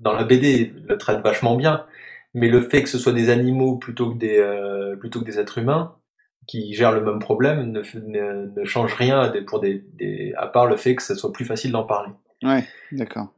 dans 0.01 0.13
la 0.13 0.25
BD, 0.25 0.73
il 0.77 0.87
le 0.87 0.99
traite 0.99 1.21
vachement 1.23 1.57
bien. 1.57 1.87
Mais 2.35 2.49
le 2.49 2.61
fait 2.61 2.83
que 2.83 2.89
ce 2.89 2.99
soit 2.99 3.13
des 3.13 3.31
animaux 3.31 3.77
plutôt 3.79 4.13
que 4.13 4.19
des, 4.19 4.39
euh, 4.39 4.97
plutôt 4.97 5.21
que 5.21 5.25
des 5.25 5.39
êtres 5.41 5.59
humains 5.59 5.97
qui 6.47 6.75
gèrent 6.75 6.93
le 6.93 7.01
même 7.01 7.19
problème 7.19 7.71
ne, 7.71 7.83
ne, 7.95 8.61
ne 8.61 8.65
change 8.65 8.95
rien 8.95 9.33
pour 9.47 9.61
des, 9.61 9.85
des, 9.95 10.35
à 10.37 10.47
part 10.47 10.67
le 10.67 10.77
fait 10.77 10.97
que 10.97 11.03
ce 11.03 11.15
soit 11.15 11.33
plus 11.33 11.45
facile 11.45 11.73
d'en 11.73 11.85
parler. 11.85 12.13
Ouais, 12.43 12.65
d'accord. 12.93 13.29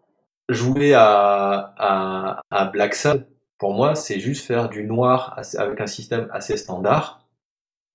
Jouer 0.48 0.94
à, 0.94 1.74
à, 1.76 2.40
à 2.50 2.64
Black 2.66 2.94
Sad, 2.94 3.26
pour 3.58 3.74
moi, 3.74 3.94
c'est 3.94 4.18
juste 4.18 4.46
faire 4.46 4.68
du 4.68 4.84
noir 4.84 5.38
avec 5.58 5.80
un 5.80 5.86
système 5.86 6.28
assez 6.32 6.56
standard. 6.56 7.26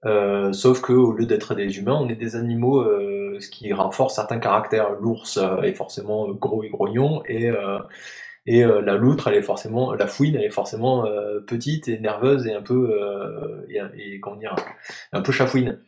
Euh, 0.06 0.54
sauf 0.54 0.82
que 0.82 0.94
au 0.94 1.12
lieu 1.12 1.26
d'être 1.26 1.56
des 1.56 1.80
humains, 1.80 1.98
on 2.00 2.08
est 2.08 2.16
des 2.16 2.36
animaux, 2.36 2.82
euh, 2.82 3.38
ce 3.40 3.50
qui 3.50 3.74
renforce 3.74 4.16
certains 4.16 4.40
caractères. 4.40 4.92
L'ours 4.92 5.40
est 5.64 5.74
forcément 5.74 6.30
gros 6.30 6.64
et 6.64 6.70
grognon, 6.70 7.24
et, 7.26 7.50
euh, 7.50 7.80
et 8.48 8.64
euh, 8.64 8.82
la 8.82 8.96
loutre, 8.96 9.28
elle 9.28 9.36
est 9.36 9.42
forcément, 9.42 9.94
la 9.94 10.08
fouine, 10.08 10.36
elle 10.36 10.46
est 10.46 10.50
forcément 10.50 11.06
euh, 11.06 11.42
petite 11.42 11.90
et 11.90 12.00
nerveuse 12.00 12.48
et 12.48 12.54
un 12.54 12.62
peu, 12.62 12.92
euh, 12.92 13.90
et, 13.98 14.22
comment 14.22 14.38
dire, 14.38 14.56
un 15.12 15.22
peu 15.22 15.34
chafouine. 15.34 15.80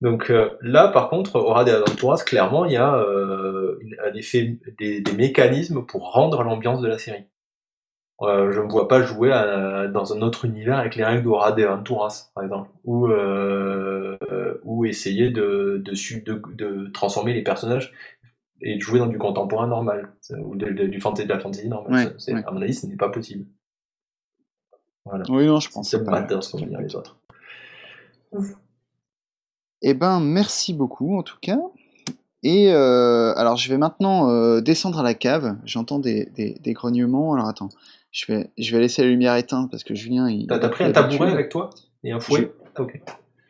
Donc 0.00 0.32
là, 0.60 0.88
par 0.88 1.08
contre, 1.08 1.36
au 1.36 1.52
Rade 1.52 1.68
Aventuras, 1.70 2.22
clairement, 2.24 2.66
il 2.66 2.72
y 2.72 2.76
a 2.76 3.02
des, 4.78 5.00
des 5.00 5.12
mécanismes 5.12 5.86
pour 5.86 6.12
rendre 6.12 6.42
l'ambiance 6.42 6.82
de 6.82 6.88
la 6.88 6.98
série. 6.98 7.24
Je 8.20 8.60
ne 8.60 8.70
vois 8.70 8.88
pas 8.88 9.00
jouer 9.00 9.30
dans 9.94 10.12
un 10.12 10.20
autre 10.20 10.44
univers 10.44 10.78
avec 10.78 10.96
les 10.96 11.04
règles 11.04 11.22
de 11.22 11.64
Aventuras, 11.64 12.30
par 12.34 12.44
exemple, 12.44 12.68
ou 12.84 13.08
essayer 14.84 15.30
de 15.30 16.90
transformer 16.92 17.32
les 17.32 17.42
personnages 17.42 17.94
et 18.60 18.76
de 18.76 18.80
jouer 18.80 18.98
dans 18.98 19.06
du 19.06 19.18
contemporain 19.18 19.66
normal 19.66 20.12
ou 20.30 20.56
du 20.56 21.00
fantasy 21.00 21.26
de 21.26 21.32
la 21.32 21.40
fantasy 21.40 21.68
normale. 21.68 22.16
À 22.28 22.50
mon 22.50 22.62
avis, 22.62 22.74
ce 22.74 22.86
n'est 22.86 22.96
pas 22.96 23.10
possible. 23.10 23.46
Voilà. 25.04 25.24
Oui, 25.28 25.46
non, 25.46 25.60
je 25.60 25.70
pense. 25.70 25.90
C'est 25.90 26.04
pas 26.04 26.26
ce 26.40 26.56
dire 26.56 26.80
les 26.80 26.96
autres. 26.96 27.18
Eh 29.82 29.94
ben, 29.94 30.20
merci 30.20 30.74
beaucoup 30.74 31.16
en 31.16 31.22
tout 31.22 31.38
cas. 31.40 31.60
Et 32.42 32.72
euh, 32.72 33.34
alors, 33.36 33.56
je 33.56 33.68
vais 33.68 33.78
maintenant 33.78 34.30
euh, 34.30 34.60
descendre 34.60 35.00
à 35.00 35.02
la 35.02 35.14
cave. 35.14 35.56
J'entends 35.64 35.98
des, 35.98 36.26
des, 36.26 36.72
grognements. 36.72 37.34
Alors, 37.34 37.48
attends, 37.48 37.70
je 38.12 38.26
vais, 38.30 38.50
je 38.58 38.72
vais 38.72 38.80
laisser 38.80 39.02
la 39.02 39.08
lumière 39.08 39.34
éteinte 39.36 39.70
parce 39.70 39.84
que 39.84 39.94
Julien. 39.94 40.28
Il, 40.28 40.46
T'as 40.46 40.68
pris 40.68 40.84
un 40.84 40.92
tabouret 40.92 41.30
avec 41.30 41.48
toi 41.48 41.70
et 42.04 42.12
un 42.12 42.20
fouet? 42.20 42.52
Ah, 42.74 42.82
Ok. 42.82 43.00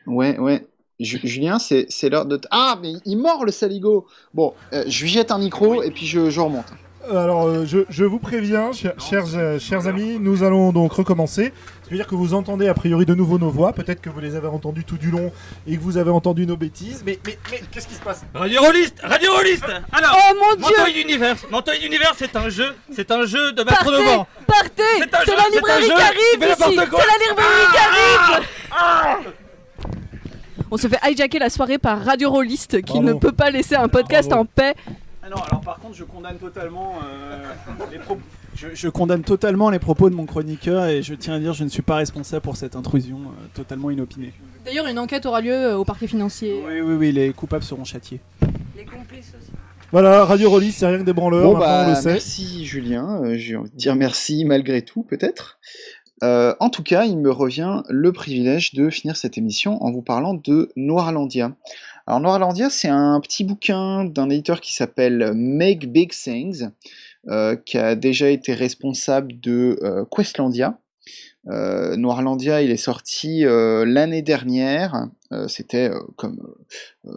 Ouais, 0.07 0.39
ouais. 0.39 0.67
Julien, 0.99 1.59
c'est 1.59 2.09
l'heure 2.09 2.27
de. 2.27 2.41
Ah, 2.51 2.79
mais 2.81 2.93
il 3.05 3.17
mord 3.17 3.45
le 3.45 3.53
saligo 3.53 4.07
Bon, 4.33 4.55
euh, 4.73 4.85
je 4.87 5.03
lui 5.03 5.11
jette 5.11 5.31
un 5.31 5.39
micro 5.39 5.83
et 5.83 5.91
puis 5.91 6.07
je, 6.07 6.31
je 6.31 6.41
remonte. 6.41 6.67
Alors, 7.11 7.47
euh, 7.47 7.65
je, 7.65 8.05
vous 8.05 8.19
préviens, 8.19 8.73
chers, 8.73 8.95
euh, 9.37 9.59
chers, 9.61 9.87
amis, 9.87 10.19
nous 10.19 10.43
allons 10.43 10.73
donc 10.73 10.93
recommencer. 10.93 11.53
Ça 11.85 11.91
veut 11.91 11.97
dire 11.97 12.07
que 12.07 12.17
vous 12.17 12.35
entendez 12.35 12.67
a 12.67 12.75
priori 12.75 13.07
de 13.07 13.15
nouveau 13.15 13.39
nos 13.39 13.51
voix. 13.51 13.73
Peut-être 13.73 14.01
que 14.01 14.11
vous 14.11 14.19
les 14.19 14.35
avez 14.35 14.49
entendues 14.49 14.85
tout 14.85 14.97
du 14.97 15.11
long 15.11 15.31
et 15.69 15.77
que 15.77 15.83
vous 15.83 15.99
avez 15.99 16.11
entendu 16.11 16.47
nos 16.47 16.57
bêtises. 16.57 17.03
Mais, 17.07 17.19
mais, 17.25 17.39
mais 17.51 17.61
qu'est-ce 17.71 17.87
qui 17.87 17.95
se 17.95 18.01
passe? 18.01 18.25
Radio 18.35 18.61
Rolliste 18.61 19.01
Radio 19.03 19.35
Rolliste 19.35 19.67
Alors, 19.93 20.17
oh 20.19 20.35
mon 20.35 20.67
Dieu 20.67 20.93
d'univers 20.95 21.37
Mantoy 21.51 21.79
d'univers, 21.79 22.15
c'est 22.17 22.35
un 22.35 22.49
jeu, 22.49 22.75
c'est 22.91 23.11
un 23.13 23.25
jeu 23.25 23.53
de 23.53 23.63
maître 23.63 23.85
de 23.85 24.03
vent. 24.03 24.27
Partez 24.47 24.83
C'est 25.25 25.37
la 25.37 25.49
librairie 25.55 25.87
qui 25.87 25.93
arrive 25.93 26.51
ici 26.51 26.57
C'est 26.59 26.77
la 26.77 27.29
librairie 27.29 27.67
qui 27.73 27.79
arrive 27.79 28.47
ah 28.73 29.19
On 30.71 30.77
se 30.77 30.89
fait 30.89 30.99
hijacker 31.05 31.39
la 31.39 31.51
soirée 31.51 31.79
par 31.79 32.05
Radio 32.05 32.31
Rolliste 32.31 32.83
qui 32.83 33.01
ne 33.01 33.13
peut 33.13 33.33
pas 33.33 33.51
laisser 33.51 33.75
un 33.75 33.89
podcast 33.89 34.33
en 34.33 34.45
paix. 34.45 34.75
Ah 35.27 35.29
non, 35.29 35.43
alors 35.43 35.61
par 35.61 35.79
contre, 35.81 35.97
je 35.97 36.05
condamne 36.05 36.37
totalement 36.37 36.95
euh, 37.05 37.43
les 37.91 37.99
propos. 37.99 38.23
Je, 38.55 38.89
condamne 38.89 39.23
totalement 39.23 39.71
les 39.71 39.81
propos 39.81 40.09
de 40.09 40.15
mon 40.15 40.25
chroniqueur 40.25 40.87
et 40.87 41.03
je 41.03 41.15
tiens 41.15 41.35
à 41.35 41.39
dire 41.41 41.53
je 41.53 41.65
ne 41.65 41.69
suis 41.69 41.83
pas 41.83 41.97
responsable 41.97 42.43
pour 42.43 42.57
cette 42.57 42.77
intrusion 42.77 43.19
euh, 43.19 43.47
totalement 43.53 43.91
inopinée. 43.91 44.33
D'ailleurs, 44.65 44.87
une 44.87 45.01
enquête 45.01 45.27
aura 45.27 45.41
lieu 45.41 45.53
euh, 45.53 45.77
au 45.77 45.85
parquet 45.85 46.07
financier. 46.07 46.63
Oui, 46.65 46.81
oui, 46.81 46.95
oui, 46.95 47.13
les 47.13 47.33
coupables 47.33 47.65
seront 47.65 47.85
châtiés. 47.85 48.21
Les 48.77 48.85
complices 48.85 49.33
aussi. 49.37 49.51
Voilà, 49.91 50.25
Radio 50.25 50.49
Rollis, 50.49 50.73
c'est 50.73 50.87
rien 50.87 50.99
que 50.99 51.03
des 51.03 51.13
branleurs, 51.13 51.53
bon, 51.53 51.59
bah, 51.59 51.85
on 51.87 51.91
le 51.91 51.97
sait. 51.97 52.13
Merci 52.13 52.65
Julien, 52.65 53.37
je 53.37 53.57
vais 53.57 53.63
dire 53.75 53.97
merci 53.97 54.45
malgré 54.45 54.83
tout 54.83 55.03
peut-être. 55.03 55.59
En 56.23 56.71
tout 56.71 56.83
cas, 56.83 57.05
il 57.05 57.19
me 57.19 57.31
revient 57.31 57.83
le 57.89 58.13
privilège 58.13 58.75
de 58.75 58.91
finir 58.91 59.17
cette 59.17 59.39
émission 59.39 59.83
en 59.83 59.93
vous 59.93 60.03
parlant 60.03 60.35
de 60.35 60.71
Noirlandia. 60.77 61.53
Alors 62.07 62.21
Noirlandia, 62.21 62.71
c'est 62.71 62.89
un 62.89 63.21
petit 63.21 63.43
bouquin 63.43 64.05
d'un 64.05 64.31
éditeur 64.31 64.61
qui 64.61 64.73
s'appelle 64.73 65.33
Make 65.35 65.91
Big 65.91 66.13
Things, 66.13 66.69
euh, 67.29 67.57
qui 67.57 67.79
a 67.79 67.97
déjà 67.97 68.31
été 68.31 68.55
responsable 68.55 69.41
de 69.41 69.77
euh, 69.83 70.05
Questlandia. 70.05 70.79
Euh, 71.49 71.97
Noirlandia, 71.97 72.63
il 72.63 72.71
est 72.71 72.77
sorti 72.77 73.43
l'année 73.45 74.23
dernière. 74.23 75.09
C'était 75.49 75.91
comme 76.15 76.41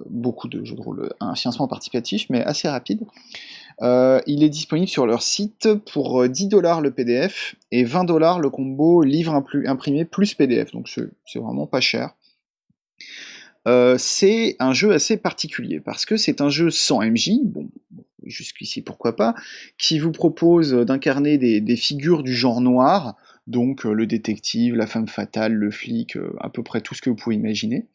beaucoup 0.08 0.48
de 0.48 0.66
jeux 0.66 0.76
de 0.76 0.82
rôle, 0.82 1.14
un 1.20 1.36
financement 1.36 1.68
participatif, 1.68 2.26
mais 2.30 2.44
assez 2.44 2.68
rapide. 2.68 3.02
Il 3.82 4.44
est 4.44 4.50
disponible 4.50 4.90
sur 4.90 5.06
leur 5.06 5.22
site 5.22 5.74
pour 5.92 6.28
10 6.28 6.48
dollars 6.48 6.82
le 6.82 6.92
PDF 6.92 7.56
et 7.72 7.84
20 7.84 8.04
dollars 8.04 8.40
le 8.40 8.50
combo 8.50 9.04
livre 9.04 9.42
imprimé 9.66 10.06
plus 10.06 10.34
PDF. 10.34 10.72
Donc 10.72 10.90
c'est 10.90 11.40
vraiment 11.40 11.68
pas 11.68 11.82
cher. 11.82 12.14
Euh, 13.68 13.98
c'est 13.98 14.56
un 14.60 14.74
jeu 14.74 14.92
assez 14.92 15.18
particulier 15.18 15.80
parce 15.80 16.06
que 16.06 16.18
c'est 16.18 16.42
un 16.42 16.50
jeu 16.50 16.70
sans 16.70 17.02
MJ, 17.02 17.32
bon, 17.44 17.70
jusqu'ici 18.24 18.82
pourquoi 18.82 19.16
pas, 19.16 19.36
qui 19.78 20.00
vous 20.00 20.12
propose 20.12 20.74
d'incarner 20.74 21.38
des, 21.38 21.76
figures 21.76 22.24
du 22.24 22.34
genre 22.34 22.62
noir, 22.62 23.16
donc 23.48 23.86
euh, 23.86 23.94
le 23.94 24.08
détective, 24.08 24.76
la 24.76 24.88
femme 24.88 25.08
fatale, 25.08 25.54
le 25.54 25.72
flic, 25.72 26.16
euh, 26.16 26.34
à 26.40 26.50
peu 26.50 26.64
près 26.64 26.82
tout 26.82 26.96
ce 26.96 27.02
que 27.02 27.10
vous 27.10 27.16
pouvez 27.16 27.36
imaginer. 27.36 27.86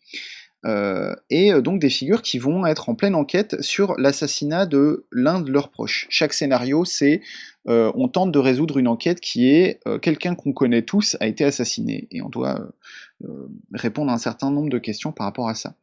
Et 1.31 1.53
donc 1.61 1.79
des 1.79 1.91
figures 1.91 2.23
qui 2.23 2.39
vont 2.39 2.65
être 2.65 2.89
en 2.89 2.95
pleine 2.95 3.15
enquête 3.15 3.61
sur 3.61 3.95
l'assassinat 3.99 4.65
de 4.65 5.05
l'un 5.13 5.41
de 5.41 5.53
leurs 5.53 5.71
proches. 5.71 6.07
Chaque 6.09 6.33
scénario, 6.33 6.85
c'est 6.85 7.21
on 7.67 8.09
tente 8.09 8.33
de 8.33 8.39
résoudre 8.39 8.79
une 8.79 8.89
enquête 8.89 9.21
qui 9.21 9.51
est 9.51 9.81
quelqu'un 10.01 10.35
qu'on 10.35 10.53
connaît 10.53 10.83
tous 10.83 11.17
a 11.21 11.27
été 11.27 11.45
assassiné 11.45 12.09
et 12.11 12.23
on 12.23 12.29
doit 12.29 12.67
euh, 13.25 13.49
répondre 13.73 14.11
à 14.11 14.15
un 14.15 14.19
certain 14.19 14.51
nombre 14.51 14.69
de 14.69 14.79
questions 14.79 15.13
par 15.13 15.27
rapport 15.27 15.49
à 15.49 15.55
ça. 15.55 15.75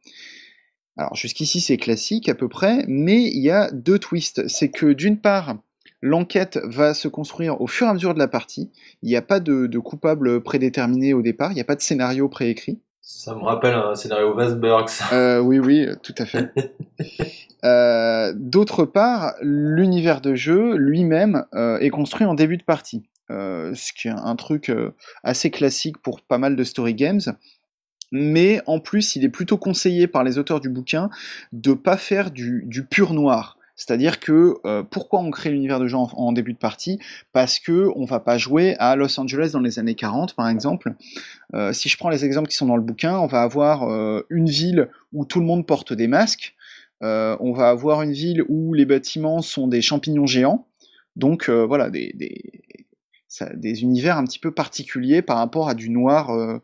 Alors 0.96 1.16
jusqu'ici 1.16 1.60
c'est 1.60 1.78
classique 1.78 2.28
à 2.28 2.34
peu 2.34 2.48
près, 2.48 2.84
mais 2.86 3.22
il 3.22 3.40
y 3.40 3.50
a 3.50 3.70
deux 3.70 3.98
twists. 3.98 4.46
C'est 4.48 4.68
que 4.68 4.92
d'une 4.92 5.18
part, 5.18 5.56
l'enquête 6.02 6.58
va 6.64 6.92
se 6.94 7.08
construire 7.08 7.60
au 7.60 7.66
fur 7.66 7.86
et 7.86 7.90
à 7.90 7.94
mesure 7.94 8.12
de 8.12 8.18
la 8.18 8.28
partie. 8.28 8.70
Il 9.02 9.08
n'y 9.08 9.16
a 9.16 9.22
pas 9.22 9.40
de, 9.40 9.78
coupable 9.78 10.42
prédéterminé 10.42 11.14
au 11.14 11.22
départ, 11.22 11.52
il 11.52 11.54
n'y 11.54 11.60
a 11.60 11.64
pas 11.64 11.76
de 11.76 11.80
scénario 11.80 12.28
préécrit. 12.28 12.80
Ça 13.02 13.34
me 13.34 13.42
rappelle 13.42 13.74
un 13.74 13.94
scénario 13.94 14.34
Wasberg, 14.34 14.88
euh, 15.12 15.40
oui, 15.40 15.58
oui, 15.58 15.88
tout 16.02 16.14
à 16.18 16.26
fait. 16.26 16.52
Euh, 17.64 18.32
d'autre 18.34 18.84
part, 18.84 19.34
l'univers 19.40 20.20
de 20.20 20.34
jeu 20.34 20.74
lui-même 20.74 21.44
est 21.80 21.90
construit 21.90 22.26
en 22.26 22.34
début 22.34 22.56
de 22.56 22.64
partie. 22.64 23.04
Euh, 23.32 23.72
ce 23.74 23.92
qui 23.92 24.08
est 24.08 24.10
un 24.10 24.36
truc 24.36 24.68
euh, 24.68 24.94
assez 25.22 25.50
classique 25.50 25.96
pour 25.98 26.20
pas 26.20 26.38
mal 26.38 26.54
de 26.54 26.64
story 26.64 26.94
games. 26.94 27.20
Mais 28.10 28.60
en 28.66 28.78
plus, 28.78 29.16
il 29.16 29.24
est 29.24 29.30
plutôt 29.30 29.56
conseillé 29.56 30.06
par 30.06 30.22
les 30.22 30.36
auteurs 30.36 30.60
du 30.60 30.68
bouquin 30.68 31.08
de 31.52 31.72
pas 31.72 31.96
faire 31.96 32.30
du, 32.30 32.86
pur 32.90 33.14
noir. 33.14 33.56
C'est-à-dire 33.84 34.20
que 34.20 34.54
euh, 34.64 34.82
pourquoi 34.82 35.20
on 35.20 35.30
crée 35.30 35.50
l'univers 35.50 35.80
de 35.80 35.86
jeu 35.86 35.96
en, 35.96 36.32
début 36.32 36.52
de 36.52 36.58
partie? 36.58 36.98
Parce 37.32 37.58
que 37.58 37.90
on 37.96 38.04
va 38.04 38.20
pas 38.20 38.38
jouer 38.38 38.76
à 38.78 38.96
Los 38.96 39.18
Angeles 39.18 39.50
dans 39.52 39.60
les 39.60 39.78
années 39.78 39.94
40, 39.94 40.34
par 40.34 40.48
exemple. 40.48 40.94
si 41.72 41.88
je 41.88 41.96
prends 41.96 42.08
les 42.08 42.24
exemples 42.24 42.48
qui 42.48 42.56
sont 42.56 42.66
dans 42.66 42.76
le 42.76 42.82
bouquin, 42.82 43.18
on 43.18 43.26
va 43.26 43.42
avoir 43.42 43.82
une 44.30 44.48
ville 44.48 44.88
où 45.12 45.24
tout 45.24 45.40
le 45.40 45.46
monde 45.46 45.66
porte 45.66 45.92
des 45.92 46.06
masques. 46.06 46.54
on 47.00 47.52
va 47.52 47.68
avoir 47.68 48.02
une 48.02 48.12
ville 48.12 48.44
où 48.48 48.72
les 48.72 48.86
bâtiments 48.86 49.42
sont 49.42 49.68
des 49.68 49.82
champignons 49.82 50.26
géants. 50.26 50.66
Donc 51.16 51.50
voilà, 51.50 51.90
des, 51.90 52.14
des 53.54 53.82
univers 53.82 54.18
un 54.18 54.24
petit 54.24 54.38
peu 54.38 54.52
particuliers 54.52 55.22
par 55.22 55.38
rapport 55.38 55.68
à 55.68 55.74
du 55.74 55.90
noir 55.90 56.30
euh, 56.30 56.58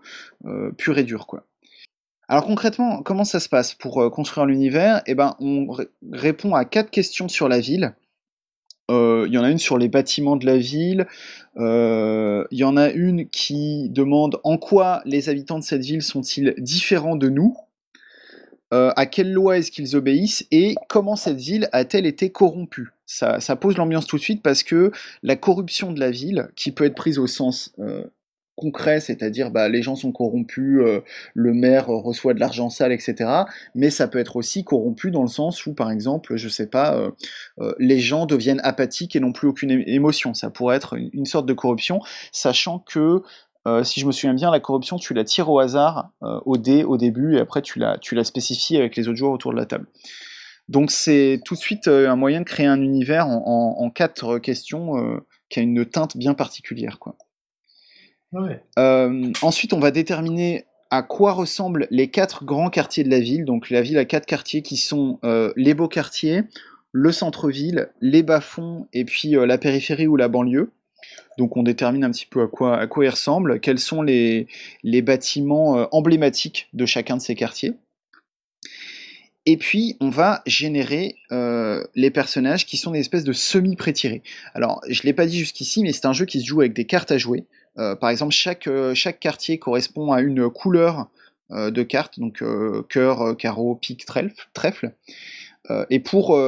euh, 0.46 0.70
pur 0.72 0.98
et 0.98 1.04
dur, 1.04 1.26
quoi. 1.26 1.44
Alors 2.28 2.44
concrètement, 2.44 3.02
comment 3.02 3.24
ça 3.24 3.40
se 3.40 3.48
passe 3.48 3.74
pour 3.74 4.02
euh, 4.02 4.10
construire 4.10 4.46
l'univers? 4.46 5.02
Eh 5.06 5.14
ben, 5.14 5.34
on 5.40 5.66
répond 6.12 6.54
à 6.54 6.64
quatre 6.64 6.90
questions 6.90 7.28
sur 7.28 7.48
la 7.48 7.60
ville. 7.60 7.94
Il 8.90 9.34
y 9.34 9.36
en 9.36 9.44
a 9.44 9.50
une 9.50 9.58
sur 9.58 9.76
les 9.76 9.88
bâtiments 9.88 10.36
de 10.36 10.46
la 10.46 10.56
ville. 10.56 11.06
Il 11.56 12.46
y 12.50 12.64
en 12.64 12.76
a 12.78 12.88
une 12.88 13.28
qui 13.28 13.90
demande 13.90 14.40
en 14.44 14.56
quoi 14.56 15.02
les 15.04 15.28
habitants 15.28 15.58
de 15.58 15.64
cette 15.64 15.82
ville 15.82 16.00
sont-ils 16.00 16.54
différents 16.56 17.16
de 17.16 17.28
nous? 17.28 17.54
Euh, 18.74 18.92
à 18.96 19.06
quelle 19.06 19.32
loi 19.32 19.58
est-ce 19.58 19.70
qu'ils 19.70 19.96
obéissent? 19.96 20.46
Et 20.50 20.74
comment 20.88 21.16
cette 21.16 21.38
ville 21.38 21.68
a-t-elle 21.72 22.06
été 22.06 22.30
corrompue? 22.30 22.90
Ça, 23.06 23.38
pose 23.56 23.78
l'ambiance 23.78 24.06
tout 24.06 24.16
de 24.16 24.22
suite 24.22 24.42
parce 24.42 24.62
que 24.62 24.92
la 25.22 25.36
corruption 25.36 25.92
de 25.92 26.00
la 26.00 26.10
ville, 26.10 26.50
qui 26.54 26.72
peut 26.72 26.84
être 26.84 26.94
prise 26.94 27.18
au 27.18 27.26
sens 27.26 27.72
euh, 27.78 28.04
concret, 28.58 29.00
c'est-à-dire 29.00 29.50
bah, 29.50 29.68
les 29.68 29.80
gens 29.80 29.96
sont 29.96 30.12
corrompus, 30.12 30.80
euh, 30.82 31.00
le 31.34 31.54
maire 31.54 31.86
reçoit 31.86 32.34
de 32.34 32.40
l'argent 32.40 32.68
sale, 32.68 32.92
etc. 32.92 33.30
Mais 33.74 33.90
ça 33.90 34.08
peut 34.08 34.18
être 34.18 34.36
aussi 34.36 34.64
corrompu 34.64 35.10
dans 35.10 35.22
le 35.22 35.28
sens 35.28 35.64
où, 35.66 35.74
par 35.74 35.90
exemple, 35.90 36.36
je 36.36 36.48
sais 36.48 36.66
pas, 36.66 37.10
les 37.78 37.98
gens 37.98 38.26
deviennent 38.26 38.60
apathiques 38.62 39.16
et 39.16 39.20
n'ont 39.20 39.32
plus 39.32 39.48
aucune 39.48 39.70
émotion. 39.86 40.34
Ça 40.34 40.50
pourrait 40.50 40.76
être 40.76 40.96
une 41.12 41.24
sorte 41.24 41.46
de 41.46 41.52
corruption, 41.52 42.00
sachant 42.32 42.80
que 42.80 43.22
euh, 43.68 43.84
si 43.84 44.00
je 44.00 44.06
me 44.06 44.12
souviens 44.12 44.34
bien, 44.34 44.50
la 44.50 44.60
corruption, 44.60 44.96
tu 44.96 45.14
la 45.14 45.24
tires 45.24 45.50
au 45.50 45.58
hasard, 45.58 46.10
euh, 46.22 46.40
au 46.46 46.56
dé, 46.56 46.84
au 46.84 46.96
début, 46.96 47.36
et 47.36 47.40
après 47.40 47.60
tu 47.60 47.78
la, 47.78 47.98
spécifies 48.24 48.76
avec 48.76 48.96
les 48.96 49.08
autres 49.08 49.18
joueurs 49.18 49.32
autour 49.32 49.52
de 49.52 49.58
la 49.58 49.66
table. 49.66 49.86
Donc 50.68 50.90
c'est 50.90 51.40
tout 51.44 51.54
de 51.54 51.58
suite 51.58 51.88
euh, 51.88 52.08
un 52.08 52.16
moyen 52.16 52.40
de 52.40 52.44
créer 52.44 52.66
un 52.66 52.80
univers 52.80 53.26
en, 53.28 53.90
quatre 53.90 54.38
questions 54.38 54.92
qui 55.48 55.60
a 55.60 55.62
une 55.62 55.84
teinte 55.84 56.16
bien 56.16 56.34
particulière. 56.34 56.98
Ensuite, 59.42 59.72
on 59.72 59.80
va 59.80 59.90
déterminer 59.90 60.64
à 60.90 61.02
quoi 61.02 61.32
ressemblent 61.32 61.86
les 61.90 62.08
quatre 62.08 62.44
grands 62.44 62.70
quartiers 62.70 63.04
de 63.04 63.10
la 63.10 63.20
ville. 63.20 63.44
Donc 63.44 63.70
la 63.70 63.82
ville 63.82 63.98
a 63.98 64.04
quatre 64.04 64.26
quartiers 64.26 64.62
qui 64.62 64.76
sont 64.76 65.18
les 65.56 65.74
beaux 65.74 65.88
quartiers, 65.88 66.42
le 66.92 67.12
centre-ville, 67.12 67.90
les 68.00 68.22
bas-fonds 68.22 68.88
et 68.92 69.04
puis 69.04 69.30
la 69.32 69.58
périphérie 69.58 70.06
ou 70.06 70.16
la 70.16 70.28
banlieue. 70.28 70.72
Donc 71.38 71.56
on 71.56 71.62
détermine 71.62 72.04
un 72.04 72.10
petit 72.10 72.26
peu 72.26 72.42
à 72.42 72.46
quoi, 72.48 72.78
à 72.78 72.86
quoi 72.86 73.04
ils 73.04 73.10
ressemblent, 73.10 73.60
quels 73.60 73.78
sont 73.78 74.02
les, 74.02 74.48
bâtiments 74.84 75.78
euh, 75.78 75.86
emblématiques 75.92 76.68
de 76.72 76.84
chacun 76.84 77.16
de 77.16 77.22
ces 77.22 77.34
quartiers. 77.34 77.74
Et 79.46 79.56
puis, 79.56 79.96
on 80.00 80.10
va 80.10 80.42
générer 80.44 81.16
euh, 81.32 81.82
les 81.94 82.10
personnages 82.10 82.66
qui 82.66 82.76
sont 82.76 82.90
des 82.90 82.98
espèces 82.98 83.24
de 83.24 83.32
semi-prétirés. 83.32 84.22
Alors, 84.52 84.82
je 84.88 85.00
ne 85.00 85.06
l'ai 85.06 85.14
pas 85.14 85.24
dit 85.24 85.38
jusqu'ici, 85.38 85.82
mais 85.82 85.92
c'est 85.92 86.04
un 86.04 86.12
jeu 86.12 86.26
qui 86.26 86.40
se 86.40 86.46
joue 86.46 86.60
avec 86.60 86.74
des 86.74 86.84
cartes 86.84 87.12
à 87.12 87.16
jouer. 87.16 87.46
Euh, 87.78 87.94
par 87.94 88.10
exemple, 88.10 88.32
chaque, 88.32 88.68
chaque 88.94 89.20
quartier 89.20 89.58
correspond 89.58 90.12
à 90.12 90.20
une 90.20 90.48
couleur 90.50 91.08
de 91.50 91.82
carte, 91.82 92.20
donc 92.20 92.42
cœur, 92.90 93.36
carreau, 93.38 93.74
pique, 93.74 94.04
trèfle. 94.04 94.92
et 95.88 95.98
pour, 95.98 96.38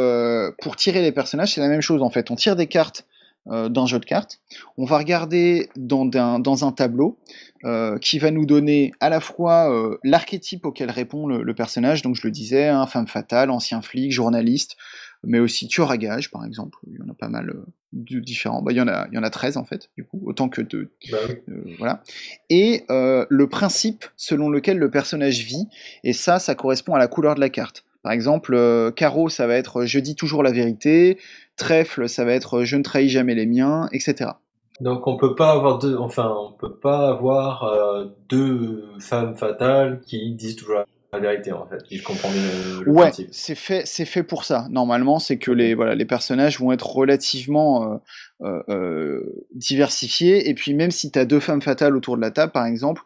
tirer 0.77 1.01
les 1.01 1.13
personnages, 1.13 1.55
c'est 1.55 1.61
la 1.63 1.69
même 1.69 1.81
chose 1.81 2.03
en 2.03 2.11
fait. 2.11 2.31
On 2.31 2.37
tire 2.37 2.55
des 2.55 2.67
cartes 2.67 3.07
euh, 3.49 3.71
d'un 3.71 3.87
jeu 3.87 3.99
de 3.99 4.05
cartes. 4.05 4.39
On 4.77 4.85
va 4.85 4.99
regarder 4.99 5.71
dans 5.75 6.11
un, 6.13 6.73
tableau 6.73 7.19
euh, 7.65 7.97
qui 7.97 8.19
va 8.19 8.31
nous 8.31 8.45
donner 8.45 8.93
à 9.01 9.09
la 9.09 9.19
fois 9.19 9.73
euh, 9.73 9.97
l'archétype 10.05 10.67
auquel 10.67 10.91
répond 10.91 11.27
le, 11.27 11.55
personnage, 11.55 12.03
donc 12.03 12.17
je 12.17 12.27
le 12.27 12.33
disais, 12.33 12.69
hein, 12.69 12.87
femme 12.87 13.07
fatale, 13.07 13.51
ancien 13.51 13.81
flic, 13.81 14.13
journaliste, 14.13 14.77
mais 15.25 15.39
aussi 15.39 15.69
tueur 15.69 15.91
à 15.91 15.99
gage 15.99 16.31
par 16.31 16.45
exemple, 16.45 16.79
il 16.87 16.95
y 16.95 17.03
en 17.03 17.09
a 17.09 17.15
pas 17.15 17.29
mal 17.29 17.55
de 17.93 18.21
différents, 18.21 18.63
bah, 18.63 18.73
il, 18.73 18.79
y 18.79 18.81
en 18.81 18.89
a, 18.89 19.07
il 19.11 19.15
y 19.15 19.19
en 19.19 19.23
a 19.23 19.31
13 19.31 19.57
en 19.57 19.65
fait, 19.65 19.91
du 19.97 20.05
coup, 20.05 20.23
autant 20.25 20.49
que 20.49 20.63
de... 20.63 20.91
Bah 21.11 21.19
voilà. 21.79 22.03
Et 22.49 22.85
le 22.89 23.47
principe 23.47 24.05
selon 24.17 24.49
lequel 24.49 24.79
le 24.79 24.91
personnage 24.91 25.45
vit, 25.45 25.69
et 26.05 26.13
ça, 26.13 26.39
ça 26.39 26.55
correspond 26.55 26.95
à 26.95 26.99
la 26.99 27.09
couleur 27.09 27.35
de 27.35 27.41
la 27.41 27.51
carte. 27.51 27.85
Par 28.03 28.13
exemple, 28.13 28.93
carreau, 28.97 29.29
ça 29.29 29.47
va 29.47 29.57
être 29.57 29.85
je 29.85 29.99
dis 29.99 30.15
toujours 30.15 30.43
la 30.43 30.53
vérité, 30.53 31.19
trèfle, 31.57 32.09
ça 32.09 32.25
va 32.25 32.33
être 32.33 32.65
je 32.65 32.77
ne 32.77 32.83
trahis 32.83 33.09
jamais 33.09 33.35
les 33.35 33.47
miens, 33.47 33.89
etc. 33.93 34.31
Donc 34.81 35.07
on 35.07 35.17
peut 35.17 35.35
pas 35.35 35.53
avoir 35.53 35.79
deux, 35.79 35.97
enfin 35.97 36.35
on 36.35 36.53
peut 36.53 36.75
pas 36.75 37.09
avoir 37.09 37.65
euh, 37.65 38.07
deux 38.31 38.85
femmes 38.99 39.37
fatales 39.37 40.01
qui 40.01 40.35
disent 40.35 40.57
toujours 40.57 40.85
la 41.13 41.19
vérité 41.19 41.53
en 41.53 41.67
fait. 41.67 41.81
Si 41.89 41.99
je 41.99 42.05
comprends 42.05 42.31
bien 42.31 42.43
le, 42.85 42.91
ouais, 42.91 43.11
c'est 43.31 43.55
fait, 43.55 43.87
c'est 43.87 44.05
fait 44.05 44.23
pour 44.23 44.45
ça. 44.45 44.67
Normalement, 44.71 45.19
c'est 45.19 45.39
que 45.39 45.51
les 45.51 45.75
voilà 45.75 45.95
les 45.95 46.05
personnages 46.05 46.61
vont 46.61 46.73
être 46.73 46.87
relativement 46.87 48.01
euh, 48.43 48.63
euh, 48.69 49.47
diversifiés 49.55 50.49
et 50.49 50.55
puis 50.55 50.75
même 50.75 50.91
si 50.91 51.11
tu 51.11 51.19
as 51.19 51.25
deux 51.25 51.41
femmes 51.41 51.63
fatales 51.63 51.97
autour 51.97 52.17
de 52.17 52.23
la 52.23 52.31
table 52.31 52.53
par 52.53 52.67
exemple, 52.67 53.03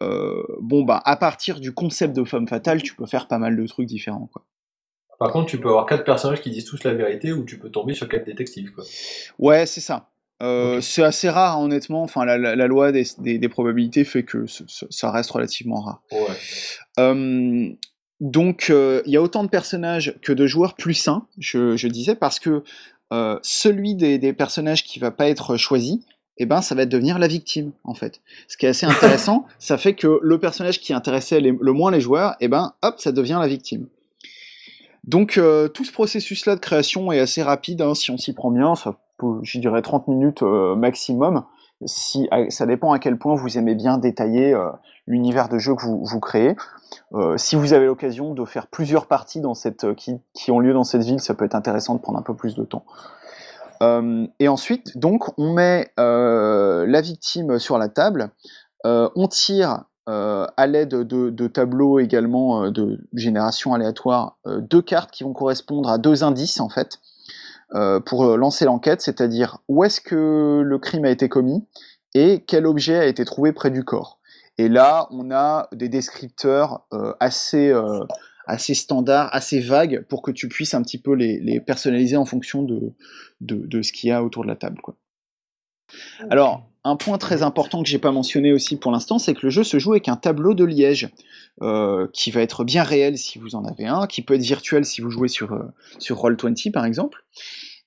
bon 0.00 0.82
bah 0.82 1.00
à 1.04 1.16
partir 1.16 1.60
du 1.60 1.72
concept 1.72 2.14
de 2.14 2.24
femme 2.24 2.48
fatale, 2.48 2.82
tu 2.82 2.94
peux 2.94 3.06
faire 3.06 3.28
pas 3.28 3.38
mal 3.38 3.56
de 3.56 3.66
trucs 3.66 3.86
différents 3.86 4.28
quoi. 4.32 4.44
Par 5.18 5.32
contre, 5.32 5.46
tu 5.46 5.58
peux 5.58 5.68
avoir 5.68 5.86
quatre 5.86 6.04
personnages 6.04 6.42
qui 6.42 6.50
disent 6.50 6.66
tous 6.66 6.84
la 6.84 6.92
vérité 6.92 7.32
ou 7.32 7.44
tu 7.44 7.58
peux 7.58 7.70
tomber 7.70 7.94
sur 7.94 8.08
quatre 8.08 8.26
détectives. 8.26 8.72
Quoi. 8.72 8.84
Ouais, 9.38 9.64
c'est 9.66 9.80
ça. 9.80 10.10
Euh, 10.42 10.80
c'est 10.80 11.02
assez 11.02 11.28
rare, 11.30 11.60
honnêtement. 11.60 12.02
Enfin, 12.02 12.24
la, 12.24 12.66
loi 12.66 12.92
des, 12.92 13.48
probabilités 13.48 14.04
fait 14.04 14.22
que 14.22 14.44
ça 14.90 15.10
reste 15.10 15.30
relativement 15.30 15.80
rare. 15.80 16.02
Ouais. 16.12 17.76
donc, 18.20 18.70
euh, 18.70 19.02
il 19.06 19.12
y 19.12 19.16
a 19.16 19.22
autant 19.22 19.44
de 19.44 19.48
personnages 19.48 20.14
que 20.22 20.32
de 20.32 20.46
joueurs 20.46 20.74
plus 20.74 20.94
sains, 20.94 21.26
je, 21.38 21.86
disais, 21.88 22.14
parce 22.14 22.38
que 22.38 22.62
euh, 23.12 23.38
celui 23.42 23.94
des, 23.94 24.32
personnages 24.32 24.84
qui 24.84 24.98
va 24.98 25.10
pas 25.10 25.28
être 25.28 25.56
choisi, 25.56 26.04
eh 26.38 26.44
ben, 26.44 26.60
ça 26.60 26.74
va 26.74 26.84
devenir 26.84 27.18
la 27.18 27.28
victime, 27.28 27.72
en 27.84 27.94
fait. 27.94 28.20
Ce 28.48 28.58
qui 28.58 28.66
est 28.66 28.70
assez 28.70 28.86
intéressant, 28.86 29.46
ça 29.58 29.78
fait 29.78 29.94
que 29.94 30.18
le 30.22 30.38
personnage 30.38 30.80
qui 30.80 30.92
intéressait 30.92 31.40
le 31.40 31.72
moins 31.72 31.90
les 31.90 32.00
joueurs, 32.00 32.36
eh 32.40 32.48
ben, 32.48 32.74
hop, 32.82 32.96
ça 32.98 33.12
devient 33.12 33.38
la 33.40 33.48
victime. 33.48 33.86
Donc 35.06 35.38
euh, 35.38 35.68
tout 35.68 35.84
ce 35.84 35.92
processus-là 35.92 36.56
de 36.56 36.60
création 36.60 37.12
est 37.12 37.20
assez 37.20 37.42
rapide, 37.42 37.80
hein, 37.80 37.94
si 37.94 38.10
on 38.10 38.18
s'y 38.18 38.32
prend 38.32 38.50
bien, 38.50 38.74
ça 38.74 38.98
je 39.42 39.58
dirais 39.58 39.82
30 39.82 40.08
minutes 40.08 40.42
euh, 40.42 40.74
maximum. 40.74 41.44
Si, 41.84 42.28
ça 42.48 42.64
dépend 42.64 42.92
à 42.92 42.98
quel 42.98 43.18
point 43.18 43.34
vous 43.34 43.58
aimez 43.58 43.74
bien 43.74 43.98
détailler 43.98 44.54
euh, 44.54 44.70
l'univers 45.06 45.48
de 45.50 45.58
jeu 45.58 45.74
que 45.74 45.82
vous, 45.82 46.02
vous 46.02 46.20
créez. 46.20 46.56
si 47.36 47.54
vous 47.54 47.74
avez 47.74 47.84
l'occasion 47.84 48.32
de 48.32 48.44
faire 48.46 48.66
plusieurs 48.66 49.06
parties 49.06 49.40
dans 49.40 49.54
cette, 49.54 49.94
qui, 49.94 50.50
ont 50.50 50.58
lieu 50.58 50.72
dans 50.72 50.84
cette 50.84 51.02
ville, 51.02 51.20
ça 51.20 51.34
peut 51.34 51.44
être 51.44 51.54
intéressant 51.54 51.94
de 51.94 52.00
prendre 52.00 52.18
un 52.18 52.22
peu 52.22 52.34
plus 52.34 52.54
de 52.54 52.64
temps. 52.64 52.84
et 54.40 54.48
ensuite, 54.48 54.96
donc, 54.96 55.38
on 55.38 55.52
met 55.52 55.92
la 55.98 57.00
victime 57.02 57.58
sur 57.58 57.76
la 57.76 57.88
table, 57.88 58.30
on 58.84 59.28
tire 59.28 59.84
euh, 60.08 60.46
à 60.56 60.68
l'aide 60.68 60.90
de, 60.90 61.46
tableaux 61.48 61.98
également 61.98 62.62
euh, 62.62 62.70
de 62.70 63.00
génération 63.12 63.74
aléatoire, 63.74 64.36
euh, 64.46 64.60
deux 64.60 64.80
cartes 64.80 65.10
qui 65.10 65.24
vont 65.24 65.32
correspondre 65.32 65.88
à 65.88 65.98
deux 65.98 66.22
indices 66.22 66.60
en 66.60 66.68
fait, 66.68 67.00
pour 68.04 68.36
lancer 68.36 68.64
l'enquête, 68.64 69.00
c'est-à-dire 69.00 69.58
où 69.68 69.84
est-ce 69.84 70.00
que 70.00 70.62
le 70.64 70.78
crime 70.78 71.04
a 71.04 71.10
été 71.10 71.28
commis 71.28 71.66
et 72.14 72.44
quel 72.46 72.66
objet 72.66 72.96
a 72.96 73.06
été 73.06 73.24
trouvé 73.24 73.52
près 73.52 73.70
du 73.70 73.84
corps. 73.84 74.20
Et 74.56 74.68
là, 74.68 75.08
on 75.10 75.30
a 75.30 75.68
des 75.72 75.88
descripteurs 75.88 76.86
assez, 77.20 77.74
assez 78.46 78.74
standards, 78.74 79.28
assez 79.32 79.60
vagues, 79.60 80.04
pour 80.08 80.22
que 80.22 80.30
tu 80.30 80.48
puisses 80.48 80.74
un 80.74 80.82
petit 80.82 80.98
peu 80.98 81.12
les, 81.14 81.60
personnaliser 81.60 82.16
en 82.16 82.24
fonction 82.24 82.62
de, 82.62 82.94
de, 83.40 83.82
ce 83.82 83.92
qu'il 83.92 84.08
y 84.08 84.12
a 84.12 84.22
autour 84.22 84.44
de 84.44 84.48
la 84.48 84.56
table. 84.56 84.80
Quoi. 84.80 84.96
Alors, 86.30 86.68
un 86.86 86.96
point 86.96 87.18
très 87.18 87.42
important 87.42 87.82
que 87.82 87.88
j'ai 87.88 87.98
pas 87.98 88.12
mentionné 88.12 88.52
aussi 88.52 88.76
pour 88.76 88.92
l'instant, 88.92 89.18
c'est 89.18 89.34
que 89.34 89.40
le 89.42 89.50
jeu 89.50 89.64
se 89.64 89.78
joue 89.78 89.92
avec 89.92 90.08
un 90.08 90.14
tableau 90.14 90.54
de 90.54 90.64
liège, 90.64 91.08
euh, 91.62 92.06
qui 92.12 92.30
va 92.30 92.42
être 92.42 92.64
bien 92.64 92.84
réel 92.84 93.18
si 93.18 93.38
vous 93.38 93.56
en 93.56 93.64
avez 93.64 93.86
un, 93.86 94.06
qui 94.06 94.22
peut 94.22 94.34
être 94.34 94.42
virtuel 94.42 94.84
si 94.84 95.00
vous 95.00 95.10
jouez 95.10 95.28
sur, 95.28 95.52
euh, 95.52 95.64
sur 95.98 96.22
Roll20 96.22 96.70
par 96.70 96.84
exemple. 96.84 97.24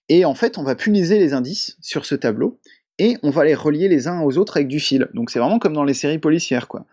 Et 0.09 0.25
en 0.25 0.33
fait, 0.33 0.57
on 0.57 0.63
va 0.63 0.75
puniser 0.75 1.17
les 1.17 1.33
indices 1.33 1.77
sur 1.81 2.05
ce 2.05 2.15
tableau, 2.15 2.59
et 2.97 3.15
on 3.23 3.29
va 3.29 3.45
les 3.45 3.55
relier 3.55 3.87
les 3.87 4.07
uns 4.07 4.21
aux 4.21 4.37
autres 4.37 4.57
avec 4.57 4.67
du 4.67 4.81
fil. 4.81 5.07
Donc 5.13 5.29
c'est 5.29 5.39
vraiment 5.39 5.59
comme 5.59 5.73
dans 5.73 5.85
les 5.85 5.93
séries 5.93 6.19
policières, 6.19 6.67
quoi. 6.67 6.85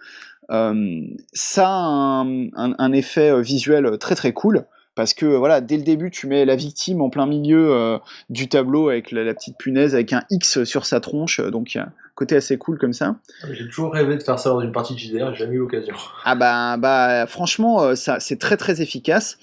Euh, 0.51 1.01
ça 1.33 1.67
a 1.67 2.25
un, 2.55 2.93
effet 2.93 3.43
visuel 3.43 3.99
très 3.99 4.15
très 4.15 4.33
cool 4.33 4.65
parce 4.97 5.13
que 5.13 5.27
voilà, 5.27 5.61
dès 5.61 5.77
le 5.77 5.83
début, 5.83 6.11
tu 6.11 6.27
mets 6.27 6.45
la 6.45 6.57
victime 6.57 7.03
en 7.03 7.11
plein 7.11 7.27
milieu 7.27 7.71
euh, 7.71 7.99
du 8.31 8.49
tableau 8.49 8.89
avec 8.89 9.13
la, 9.13 9.35
petite 9.35 9.59
punaise 9.59 9.95
avec 9.95 10.13
un 10.15 10.23
X 10.31 10.65
sur 10.65 10.87
sa 10.87 11.01
tronche, 11.01 11.39
donc 11.41 11.75
il 11.75 11.79
y 11.79 11.81
a 11.81 11.85
un 11.85 11.93
côté 12.15 12.35
assez 12.35 12.57
cool 12.57 12.79
comme 12.79 12.95
ça. 12.95 13.15
Ah, 13.43 13.49
j'ai 13.53 13.67
toujours 13.67 13.93
rêvé 13.93 14.17
de 14.17 14.23
faire 14.23 14.39
ça 14.39 14.49
dans 14.49 14.63
une 14.63 14.73
partie 14.73 14.95
de 14.95 14.99
JDR, 14.99 15.35
j'ai 15.35 15.45
jamais 15.45 15.57
eu 15.57 15.59
l'occasion. 15.59 15.95
Ah 16.25 16.35
bah, 16.35 16.79
bah 16.79 17.27
franchement, 17.27 17.83
euh, 17.83 17.95
ça 17.95 18.19
c'est 18.21 18.39
très 18.39 18.57
très 18.57 18.81
efficace. 18.81 19.39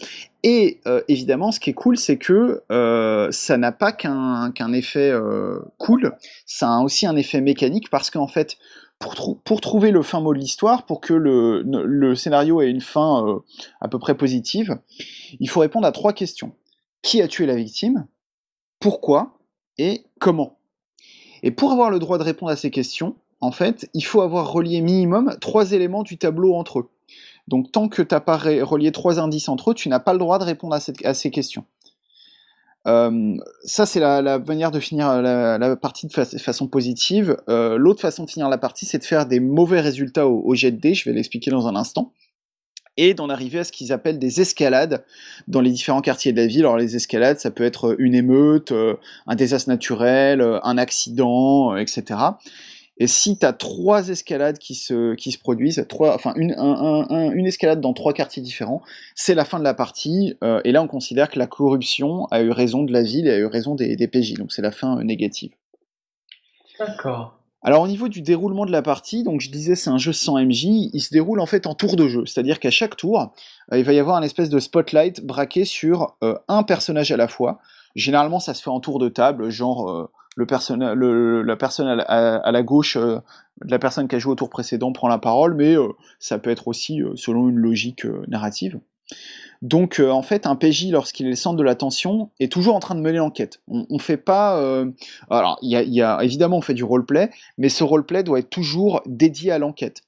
Et 0.45 0.81
euh, 0.87 1.01
évidemment, 1.07 1.51
ce 1.51 1.59
qui 1.59 1.69
est 1.69 1.73
cool, 1.73 1.97
c'est 1.97 2.17
que 2.17 2.61
ça 3.31 3.57
n'a 3.57 3.71
pas 3.71 3.91
qu'un 3.91 4.51
qu'un 4.51 4.73
effet 4.73 5.13
cool, 5.77 6.13
ça 6.47 6.67
a 6.67 6.79
aussi 6.79 7.05
un 7.05 7.15
effet 7.15 7.41
mécanique 7.41 7.91
parce 7.91 8.09
qu'en 8.09 8.27
fait, 8.27 8.57
pour, 9.43 9.61
trouver 9.61 9.91
le 9.91 10.01
fin 10.01 10.19
mot 10.19 10.33
de 10.33 10.39
l'histoire, 10.39 10.85
pour 10.85 11.01
que 11.01 11.13
le, 11.13 12.15
scénario 12.15 12.61
ait 12.61 12.69
une 12.69 12.81
fin 12.81 13.25
euh, 13.27 13.39
à 13.81 13.87
peu 13.87 13.99
près 13.99 14.15
positive, 14.15 14.79
il 15.39 15.49
faut 15.49 15.59
répondre 15.59 15.87
à 15.87 15.91
trois 15.91 16.13
questions. 16.13 16.53
Qui 17.01 17.21
a 17.21 17.27
tué 17.27 17.45
la 17.45 17.55
victime? 17.55 18.07
Pourquoi? 18.79 19.37
Et 19.77 20.05
comment? 20.19 20.57
Et 21.41 21.51
pour 21.51 21.71
avoir 21.71 21.89
le 21.89 21.99
droit 21.99 22.17
de 22.17 22.23
répondre 22.23 22.51
à 22.51 22.55
ces 22.55 22.71
questions, 22.71 23.15
en 23.41 23.51
fait, 23.51 23.89
il 23.93 24.03
faut 24.05 24.21
avoir 24.21 24.51
relié 24.51 24.81
minimum 24.81 25.35
trois 25.41 25.73
éléments 25.73 26.03
du 26.03 26.17
tableau 26.17 26.55
entre 26.55 26.79
eux. 26.79 26.89
Donc 27.49 27.71
tant 27.73 27.89
que 27.89 28.01
tu 28.01 28.15
n'as 28.15 28.21
pas 28.21 28.37
relié 28.37 28.93
trois 28.93 29.19
indices 29.19 29.49
entre 29.49 29.71
eux, 29.71 29.73
tu 29.73 29.89
n'as 29.89 29.99
pas 29.99 30.13
le 30.13 30.19
droit 30.19 30.39
de 30.39 30.45
répondre 30.45 30.75
à 30.75 31.13
ces 31.13 31.31
questions. 31.31 31.65
Euh, 32.85 33.35
ça, 33.63 33.85
c'est 33.85 33.99
la, 33.99 34.39
manière 34.39 34.71
de 34.71 34.79
finir 34.79 35.21
la, 35.21 35.75
partie 35.75 36.07
de 36.07 36.13
façon 36.13 36.67
positive. 36.67 37.37
Euh, 37.49 37.77
l'autre 37.77 38.01
façon 38.01 38.25
de 38.25 38.29
finir 38.29 38.49
la 38.49 38.57
partie, 38.57 38.85
c'est 38.85 38.99
de 38.99 39.03
faire 39.03 39.25
des 39.25 39.39
mauvais 39.39 39.81
résultats 39.81 40.27
au, 40.27 40.53
jet 40.55 40.71
de 40.71 40.77
dés, 40.77 40.93
je 40.93 41.09
vais 41.09 41.15
l'expliquer 41.15 41.51
dans 41.51 41.67
un 41.67 41.75
instant, 41.75 42.11
et 42.97 43.13
d'en 43.13 43.29
arriver 43.29 43.59
à 43.59 43.63
ce 43.63 43.71
qu'ils 43.71 43.91
appellent 43.91 44.19
des 44.19 44.41
escalades 44.41 45.03
dans 45.47 45.61
les 45.61 45.71
différents 45.71 46.01
quartiers 46.01 46.31
de 46.31 46.37
la 46.37 46.47
ville. 46.47 46.61
Alors 46.61 46.77
les 46.77 46.95
escalades, 46.95 47.39
ça 47.39 47.51
peut 47.51 47.63
être 47.63 47.95
une 47.99 48.13
émeute, 48.13 48.71
euh, 48.71 48.95
un 49.27 49.35
désastre 49.35 49.69
naturel, 49.69 50.41
un 50.63 50.77
accident, 50.77 51.75
etc. 51.75 52.19
Et 52.97 53.07
si 53.07 53.37
tu 53.37 53.45
as 53.45 53.53
trois 53.53 54.09
escalades 54.09 54.59
qui 54.59 54.75
se, 54.75 55.15
qui 55.15 55.31
se 55.31 55.39
produisent, 55.39 55.83
trois, 55.89 56.13
enfin 56.13 56.33
une, 56.35 56.53
une 57.33 57.45
escalade 57.47 57.81
dans 57.81 57.93
trois 57.93 58.13
quartiers 58.13 58.43
différents, 58.43 58.83
c'est 59.15 59.33
la 59.33 59.45
fin 59.45 59.57
de 59.57 59.63
la 59.63 59.73
partie. 59.73 60.35
Euh, 60.43 60.61
et 60.63 60.71
là, 60.71 60.81
on 60.83 60.87
considère 60.87 61.29
que 61.29 61.39
la 61.39 61.47
corruption 61.47 62.27
a 62.29 62.41
eu 62.41 62.51
raison 62.51 62.83
de 62.83 62.93
la 62.93 63.01
ville 63.01 63.27
et 63.27 63.31
a 63.31 63.37
eu 63.37 63.45
raison 63.45 63.73
des, 63.73 63.95
des 63.95 64.07
PJ. 64.07 64.35
Donc 64.35 64.51
c'est 64.51 64.61
la 64.61 64.71
fin 64.71 64.99
euh, 64.99 65.03
négative. 65.03 65.51
D'accord. 66.77 67.39
Alors 67.63 67.81
au 67.81 67.87
niveau 67.87 68.09
du 68.09 68.21
déroulement 68.21 68.65
de 68.65 68.71
la 68.71 68.81
partie, 68.81 69.23
donc 69.23 69.39
je 69.39 69.49
disais 69.49 69.75
c'est 69.75 69.89
un 69.89 69.97
jeu 69.97 70.11
sans 70.11 70.37
MJ, 70.37 70.65
il 70.65 70.99
se 70.99 71.13
déroule 71.13 71.39
en 71.39 71.45
fait 71.45 71.65
en 71.65 71.75
tour 71.75 71.95
de 71.95 72.09
jeu, 72.09 72.25
c'est-à-dire 72.25 72.59
qu'à 72.59 72.71
chaque 72.71 72.97
tour, 72.97 73.33
euh, 73.71 73.77
il 73.77 73.85
va 73.85 73.93
y 73.93 73.99
avoir 73.99 74.17
un 74.17 74.21
espèce 74.21 74.49
de 74.49 74.59
spotlight 74.59 75.25
braqué 75.25 75.63
sur 75.63 76.17
un 76.49 76.63
personnage 76.63 77.13
à 77.13 77.17
la 77.17 77.29
fois. 77.29 77.59
Généralement 77.95 78.41
ça 78.41 78.53
se 78.53 78.61
fait 78.61 78.69
en 78.69 78.81
tour 78.81 78.99
de 78.99 79.07
table, 79.07 79.49
genre 79.49 80.09
la 80.37 80.45
personne 80.45 80.81
à, 80.81 82.51
la 82.51 82.63
gauche 82.63 82.97
euh, 82.97 83.19
la 83.65 83.79
personne 83.79 84.07
qui 84.07 84.15
a 84.15 84.19
joué 84.19 84.31
au 84.31 84.35
tour 84.35 84.49
précédent 84.49 84.91
prend 84.91 85.07
la 85.07 85.19
parole, 85.19 85.53
mais 85.53 85.77
euh, 85.77 85.89
ça 86.19 86.39
peut 86.39 86.49
être 86.49 86.67
aussi 86.67 87.01
euh, 87.01 87.13
selon 87.15 87.49
une 87.49 87.57
logique 87.57 88.05
narrative. 88.27 88.79
Donc 89.61 90.01
en 90.05 90.21
fait, 90.23 90.45
un 90.45 90.57
PJ, 90.57 90.91
lorsqu'il 90.91 91.27
est 91.27 91.29
le 91.29 91.35
centre 91.37 91.55
de 91.55 91.63
l'attention, 91.63 92.31
est 92.41 92.51
toujours 92.51 92.75
en 92.75 92.79
train 92.79 92.95
de 92.95 92.99
mener 92.99 93.19
l'enquête. 93.19 93.61
On, 93.69 93.97
fait 93.97 94.17
pas... 94.17 94.61
alors, 95.29 95.57
y, 95.61 96.01
a, 96.01 96.21
évidemment, 96.21 96.57
on 96.57 96.61
fait 96.61 96.73
du 96.73 96.83
roleplay, 96.83 97.29
mais 97.57 97.69
ce 97.69 97.85
roleplay 97.85 98.23
doit 98.23 98.39
être 98.39 98.49
toujours 98.49 99.01
dédié 99.05 99.51
à 99.51 99.59
l'enquête. 99.59 100.01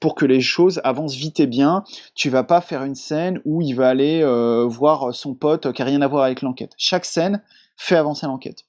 pour 0.00 0.16
que 0.16 0.26
les 0.26 0.40
choses 0.40 0.80
avancent 0.82 1.14
vite 1.14 1.38
et 1.38 1.46
bien. 1.46 1.84
Tu 2.16 2.28
vas 2.28 2.42
pas 2.42 2.60
faire 2.60 2.82
une 2.82 2.96
scène 2.96 3.40
où 3.44 3.62
il 3.62 3.74
va 3.74 3.88
aller 3.88 4.24
voir 4.66 5.14
son 5.14 5.34
pote 5.34 5.72
qui 5.72 5.82
a 5.82 5.84
rien 5.84 6.02
à 6.02 6.08
voir 6.08 6.24
avec 6.24 6.42
l'enquête. 6.42 6.72
Chaque 6.76 7.04
scène 7.04 7.40
fait 7.76 7.96
avancer 7.96 8.26
l'enquête. 8.26 8.64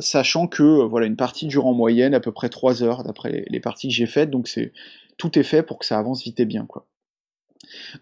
Sachant 0.00 0.46
que 0.46 0.84
voilà 0.84 1.06
une 1.06 1.16
partie 1.16 1.46
dure 1.46 1.66
en 1.66 1.74
moyenne 1.74 2.14
à 2.14 2.20
peu 2.20 2.32
près 2.32 2.48
3 2.48 2.82
heures 2.82 3.04
d'après 3.04 3.44
les, 3.48 3.60
parties 3.60 3.88
que 3.88 3.94
j'ai 3.94 4.06
faites, 4.06 4.30
donc 4.30 4.48
c'est 4.48 4.72
tout 5.18 5.38
est 5.38 5.42
fait 5.42 5.62
pour 5.62 5.78
que 5.78 5.86
ça 5.86 5.98
avance 5.98 6.22
vite 6.22 6.40
et 6.40 6.46
bien 6.46 6.66
quoi. 6.66 6.86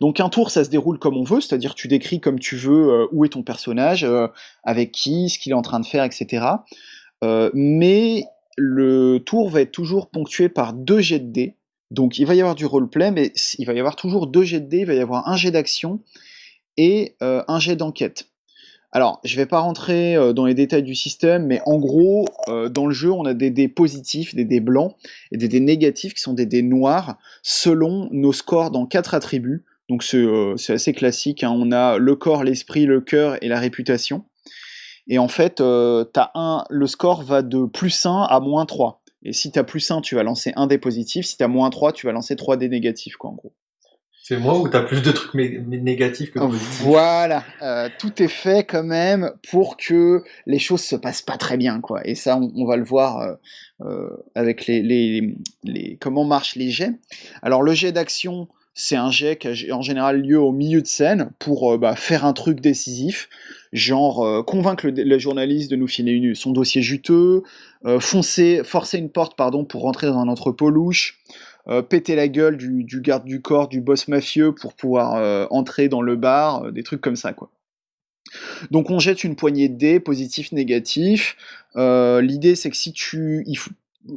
Donc 0.00 0.20
un 0.20 0.28
tour, 0.28 0.50
ça 0.50 0.64
se 0.64 0.70
déroule 0.70 0.98
comme 0.98 1.16
on 1.16 1.24
veut, 1.24 1.40
c'est-à-dire 1.40 1.74
tu 1.74 1.88
décris 1.88 2.20
comme 2.20 2.38
tu 2.38 2.56
veux 2.56 2.90
euh, 2.90 3.06
où 3.12 3.24
est 3.24 3.30
ton 3.30 3.42
personnage, 3.42 4.04
euh, 4.04 4.28
avec 4.64 4.92
qui, 4.92 5.28
ce 5.28 5.38
qu'il 5.38 5.52
est 5.52 5.56
en 5.56 5.62
train 5.62 5.80
de 5.80 5.86
faire, 5.86 6.04
etc. 6.04 6.46
Euh, 7.24 7.50
mais 7.54 8.24
le 8.56 9.18
tour 9.18 9.48
va 9.48 9.62
être 9.62 9.72
toujours 9.72 10.10
ponctué 10.10 10.48
par 10.48 10.72
deux 10.72 11.00
jets 11.00 11.20
de 11.20 11.32
dés. 11.32 11.56
Donc 11.90 12.18
il 12.18 12.26
va 12.26 12.34
y 12.34 12.40
avoir 12.40 12.54
du 12.54 12.66
roleplay, 12.66 13.10
mais 13.10 13.32
il 13.58 13.66
va 13.66 13.74
y 13.74 13.78
avoir 13.78 13.96
toujours 13.96 14.26
deux 14.26 14.44
jets 14.44 14.60
de 14.60 14.68
dés, 14.68 14.80
il 14.80 14.86
va 14.86 14.94
y 14.94 15.00
avoir 15.00 15.28
un 15.28 15.36
jet 15.36 15.50
d'action 15.50 16.00
et 16.78 17.16
un 17.20 17.58
jet 17.58 17.76
d'enquête. 17.76 18.31
Alors, 18.92 19.20
je 19.24 19.36
vais 19.36 19.46
pas 19.46 19.60
rentrer 19.60 20.16
dans 20.34 20.44
les 20.44 20.52
détails 20.52 20.82
du 20.82 20.94
système, 20.94 21.46
mais 21.46 21.62
en 21.64 21.78
gros, 21.78 22.26
dans 22.46 22.86
le 22.86 22.92
jeu, 22.92 23.10
on 23.10 23.24
a 23.24 23.32
des 23.32 23.50
dés 23.50 23.68
positifs, 23.68 24.34
des 24.34 24.44
dés 24.44 24.60
blancs, 24.60 24.94
et 25.30 25.38
des 25.38 25.48
dés 25.48 25.60
négatifs 25.60 26.12
qui 26.12 26.20
sont 26.20 26.34
des 26.34 26.44
dés 26.44 26.62
noirs, 26.62 27.16
selon 27.42 28.08
nos 28.12 28.34
scores 28.34 28.70
dans 28.70 28.84
quatre 28.84 29.14
attributs. 29.14 29.64
Donc 29.88 30.04
c'est 30.04 30.72
assez 30.72 30.92
classique, 30.92 31.42
hein. 31.42 31.54
on 31.54 31.72
a 31.72 31.96
le 31.96 32.16
corps, 32.16 32.44
l'esprit, 32.44 32.84
le 32.84 33.00
cœur 33.00 33.42
et 33.42 33.48
la 33.48 33.58
réputation. 33.58 34.26
Et 35.08 35.18
en 35.18 35.28
fait, 35.28 35.60
as 35.60 36.30
un, 36.34 36.64
le 36.68 36.86
score 36.86 37.22
va 37.22 37.42
de 37.42 37.64
plus 37.64 38.06
1 38.06 38.22
à 38.22 38.40
moins 38.40 38.66
3. 38.66 39.02
Et 39.24 39.32
si 39.32 39.52
tu 39.52 39.58
as 39.58 39.64
plus 39.64 39.90
1, 39.90 40.00
tu 40.00 40.14
vas 40.14 40.22
lancer 40.22 40.52
un 40.56 40.66
dé 40.66 40.78
positif, 40.78 41.26
si 41.26 41.36
tu 41.36 41.44
as 41.44 41.48
moins 41.48 41.70
3, 41.70 41.92
tu 41.92 42.06
vas 42.06 42.12
lancer 42.12 42.36
3 42.36 42.56
dés 42.56 42.68
négatifs, 42.68 43.16
quoi, 43.16 43.30
en 43.30 43.34
gros. 43.34 43.52
C'est 44.32 44.38
moi 44.38 44.58
ou 44.58 44.66
t'as 44.66 44.80
plus 44.80 45.02
de 45.02 45.12
trucs 45.12 45.34
négatifs 45.34 46.30
que 46.30 46.38
positifs 46.38 46.80
Voilà, 46.80 47.44
euh, 47.60 47.90
tout 47.98 48.22
est 48.22 48.28
fait 48.28 48.64
quand 48.64 48.82
même 48.82 49.30
pour 49.50 49.76
que 49.76 50.22
les 50.46 50.58
choses 50.58 50.80
se 50.80 50.96
passent 50.96 51.20
pas 51.20 51.36
très 51.36 51.58
bien, 51.58 51.82
quoi. 51.82 52.00
Et 52.06 52.14
ça, 52.14 52.40
on, 52.40 52.64
va 52.64 52.78
le 52.78 52.82
voir 52.82 53.18
euh, 53.18 53.34
euh, 53.82 54.08
avec 54.34 54.66
les, 54.66 54.80
les, 54.80 55.36
les, 55.64 55.98
comment 56.00 56.24
marchent 56.24 56.56
les 56.56 56.70
jets. 56.70 56.94
Alors 57.42 57.60
le 57.60 57.74
jet 57.74 57.92
d'action, 57.92 58.48
c'est 58.72 58.96
un 58.96 59.10
jet 59.10 59.36
qui 59.36 59.48
a 59.48 59.76
en 59.76 59.82
général 59.82 60.22
lieu 60.22 60.40
au 60.40 60.52
milieu 60.52 60.80
de 60.80 60.86
scène 60.86 61.28
pour 61.38 61.76
bah, 61.76 61.94
faire 61.94 62.24
un 62.24 62.32
truc 62.32 62.60
décisif, 62.60 63.28
genre 63.74 64.46
convaincre 64.46 64.88
le, 64.88 65.18
journaliste 65.18 65.70
de 65.70 65.76
nous 65.76 65.88
filer 65.88 66.34
son 66.34 66.52
dossier 66.52 66.80
juteux, 66.80 67.42
foncer, 68.00 68.62
forcer 68.64 68.96
une 68.96 69.10
porte 69.10 69.36
pardon 69.36 69.66
pour 69.66 69.82
rentrer 69.82 70.06
dans 70.06 70.20
un 70.20 70.28
entrepôt 70.28 70.70
louche. 70.70 71.18
Euh, 71.68 71.80
péter 71.80 72.16
la 72.16 72.26
gueule 72.26 72.56
du, 72.56 73.00
garde 73.00 73.24
du 73.24 73.40
corps, 73.40 73.68
du 73.68 73.80
boss 73.80 74.08
mafieux 74.08 74.52
pour 74.52 74.74
pouvoir 74.74 75.14
euh, 75.14 75.46
entrer 75.50 75.88
dans 75.88 76.02
le 76.02 76.16
bar, 76.16 76.64
euh, 76.64 76.72
des 76.72 76.82
trucs 76.82 77.00
comme 77.00 77.14
ça, 77.14 77.32
quoi. 77.32 77.50
Donc 78.70 78.90
on 78.90 78.98
jette 78.98 79.24
une 79.24 79.36
poignée 79.36 79.68
de 79.68 79.76
dés, 79.76 80.00
positif, 80.00 80.52
négatif. 80.52 81.36
L'idée 81.74 82.54
c'est 82.56 82.70
que 82.70 82.76
si 82.76 82.92
tu... 82.92 83.44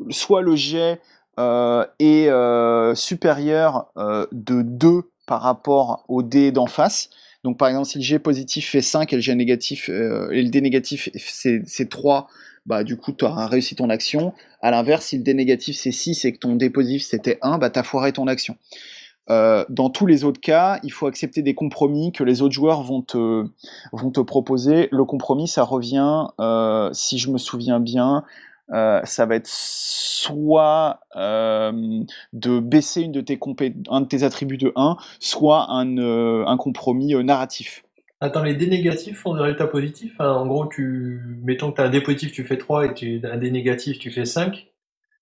soit 0.09 0.41
le 0.41 0.55
jet 0.55 1.01
est 1.37 2.95
supérieur 2.95 3.91
de 4.31 4.61
2 4.61 5.01
par 5.27 5.41
rapport 5.41 6.05
au 6.07 6.23
dé 6.23 6.51
d'en 6.51 6.67
face, 6.67 7.09
donc 7.43 7.57
par 7.57 7.67
exemple 7.67 7.87
si 7.87 7.97
le 7.97 8.03
jet 8.03 8.19
positif 8.19 8.69
fait 8.69 8.81
5 8.81 9.11
et 9.11 9.15
le 9.17 9.21
jet 9.21 9.35
négatif 9.35 9.89
et 9.89 10.41
le 10.41 10.49
dé 10.49 10.61
négatif 10.61 11.09
c'est 11.17 11.89
3, 11.89 12.29
bah 12.65 12.83
du 12.83 12.97
coup 12.97 13.11
tu 13.11 13.25
auras 13.25 13.47
réussi 13.47 13.75
ton 13.75 13.89
action. 13.89 14.33
À 14.61 14.71
l'inverse, 14.71 15.05
si 15.05 15.17
le 15.17 15.23
dé 15.23 15.33
négatif 15.33 15.77
c'est 15.77 15.91
6 15.91 16.25
et 16.25 16.33
que 16.33 16.39
ton 16.39 16.55
dé 16.55 16.69
positif 16.69 17.03
c'était 17.03 17.37
1, 17.41 17.57
bah 17.57 17.71
as 17.73 17.83
foiré 17.83 18.13
ton 18.13 18.27
action. 18.27 18.57
Euh, 19.29 19.65
dans 19.69 19.89
tous 19.89 20.05
les 20.05 20.23
autres 20.23 20.39
cas, 20.39 20.79
il 20.83 20.91
faut 20.91 21.07
accepter 21.07 21.41
des 21.41 21.55
compromis 21.55 22.11
que 22.11 22.23
les 22.23 22.41
autres 22.41 22.53
joueurs 22.53 22.83
vont 22.83 23.01
te, 23.01 23.45
vont 23.91 24.11
te 24.11 24.19
proposer. 24.19 24.87
Le 24.91 25.03
compromis, 25.05 25.47
ça 25.47 25.63
revient, 25.63 26.27
euh, 26.39 26.89
si 26.93 27.17
je 27.17 27.31
me 27.31 27.37
souviens 27.37 27.79
bien, 27.79 28.23
euh, 28.71 29.01
ça 29.03 29.25
va 29.25 29.35
être 29.35 29.47
soit 29.47 30.99
de 31.15 32.59
baisser 32.59 33.01
une 33.01 33.11
de 33.11 33.21
tes 33.21 33.39
un 33.89 34.01
de 34.01 34.07
tes 34.07 34.23
attributs 34.23 34.57
de 34.57 34.71
1, 34.75 34.97
soit 35.19 35.71
un, 35.71 35.97
un 35.97 36.57
compromis 36.57 37.15
narratif. 37.23 37.84
Attends, 38.25 38.41
les 38.41 38.55
dés 38.55 38.65
négatifs 38.65 39.19
font 39.19 39.35
des 39.35 39.41
résultats 39.41 39.67
positifs 39.67 40.19
En 40.19 40.47
gros, 40.47 40.65
tu 40.65 41.21
mettons 41.43 41.69
que 41.69 41.75
tu 41.75 41.81
as 41.81 41.85
un 41.85 41.89
dé 41.89 42.01
positif, 42.01 42.31
tu 42.31 42.43
fais 42.43 42.57
3 42.57 42.87
et 42.87 42.93
tu 42.95 43.21
as 43.23 43.33
un 43.33 43.37
dé 43.37 43.51
négatif, 43.51 43.99
tu 43.99 44.09
fais 44.09 44.25
5. 44.25 44.65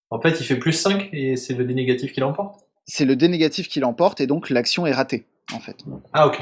En 0.09 0.21
fait, 0.21 0.39
il 0.39 0.45
fait 0.45 0.55
plus 0.55 0.71
5 0.71 1.09
et 1.11 1.35
c'est 1.35 1.53
le 1.53 1.65
dé 1.65 1.73
négatif 1.73 2.13
qui 2.13 2.21
l'emporte 2.21 2.61
C'est 2.85 3.03
le 3.03 3.17
dé 3.17 3.27
négatif 3.27 3.67
qui 3.67 3.81
l'emporte 3.81 4.21
et 4.21 4.27
donc 4.27 4.49
l'action 4.49 4.85
est 4.85 4.93
ratée, 4.93 5.25
en 5.53 5.59
fait. 5.59 5.83
Ah, 6.13 6.27
ok. 6.27 6.39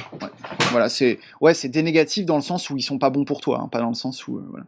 Voilà, 0.70 0.88
c'est 0.88 1.18
ouais, 1.40 1.54
dé 1.64 1.82
négatifs 1.82 2.28
dans 2.28 2.36
le 2.36 2.44
sens 2.44 2.70
où 2.70 2.78
ils 2.78 2.84
sont 2.84 3.00
pas 3.00 3.10
bons 3.10 3.26
pour 3.26 3.42
toi, 3.42 3.60
hein, 3.64 3.68
pas 3.68 3.80
dans 3.80 3.90
le 3.90 3.96
sens 3.96 4.28
où. 4.28 4.38
Euh, 4.38 4.46
voilà. 4.52 4.66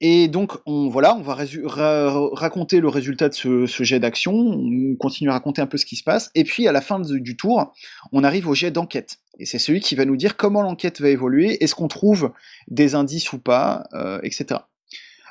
Et 0.00 0.28
donc, 0.28 0.52
on, 0.66 0.88
voilà, 0.88 1.16
on 1.16 1.22
va 1.22 1.34
raconter 1.34 2.80
le 2.80 2.88
résultat 2.88 3.28
de 3.30 3.34
ce, 3.34 3.66
jet 3.66 3.98
d'action, 3.98 4.34
on 4.34 4.94
continue 4.96 5.30
à 5.30 5.32
raconter 5.32 5.62
un 5.62 5.66
peu 5.66 5.78
ce 5.78 5.86
qui 5.86 5.96
se 5.96 6.04
passe, 6.04 6.30
et 6.34 6.44
puis 6.44 6.68
à 6.68 6.72
la 6.72 6.82
fin 6.82 7.00
du 7.00 7.36
tour, 7.36 7.72
on 8.12 8.22
arrive 8.22 8.46
au 8.48 8.54
jet 8.54 8.70
d'enquête. 8.70 9.18
Et 9.38 9.46
c'est 9.46 9.58
celui 9.58 9.80
qui 9.80 9.94
va 9.94 10.04
nous 10.04 10.16
dire 10.16 10.36
comment 10.36 10.62
l'enquête 10.62 11.00
va 11.00 11.08
évoluer, 11.08 11.62
est-ce 11.62 11.74
qu'on 11.74 11.88
trouve 11.88 12.32
des 12.68 12.94
indices 12.94 13.32
ou 13.32 13.38
pas, 13.38 13.84
euh, 13.94 14.18
etc. 14.22 14.60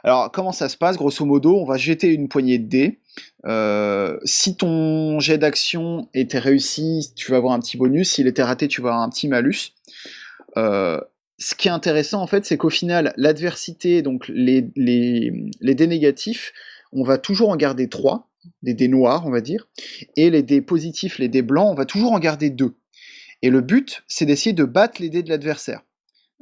Alors, 0.04 0.32
comment 0.32 0.52
ça 0.52 0.70
se 0.70 0.78
passe? 0.78 0.98
Grosso 0.98 1.26
modo, 1.26 1.58
on 1.58 1.66
va 1.66 1.78
jeter 1.78 2.14
une 2.14 2.28
poignée 2.28 2.60
de 2.60 2.68
dés. 2.68 3.00
Euh, 3.46 4.20
si 4.24 4.56
ton 4.56 5.20
jet 5.20 5.40
d'action 5.40 6.10
était 6.14 6.38
réussi, 6.38 7.12
tu 7.16 7.32
vas 7.32 7.38
avoir 7.38 7.54
un 7.54 7.60
petit 7.60 7.76
bonus. 7.76 8.12
S'il 8.12 8.28
était 8.28 8.44
raté, 8.44 8.68
tu 8.68 8.82
vas 8.82 8.90
avoir 8.90 9.02
un 9.02 9.10
petit 9.10 9.28
malus. 9.28 9.74
Euh, 10.58 11.02
ce 11.38 11.56
qui 11.56 11.68
est 11.68 11.72
intéressant 11.72 12.22
en 12.22 12.28
fait, 12.28 12.46
c'est 12.46 12.58
qu'au 12.58 12.70
final, 12.70 13.14
l'adversité, 13.18 14.02
donc 14.02 14.28
les, 14.28 14.62
dés 14.62 15.88
négatifs, 15.88 16.54
on 16.92 17.04
va 17.04 17.18
toujours 17.18 17.50
en 17.50 17.56
garder 17.56 17.90
3, 17.90 18.30
des 18.64 18.74
dés 18.74 18.88
noirs, 18.88 19.26
on 19.26 19.32
va 19.32 19.42
dire, 19.42 19.68
et 20.16 20.30
les 20.30 20.44
dés 20.44 20.62
positifs, 20.62 21.20
les 21.20 21.28
dés 21.28 21.42
blancs, 21.42 21.70
on 21.72 21.76
va 21.76 21.86
toujours 21.86 22.14
en 22.14 22.20
garder 22.20 22.50
2. 22.50 22.74
Et 23.42 23.50
le 23.50 23.62
but, 23.62 24.04
c'est 24.08 24.26
d'essayer 24.26 24.54
de 24.54 24.64
battre 24.64 25.02
les 25.02 25.10
dés 25.10 25.24
de 25.24 25.30
l'adversaire. 25.30 25.82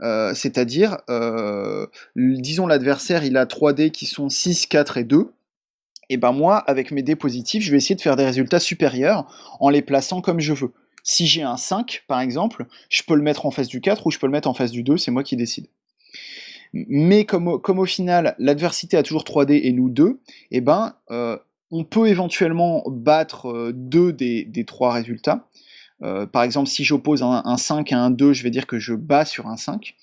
Euh, 0.02 0.34
c'est-à-dire, 0.34 0.98
euh, 1.10 1.86
disons 2.16 2.68
l'adversaire, 2.68 3.24
il 3.24 3.38
a 3.38 3.46
3 3.46 3.74
dés 3.74 3.90
qui 3.90 4.06
sont 4.06 4.30
6, 4.30 4.68
4 4.68 4.98
et 4.98 5.04
2. 5.04 5.28
Et 6.10 6.18
ben 6.18 6.32
moi, 6.32 6.58
avec 6.58 6.92
mes 6.92 7.02
dés 7.02 7.16
positifs, 7.16 7.64
je 7.64 7.72
vais 7.72 7.78
essayer 7.78 7.96
de 7.96 8.02
faire 8.02 8.16
des 8.16 8.26
résultats 8.26 8.60
supérieurs 8.60 9.56
en 9.60 9.70
les 9.70 9.82
plaçant 9.82 10.22
comme 10.22 10.40
je 10.40 10.54
veux. 10.54 10.74
Si 11.04 11.28
j'ai 11.28 11.44
un 11.44 11.58
5, 11.58 12.04
par 12.08 12.22
exemple, 12.22 12.66
je 12.90 13.04
peux 13.04 13.16
le 13.16 13.22
mettre 13.22 13.46
en 13.46 13.52
face 13.52 13.68
du 13.68 13.82
4 13.82 14.08
ou 14.08 14.12
je 14.12 14.20
peux 14.20 14.28
le 14.28 14.32
mettre 14.32 14.50
en 14.50 14.54
face 14.54 14.72
du 14.72 14.84
2, 14.84 14.98
c'est 14.98 15.12
moi 15.12 15.24
qui 15.24 15.36
décide. 15.36 15.68
Mais 16.74 17.26
comme 17.26 17.48
au, 17.48 17.86
final, 17.86 18.36
l'adversité 18.40 18.98
a 18.98 19.04
toujours 19.04 19.24
3 19.24 19.46
dés 19.46 19.62
et 19.66 19.74
nous 19.74 19.90
2, 19.90 20.08
et 20.08 20.58
eh 20.58 20.62
ben, 20.62 20.96
euh, 21.12 21.38
on 21.70 21.84
peut 21.84 22.08
éventuellement 22.08 22.84
battre 22.88 23.52
euh, 23.52 23.72
deux 23.74 24.12
des, 24.12 24.46
des 24.46 24.66
3 24.66 24.94
résultats. 24.94 25.48
Euh, 26.02 26.26
par 26.26 26.44
exemple, 26.44 26.70
si 26.70 26.84
j'oppose 26.84 27.22
un, 27.22 27.58
5 27.58 27.92
à 27.92 28.00
un 28.00 28.10
2, 28.10 28.34
je 28.34 28.44
vais 28.44 28.50
dire 28.50 28.66
que 28.66 28.80
je 28.80 28.94
bats 28.94 29.26
sur 29.26 29.48
un 29.48 29.58
5. 29.58 29.96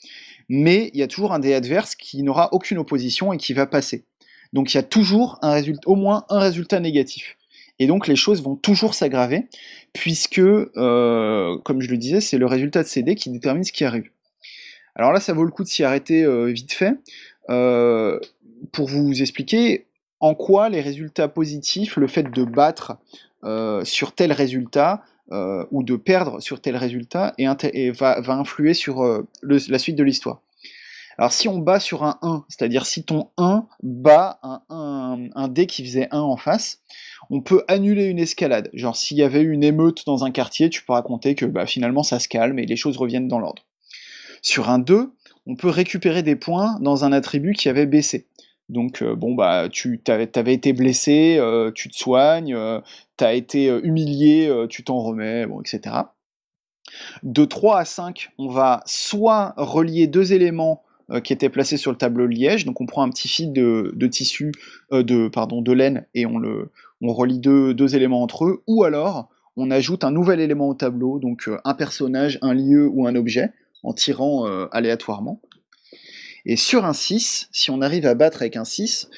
Mais 0.48 0.90
il 0.94 1.00
y 1.00 1.02
a 1.02 1.08
toujours 1.08 1.32
un 1.32 1.38
dé 1.38 1.54
adverse 1.54 1.94
qui 1.94 2.22
n'aura 2.22 2.52
aucune 2.52 2.78
opposition 2.78 3.32
et 3.32 3.36
qui 3.36 3.52
va 3.52 3.66
passer. 3.66 4.04
Donc 4.52 4.72
il 4.72 4.76
y 4.76 4.80
a 4.80 4.82
toujours 4.82 5.38
au 5.86 5.94
moins 5.94 6.24
un 6.28 6.40
résultat 6.40 6.80
négatif. 6.80 7.36
Et 7.80 7.86
donc 7.86 8.06
les 8.06 8.14
choses 8.14 8.42
vont 8.42 8.54
toujours 8.54 8.94
s'aggraver 8.94 9.46
puisque, 9.94 10.38
euh, 10.38 11.58
comme 11.64 11.80
je 11.80 11.90
le 11.90 11.96
disais, 11.96 12.20
c'est 12.20 12.38
le 12.38 12.46
résultat 12.46 12.82
de 12.82 12.88
ces 12.88 13.02
dés 13.02 13.16
qui 13.16 13.30
détermine 13.30 13.64
ce 13.64 13.72
qui 13.72 13.84
arrive. 13.84 14.08
Alors 14.94 15.12
là, 15.12 15.18
ça 15.18 15.32
vaut 15.32 15.44
le 15.44 15.50
coup 15.50 15.64
de 15.64 15.68
s'y 15.68 15.82
arrêter 15.82 16.22
euh, 16.22 16.52
vite 16.52 16.72
fait, 16.72 16.92
euh, 17.48 18.20
pour 18.70 18.86
vous 18.86 19.20
expliquer 19.22 19.86
en 20.20 20.34
quoi 20.34 20.68
les 20.68 20.82
résultats 20.82 21.28
positifs, 21.28 21.96
le 21.96 22.06
fait 22.06 22.30
de 22.30 22.44
battre 22.44 22.98
sur 23.84 24.12
tel 24.12 24.32
résultat, 24.32 25.02
ou 25.30 25.82
de 25.82 25.96
perdre 25.96 26.40
sur 26.40 26.60
tel 26.60 26.76
résultat, 26.76 27.32
et, 27.38 27.90
va, 27.90 28.20
influer 28.28 28.74
sur 28.74 29.24
la 29.42 29.78
suite 29.78 29.96
de 29.96 30.04
l'histoire. 30.04 30.42
Alors 31.16 31.32
si 31.32 31.48
on 31.48 31.58
bat 31.58 31.80
sur 31.80 32.04
un 32.04 32.18
1, 32.20 32.44
c'est-à-dire 32.48 32.84
si 32.84 33.04
ton 33.04 33.28
1 33.38 33.66
bat 33.82 34.38
un, 34.42 34.62
un, 34.68 35.28
un 35.34 35.48
dé 35.48 35.66
qui 35.66 35.84
faisait 35.84 36.08
1 36.10 36.18
en 36.18 36.36
face, 36.36 36.80
on 37.28 37.40
peut 37.40 37.64
annuler 37.68 38.06
une 38.06 38.18
escalade. 38.18 38.70
Genre, 38.72 38.96
s'il 38.96 39.18
y 39.18 39.22
avait 39.22 39.42
une 39.42 39.62
émeute 39.62 40.04
dans 40.06 40.24
un 40.24 40.30
quartier, 40.30 40.70
tu 40.70 40.82
peux 40.82 40.92
raconter 40.92 41.34
que 41.34 41.44
bah, 41.44 41.66
finalement 41.66 42.02
ça 42.02 42.18
se 42.18 42.28
calme 42.28 42.58
et 42.58 42.66
les 42.66 42.76
choses 42.76 42.96
reviennent 42.96 43.28
dans 43.28 43.38
l'ordre. 43.38 43.64
Sur 44.42 44.70
un 44.70 44.78
2, 44.78 45.12
on 45.46 45.56
peut 45.56 45.68
récupérer 45.68 46.22
des 46.22 46.36
points 46.36 46.78
dans 46.80 47.04
un 47.04 47.12
attribut 47.12 47.52
qui 47.52 47.68
avait 47.68 47.86
baissé. 47.86 48.26
Donc, 48.70 49.02
euh, 49.02 49.16
bon, 49.16 49.34
bah, 49.34 49.68
tu 49.70 50.00
été 50.06 50.72
blessé, 50.72 51.36
euh, 51.38 51.72
tu 51.72 51.88
te 51.88 51.96
soignes, 51.96 52.54
euh, 52.54 52.80
tu 53.18 53.24
as 53.24 53.34
été 53.34 53.66
humilié, 53.82 54.50
tu 54.68 54.84
t'en 54.84 55.00
remets, 55.00 55.46
etc. 55.60 55.96
De 57.22 57.44
3 57.44 57.80
à 57.80 57.84
5, 57.84 58.30
on 58.38 58.48
va 58.48 58.82
soit 58.86 59.54
relier 59.56 60.06
deux 60.06 60.32
éléments 60.32 60.82
qui 61.24 61.32
était 61.32 61.48
placé 61.48 61.76
sur 61.76 61.90
le 61.90 61.96
tableau 61.96 62.28
de 62.28 62.32
liège. 62.32 62.64
Donc 62.64 62.80
on 62.80 62.86
prend 62.86 63.02
un 63.02 63.10
petit 63.10 63.26
fil 63.26 63.52
de, 63.52 64.06
tissu, 64.06 64.52
de, 64.92 65.28
pardon, 65.28 65.60
de 65.60 65.72
laine 65.72 66.06
et 66.14 66.24
on, 66.24 66.38
le, 66.38 66.70
on 67.00 67.12
relie 67.12 67.38
deux, 67.38 67.96
éléments 67.96 68.22
entre 68.22 68.44
eux. 68.44 68.62
Ou 68.66 68.84
alors 68.84 69.28
on 69.56 69.70
ajoute 69.70 70.04
un 70.04 70.10
nouvel 70.10 70.40
élément 70.40 70.68
au 70.68 70.74
tableau, 70.74 71.18
donc 71.18 71.50
un 71.64 71.74
personnage, 71.74 72.38
un 72.40 72.54
lieu 72.54 72.88
ou 72.88 73.06
un 73.06 73.14
objet, 73.14 73.50
en 73.82 73.92
tirant 73.92 74.46
aléatoirement. 74.70 75.40
Et 76.46 76.56
sur 76.56 76.84
un 76.84 76.92
6, 76.92 77.48
si 77.52 77.70
on 77.70 77.82
arrive 77.82 78.06
à 78.06 78.14
battre 78.14 78.42
avec 78.42 78.56
un 78.56 78.64
6, 78.64 79.10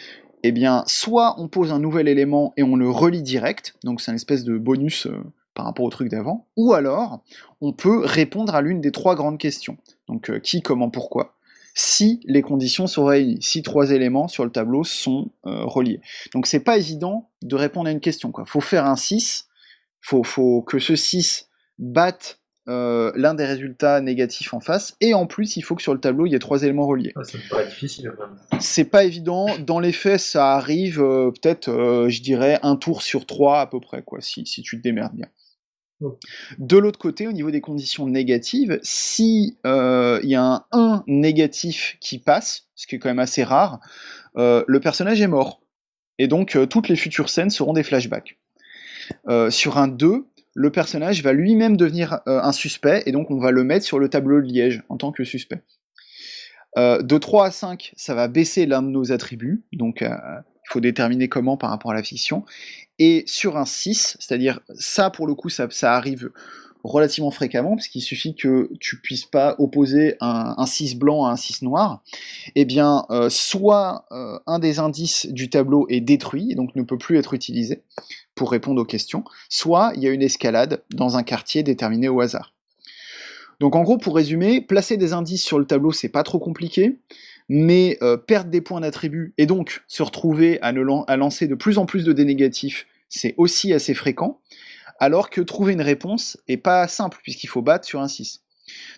eh 0.42 0.52
bien, 0.52 0.82
soit 0.86 1.36
on 1.38 1.48
pose 1.48 1.72
un 1.72 1.78
nouvel 1.78 2.08
élément 2.08 2.52
et 2.56 2.62
on 2.62 2.76
le 2.76 2.90
relie 2.90 3.22
direct, 3.22 3.74
donc 3.84 4.00
c'est 4.00 4.10
une 4.10 4.16
espèce 4.16 4.44
de 4.44 4.58
bonus 4.58 5.06
euh, 5.06 5.16
par 5.54 5.66
rapport 5.66 5.84
au 5.84 5.90
truc 5.90 6.08
d'avant, 6.08 6.46
ou 6.56 6.72
alors 6.72 7.22
on 7.60 7.72
peut 7.72 8.00
répondre 8.04 8.54
à 8.54 8.62
l'une 8.62 8.80
des 8.80 8.90
trois 8.90 9.14
grandes 9.14 9.38
questions. 9.38 9.76
Donc 10.08 10.30
euh, 10.30 10.40
qui, 10.40 10.62
comment, 10.62 10.90
pourquoi 10.90 11.36
si 11.74 12.20
les 12.24 12.42
conditions 12.42 12.86
sont 12.86 13.04
réunies, 13.04 13.38
si 13.40 13.62
trois 13.62 13.90
éléments 13.90 14.28
sur 14.28 14.44
le 14.44 14.50
tableau 14.50 14.84
sont 14.84 15.30
euh, 15.46 15.64
reliés. 15.64 16.00
Donc 16.34 16.46
c'est 16.46 16.60
pas 16.60 16.76
évident 16.76 17.30
de 17.42 17.56
répondre 17.56 17.88
à 17.88 17.92
une 17.92 18.00
question. 18.00 18.32
Il 18.38 18.46
faut 18.46 18.60
faire 18.60 18.86
un 18.86 18.96
6, 18.96 19.48
faut, 20.00 20.22
faut 20.22 20.62
que 20.62 20.78
ce 20.78 20.96
6 20.96 21.48
batte 21.78 22.38
euh, 22.68 23.10
l'un 23.16 23.34
des 23.34 23.44
résultats 23.44 24.00
négatifs 24.00 24.54
en 24.54 24.60
face, 24.60 24.96
et 25.00 25.14
en 25.14 25.26
plus 25.26 25.56
il 25.56 25.62
faut 25.62 25.74
que 25.74 25.82
sur 25.82 25.94
le 25.94 26.00
tableau 26.00 26.26
il 26.26 26.32
y 26.32 26.34
ait 26.36 26.38
trois 26.38 26.62
éléments 26.62 26.86
reliés. 26.86 27.12
c'est 27.24 27.38
difficile. 27.68 28.12
C'est 28.60 28.84
pas 28.84 29.04
évident. 29.04 29.46
Dans 29.58 29.80
les 29.80 29.90
faits, 29.90 30.20
ça 30.20 30.52
arrive 30.52 31.02
euh, 31.02 31.32
peut-être, 31.32 32.06
je 32.08 32.22
dirais, 32.22 32.60
un 32.62 32.76
tour 32.76 33.02
sur 33.02 33.26
trois 33.26 33.60
à 33.60 33.66
peu 33.66 33.80
près, 33.80 34.02
quoi, 34.02 34.20
si, 34.20 34.46
si 34.46 34.62
tu 34.62 34.76
te 34.76 34.82
démerdes 34.82 35.14
bien. 35.14 35.26
De 36.58 36.76
l'autre 36.76 36.98
côté, 36.98 37.26
au 37.26 37.32
niveau 37.32 37.50
des 37.50 37.60
conditions 37.60 38.06
négatives, 38.06 38.78
si 38.82 39.56
il 39.64 40.28
y 40.28 40.34
a 40.34 40.42
un 40.42 40.64
1 40.72 41.04
négatif 41.06 41.96
qui 42.00 42.18
passe, 42.18 42.66
ce 42.74 42.86
qui 42.86 42.96
est 42.96 42.98
quand 42.98 43.08
même 43.08 43.18
assez 43.18 43.44
rare, 43.44 43.80
le 44.36 44.78
personnage 44.80 45.20
est 45.20 45.28
mort. 45.28 45.60
Et 46.18 46.28
donc 46.28 46.58
toutes 46.68 46.88
les 46.88 46.96
futures 46.96 47.28
scènes 47.28 47.50
seront 47.50 47.72
des 47.72 47.82
flashbacks. 47.82 48.38
sur 49.50 49.78
un 49.78 49.88
2, 49.88 50.26
le 50.54 50.70
personnage 50.70 51.22
va 51.22 51.32
lui-même 51.32 51.76
devenir 51.76 52.20
euh, 52.26 52.40
un 52.42 52.52
suspect, 52.52 53.02
et 53.06 53.12
donc 53.12 53.30
on 53.30 53.38
va 53.38 53.50
le 53.50 53.64
mettre 53.64 53.84
sur 53.84 53.98
le 53.98 54.08
tableau 54.08 54.40
de 54.40 54.46
liège 54.46 54.82
en 54.88 54.96
tant 54.96 55.12
que 55.12 55.24
suspect. 55.24 55.62
Euh, 56.78 57.02
de 57.02 57.18
3 57.18 57.46
à 57.46 57.50
5, 57.50 57.92
ça 57.96 58.14
va 58.14 58.28
baisser 58.28 58.66
l'un 58.66 58.82
de 58.82 58.88
nos 58.88 59.12
attributs, 59.12 59.62
donc 59.72 60.02
euh, 60.02 60.08
il 60.10 60.68
faut 60.68 60.80
déterminer 60.80 61.28
comment 61.28 61.56
par 61.56 61.70
rapport 61.70 61.90
à 61.90 61.94
la 61.94 62.02
fiction. 62.02 62.44
Et 63.04 63.24
sur 63.26 63.56
un 63.56 63.64
6, 63.64 64.16
c'est-à-dire 64.20 64.60
ça 64.78 65.10
pour 65.10 65.26
le 65.26 65.34
coup, 65.34 65.48
ça, 65.48 65.66
arrive 65.82 66.30
relativement 66.84 67.32
fréquemment, 67.32 67.74
parce 67.74 67.88
qu'il 67.88 68.00
suffit 68.00 68.36
que 68.36 68.70
tu 68.78 69.00
puisses 69.00 69.24
pas 69.24 69.56
opposer 69.58 70.14
un, 70.20 70.64
6 70.64 70.94
blanc 70.94 71.24
à 71.24 71.32
un 71.32 71.36
6 71.36 71.62
noir, 71.62 72.04
eh 72.54 72.64
bien, 72.64 73.04
soit 73.28 74.06
un 74.46 74.60
des 74.60 74.78
indices 74.78 75.26
du 75.26 75.50
tableau 75.50 75.88
est 75.88 76.00
détruit, 76.00 76.52
et 76.52 76.54
donc 76.54 76.76
ne 76.76 76.84
peut 76.84 76.96
plus 76.96 77.18
être 77.18 77.34
utilisé, 77.34 77.82
pour 78.36 78.52
répondre 78.52 78.80
aux 78.80 78.84
questions, 78.84 79.24
soit 79.48 79.90
il 79.96 80.04
y 80.04 80.06
a 80.06 80.12
une 80.12 80.22
escalade 80.22 80.84
dans 80.94 81.16
un 81.16 81.24
quartier 81.24 81.64
déterminé 81.64 82.08
au 82.08 82.20
hasard. 82.20 82.54
Donc 83.58 83.74
en 83.74 83.82
gros, 83.82 83.98
pour 83.98 84.14
résumer, 84.14 84.60
placer 84.60 84.96
des 84.96 85.12
indices 85.12 85.42
sur 85.42 85.58
le 85.58 85.64
tableau, 85.64 85.90
c'est 85.90 86.08
pas 86.08 86.22
trop 86.22 86.38
compliqué, 86.38 87.00
mais 87.48 87.98
euh, 88.02 88.16
perdre 88.16 88.50
des 88.50 88.60
points 88.60 88.80
d'attribut 88.80 89.34
et 89.38 89.46
donc 89.46 89.82
se 89.88 90.02
retrouver 90.02 90.60
à, 90.62 90.68
à, 90.68 91.16
lancer 91.16 91.46
de 91.46 91.54
plus 91.54 91.78
en 91.78 91.86
plus 91.86 92.04
de 92.04 92.12
dés 92.12 92.24
négatifs, 92.24 92.86
c'est 93.12 93.34
aussi 93.36 93.72
assez 93.72 93.94
fréquent, 93.94 94.40
alors 94.98 95.30
que 95.30 95.40
trouver 95.40 95.74
une 95.74 95.82
réponse 95.82 96.38
est 96.48 96.56
pas 96.56 96.88
simple, 96.88 97.18
puisqu'il 97.22 97.48
faut 97.48 97.62
battre 97.62 97.86
sur 97.86 98.00
un 98.00 98.08
6. 98.08 98.42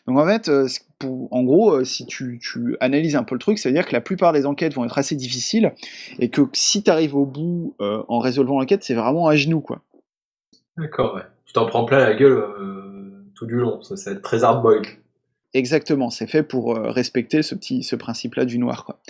Donc 0.06 0.18
en 0.18 0.26
fait, 0.26 0.48
euh, 0.48 0.68
en 1.02 1.42
gros, 1.42 1.72
euh, 1.72 1.84
si 1.84 2.06
tu, 2.06 2.40
analyses 2.80 3.16
un 3.16 3.24
peu 3.24 3.34
le 3.34 3.40
truc, 3.40 3.58
ça 3.58 3.68
veut 3.68 3.74
dire 3.74 3.86
que 3.86 3.92
la 3.92 4.00
plupart 4.00 4.32
des 4.32 4.46
enquêtes 4.46 4.74
vont 4.74 4.84
être 4.84 4.98
assez 4.98 5.16
difficiles 5.16 5.72
et 6.20 6.30
que 6.30 6.42
si 6.52 6.82
tu 6.82 6.90
arrives 6.90 7.16
au 7.16 7.26
bout 7.26 7.74
euh, 7.80 8.02
en 8.08 8.20
résolvant 8.20 8.60
l'enquête, 8.60 8.84
c'est 8.84 8.94
vraiment 8.94 9.26
à 9.26 9.34
genoux, 9.34 9.60
quoi. 9.60 9.82
D'accord, 10.76 11.14
ouais. 11.14 11.22
Tu 11.46 11.52
t'en 11.52 11.66
prends 11.66 11.84
plein 11.84 11.98
la 11.98 12.14
gueule 12.14 12.44
tout 13.34 13.46
du 13.46 13.56
long, 13.56 13.82
ça, 13.82 13.96
c'est 13.96 14.20
très 14.22 14.44
hard. 14.44 14.64
Exactement, 15.54 16.10
c'est 16.10 16.26
fait 16.26 16.42
pour 16.42 16.76
respecter 16.76 17.42
ce 17.42 17.54
petit 17.54 17.82
ce 17.82 17.96
principe-là 17.96 18.44
du 18.44 18.58
noir. 18.58 18.84
Quoi. 18.84 19.00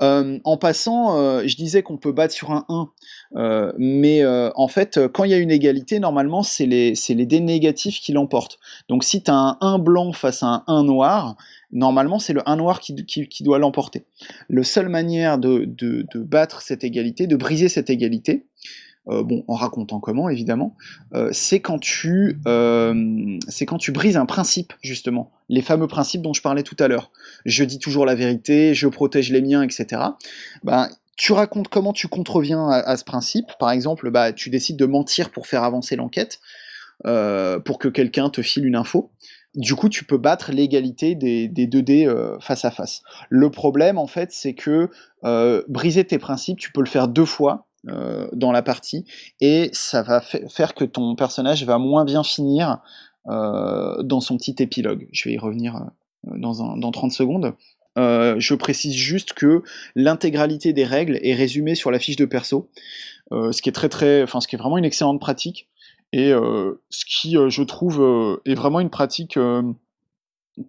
En 0.00 0.56
passant, 0.56 1.40
je 1.46 1.56
disais 1.56 1.82
qu'on 1.82 1.96
peut 1.96 2.12
battre 2.12 2.34
sur 2.34 2.50
un 2.50 2.64
1, 2.68 3.72
mais 3.78 4.24
en 4.26 4.68
fait, 4.68 5.00
quand 5.12 5.24
il 5.24 5.30
y 5.30 5.34
a 5.34 5.38
une 5.38 5.50
égalité, 5.50 5.98
normalement, 6.00 6.42
c'est 6.42 6.66
les, 6.66 6.94
dés 7.26 7.40
négatifs 7.40 8.00
qui 8.00 8.12
l'emportent. 8.12 8.58
Donc 8.88 9.04
si 9.04 9.22
tu 9.22 9.30
as 9.30 9.34
un 9.34 9.58
1 9.60 9.78
blanc 9.78 10.12
face 10.12 10.42
à 10.42 10.46
un 10.46 10.64
1 10.66 10.84
noir, 10.84 11.36
normalement, 11.72 12.18
c'est 12.18 12.32
le 12.32 12.48
1 12.48 12.56
noir 12.56 12.80
qui, 12.80 12.94
doit 13.42 13.58
l'emporter. 13.58 14.04
La 14.48 14.64
seule 14.64 14.88
manière 14.88 15.38
de, 15.38 15.66
battre 16.14 16.62
cette 16.62 16.84
égalité, 16.84 17.26
de 17.26 17.36
briser 17.36 17.68
cette 17.68 17.90
égalité, 17.90 18.46
euh, 19.08 19.22
bon, 19.22 19.44
en 19.48 19.54
racontant 19.54 19.98
comment 19.98 20.28
évidemment, 20.28 20.76
euh, 21.14 21.30
c'est 21.32 21.60
quand 21.60 21.78
tu 21.78 22.38
euh, 22.46 23.38
quand 23.66 23.78
tu 23.78 23.92
brises 23.92 24.18
un 24.18 24.26
principe 24.26 24.74
justement, 24.82 25.30
les 25.48 25.62
fameux 25.62 25.86
principes 25.86 26.20
dont 26.20 26.34
je 26.34 26.42
parlais 26.42 26.62
tout 26.62 26.76
à 26.78 26.86
l'heure. 26.86 27.10
Je 27.46 27.64
dis 27.64 27.78
toujours 27.78 28.04
la 28.04 28.14
vérité, 28.14 28.74
je 28.74 28.86
protège 28.88 29.32
les 29.32 29.40
miens, 29.40 29.62
etc. 29.62 30.02
Ben, 30.64 30.90
tu 31.16 31.32
racontes 31.32 31.68
comment 31.68 31.94
tu 31.94 32.08
contreviens 32.08 32.68
à, 32.68 32.96
ce 32.96 33.04
principe. 33.04 33.46
Par 33.58 33.70
exemple, 33.70 34.10
bah, 34.10 34.32
tu 34.32 34.50
décides 34.50 34.76
de 34.76 34.86
mentir 34.86 35.30
pour 35.30 35.46
faire 35.46 35.64
avancer 35.64 35.96
l'enquête, 35.96 36.40
pour 37.04 37.78
que 37.78 37.88
quelqu'un 37.88 38.30
te 38.30 38.40
file 38.40 38.64
une 38.64 38.76
info. 38.76 39.10
Du 39.54 39.74
coup, 39.74 39.90
tu 39.90 40.04
peux 40.04 40.16
battre 40.16 40.50
l'égalité 40.50 41.14
des, 41.14 41.46
des 41.48 41.66
2 41.66 41.82
dés 41.82 42.14
face 42.40 42.64
à 42.64 42.70
face. 42.70 43.02
Le 43.28 43.50
problème, 43.50 43.98
en 43.98 44.06
fait, 44.06 44.32
c'est 44.32 44.54
que 44.54 44.88
briser 45.68 46.06
tes 46.06 46.18
principes, 46.18 46.58
tu 46.58 46.72
peux 46.72 46.80
le 46.80 46.88
faire 46.88 47.06
deux 47.06 47.26
fois 47.26 47.66
euh, 47.88 48.28
dans 48.34 48.52
la 48.52 48.60
partie, 48.60 49.06
et 49.40 49.70
ça 49.72 50.02
va 50.02 50.20
faire 50.20 50.74
que 50.74 50.84
ton 50.84 51.14
personnage 51.14 51.64
va 51.64 51.78
moins 51.78 52.04
bien 52.04 52.22
finir 52.22 52.78
euh, 53.26 54.02
dans 54.02 54.20
son 54.20 54.36
petit 54.36 54.54
épilogue. 54.58 55.08
Je 55.12 55.26
vais 55.26 55.34
y 55.34 55.38
revenir 55.38 55.76
euh, 55.76 56.36
dans, 56.36 56.76
dans 56.76 56.90
30 56.90 57.10
secondes. 57.10 57.54
je 57.96 58.54
précise 58.54 58.94
juste 58.94 59.32
que 59.32 59.62
l'intégralité 59.94 60.74
des 60.74 60.84
règles 60.84 61.18
est 61.22 61.34
résumée 61.34 61.74
sur 61.74 61.90
la 61.90 61.98
fiche 61.98 62.16
de 62.16 62.26
perso, 62.26 62.68
ce 63.30 63.62
qui 63.62 63.70
est 63.70 63.72
très 63.72 63.88
très, 63.88 64.22
enfin 64.22 64.42
ce 64.42 64.48
qui 64.48 64.56
est 64.56 64.58
vraiment 64.58 64.76
une 64.76 64.84
excellente 64.84 65.20
pratique 65.20 65.68
et 66.12 66.32
ce 66.32 67.04
qui, 67.06 67.36
je 67.48 67.62
trouve, 67.62 68.40
est 68.44 68.54
vraiment 68.54 68.80
une 68.80 68.90
pratique 68.90 69.38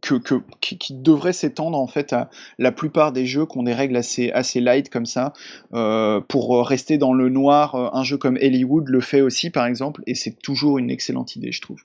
que, 0.02 0.16
qui, 0.60 0.94
devrait 0.94 1.34
s'étendre 1.34 1.78
en 1.78 1.88
fait 1.88 2.14
à 2.14 2.30
la 2.58 2.72
plupart 2.72 3.12
des 3.12 3.26
jeux 3.26 3.46
qui 3.46 3.58
ont 3.58 3.64
des 3.64 3.74
règles 3.74 3.96
assez, 3.96 4.32
assez 4.32 4.62
light 4.62 4.90
comme 4.90 5.06
ça. 5.06 5.34
Euh, 5.74 6.22
pour 6.22 6.66
rester 6.68 6.98
dans 6.98 7.14
le 7.14 7.30
noir, 7.30 7.76
euh, 7.76 7.90
un 7.94 8.04
jeu 8.04 8.18
comme 8.18 8.38
Hollywood 8.38 8.88
le 8.88 9.02
fait 9.02 9.22
aussi 9.22 9.50
par 9.50 9.66
exemple, 9.66 10.02
et 10.08 10.16
c'est 10.16 10.40
toujours 10.42 10.78
une 10.78 10.90
excellente 10.90 11.36
idée, 11.36 11.52
je 11.52 11.62
trouve. 11.62 11.82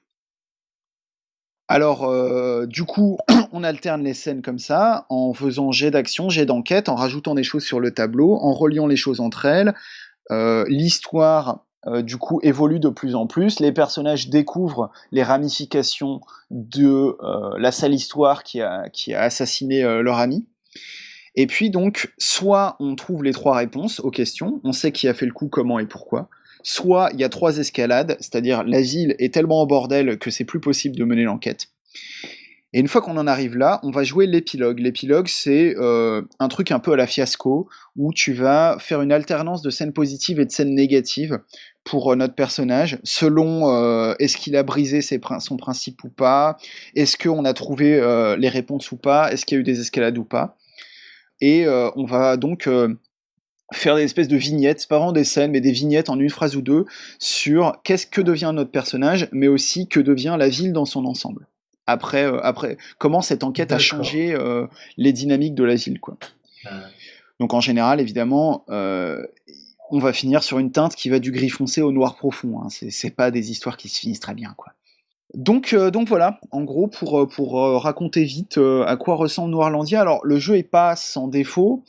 Alors, 1.68 2.04
euh, 2.04 2.66
du 2.66 2.84
coup, 2.84 3.18
on 3.52 3.64
alterne 3.64 4.04
les 4.04 4.14
scènes 4.14 4.42
comme 4.42 4.60
ça, 4.60 5.06
en 5.08 5.34
faisant 5.34 5.72
jet 5.72 5.90
d'action, 5.90 6.28
jet 6.30 6.46
d'enquête, 6.46 6.88
en 6.88 6.94
rajoutant 6.94 7.34
des 7.34 7.42
choses 7.42 7.64
sur 7.64 7.80
le 7.80 7.90
tableau, 7.92 8.36
en 8.36 8.52
reliant 8.52 8.86
les 8.86 8.96
choses 8.96 9.20
entre 9.20 9.46
elles. 9.46 9.74
L'histoire 10.68 11.65
euh, 11.86 12.02
du 12.02 12.16
coup 12.16 12.40
évolue 12.42 12.80
de 12.80 12.88
plus 12.88 13.14
en 13.14 13.26
plus. 13.26 13.60
Les 13.60 13.72
personnages 13.72 14.28
découvrent 14.28 14.90
les 15.12 15.22
ramifications 15.22 16.20
de 16.50 17.16
euh, 17.22 17.56
la 17.58 17.70
sale 17.70 17.94
histoire 17.94 18.42
qui 18.42 18.60
a, 18.60 18.88
assassiné 19.14 19.84
euh, 19.84 20.02
leur 20.02 20.18
ami. 20.18 20.46
Et 21.36 21.46
puis 21.46 21.70
donc, 21.70 22.12
soit 22.18 22.76
on 22.80 22.96
trouve 22.96 23.22
les 23.22 23.32
trois 23.32 23.56
réponses 23.56 24.00
aux 24.00 24.10
questions, 24.10 24.60
on 24.64 24.72
sait 24.72 24.90
qui 24.90 25.06
a 25.06 25.14
fait 25.14 25.26
le 25.26 25.32
coup, 25.32 25.48
comment 25.48 25.78
et 25.78 25.86
pourquoi. 25.86 26.28
Soit 26.62 27.10
il 27.12 27.20
y 27.20 27.24
a 27.24 27.28
trois 27.28 27.58
escalades, 27.58 28.16
c'est-à-dire 28.20 28.64
la 28.64 28.80
ville 28.80 29.14
est 29.18 29.32
tellement 29.32 29.60
en 29.60 29.66
bordel 29.66 30.18
que 30.18 30.30
c'est 30.30 30.44
plus 30.44 30.60
possible 30.60 30.96
de 30.96 31.04
mener 31.04 31.24
l'enquête. 31.24 31.68
Et 32.72 32.80
une 32.80 32.88
fois 32.88 33.00
qu'on 33.00 33.16
en 33.16 33.26
arrive 33.26 33.56
là, 33.56 33.80
on 33.82 33.90
va 33.90 34.04
jouer 34.04 34.26
l'épilogue. 34.26 34.80
L'épilogue, 34.80 35.28
c'est 35.28 35.74
un 35.76 36.48
truc 36.48 36.72
un 36.72 36.78
peu 36.78 36.92
à 36.92 36.96
la 36.96 37.06
fiasco, 37.06 37.68
où 37.96 38.12
tu 38.12 38.32
vas 38.32 38.76
faire 38.80 39.00
une 39.00 39.12
alternance 39.12 39.62
de 39.62 39.70
scènes 39.70 39.92
positives 39.92 40.40
et 40.40 40.44
de 40.44 40.50
scènes 40.50 40.74
négatives 40.74 41.38
pour 41.86 42.12
euh, 42.12 42.16
notre 42.16 42.34
personnage, 42.34 42.98
selon 43.04 43.70
euh, 43.70 44.14
est-ce 44.18 44.36
qu'il 44.36 44.56
a 44.56 44.62
brisé 44.62 45.00
son 45.00 45.56
principe 45.56 46.04
ou 46.04 46.10
pas, 46.10 46.58
est-ce 46.94 47.16
qu'on 47.16 47.44
a 47.46 47.54
trouvé 47.54 47.94
euh, 47.94 48.36
les 48.36 48.50
réponses 48.50 48.92
ou 48.92 48.96
pas, 48.96 49.32
est-ce 49.32 49.46
qu'il 49.46 49.56
y 49.56 49.58
a 49.58 49.60
eu 49.60 49.64
des 49.64 49.80
escalades 49.80 50.18
ou 50.18 50.24
pas. 50.24 50.58
Et 51.40 51.66
on 51.68 52.06
va 52.06 52.38
donc 52.38 52.66
faire 53.74 53.96
des 53.96 54.02
espèces 54.02 54.28
de 54.28 54.38
vignettes, 54.38 54.88
pas 54.88 54.96
vraiment 54.96 55.12
des 55.12 55.22
scènes, 55.22 55.50
mais 55.50 55.60
des 55.60 55.70
vignettes 55.70 56.08
en 56.08 56.18
une 56.18 56.30
phrase 56.30 56.56
ou 56.56 56.62
deux, 56.62 56.86
sur 57.18 57.78
qu'est-ce 57.84 58.06
que 58.06 58.22
devient 58.22 58.52
notre 58.54 58.70
personnage, 58.70 59.28
mais 59.32 59.46
aussi 59.46 59.86
que 59.86 60.00
devient 60.00 60.36
la 60.38 60.48
ville 60.48 60.72
dans 60.72 60.86
son 60.86 61.04
ensemble. 61.04 61.46
Après, 61.86 62.24
après 62.42 62.78
comment 62.98 63.20
cette 63.20 63.44
enquête 63.44 63.72
a 63.72 63.78
changé 63.78 64.36
les 64.96 65.12
dynamiques 65.12 65.54
de 65.54 65.64
la 65.64 65.74
ville. 65.74 66.00
Quoi. 66.00 66.16
Donc 67.40 67.54
en 67.54 67.60
général, 67.60 68.00
évidemment, 68.00 68.64
on 68.68 69.98
va 69.98 70.12
finir 70.12 70.42
sur 70.42 70.58
une 70.58 70.72
teinte 70.72 70.96
qui 70.96 71.08
va 71.08 71.18
du 71.18 71.30
gris 71.30 71.48
foncé 71.48 71.82
au 71.82 71.92
noir 71.92 72.16
profond. 72.16 72.60
Hein. 72.60 72.68
C'est 72.70 73.14
pas 73.14 73.30
des 73.30 73.50
histoires 73.50 73.76
qui 73.76 73.88
se 73.88 74.00
finissent 74.00 74.20
très 74.20 74.34
bien, 74.34 74.54
quoi. 74.56 74.72
Donc, 75.34 75.74
donc 75.74 76.08
voilà, 76.08 76.40
en 76.50 76.62
gros, 76.62 76.86
pour, 76.86 77.28
pour 77.28 77.60
raconter 77.82 78.24
vite 78.24 78.58
à 78.58 78.96
quoi 78.96 79.16
ressemble 79.16 79.50
Noirlandia. 79.50 80.00
Alors, 80.00 80.20
le 80.24 80.38
jeu 80.38 80.56
est 80.56 80.62
pas 80.62 80.96
sans 80.96 81.28
défaut. 81.28 81.84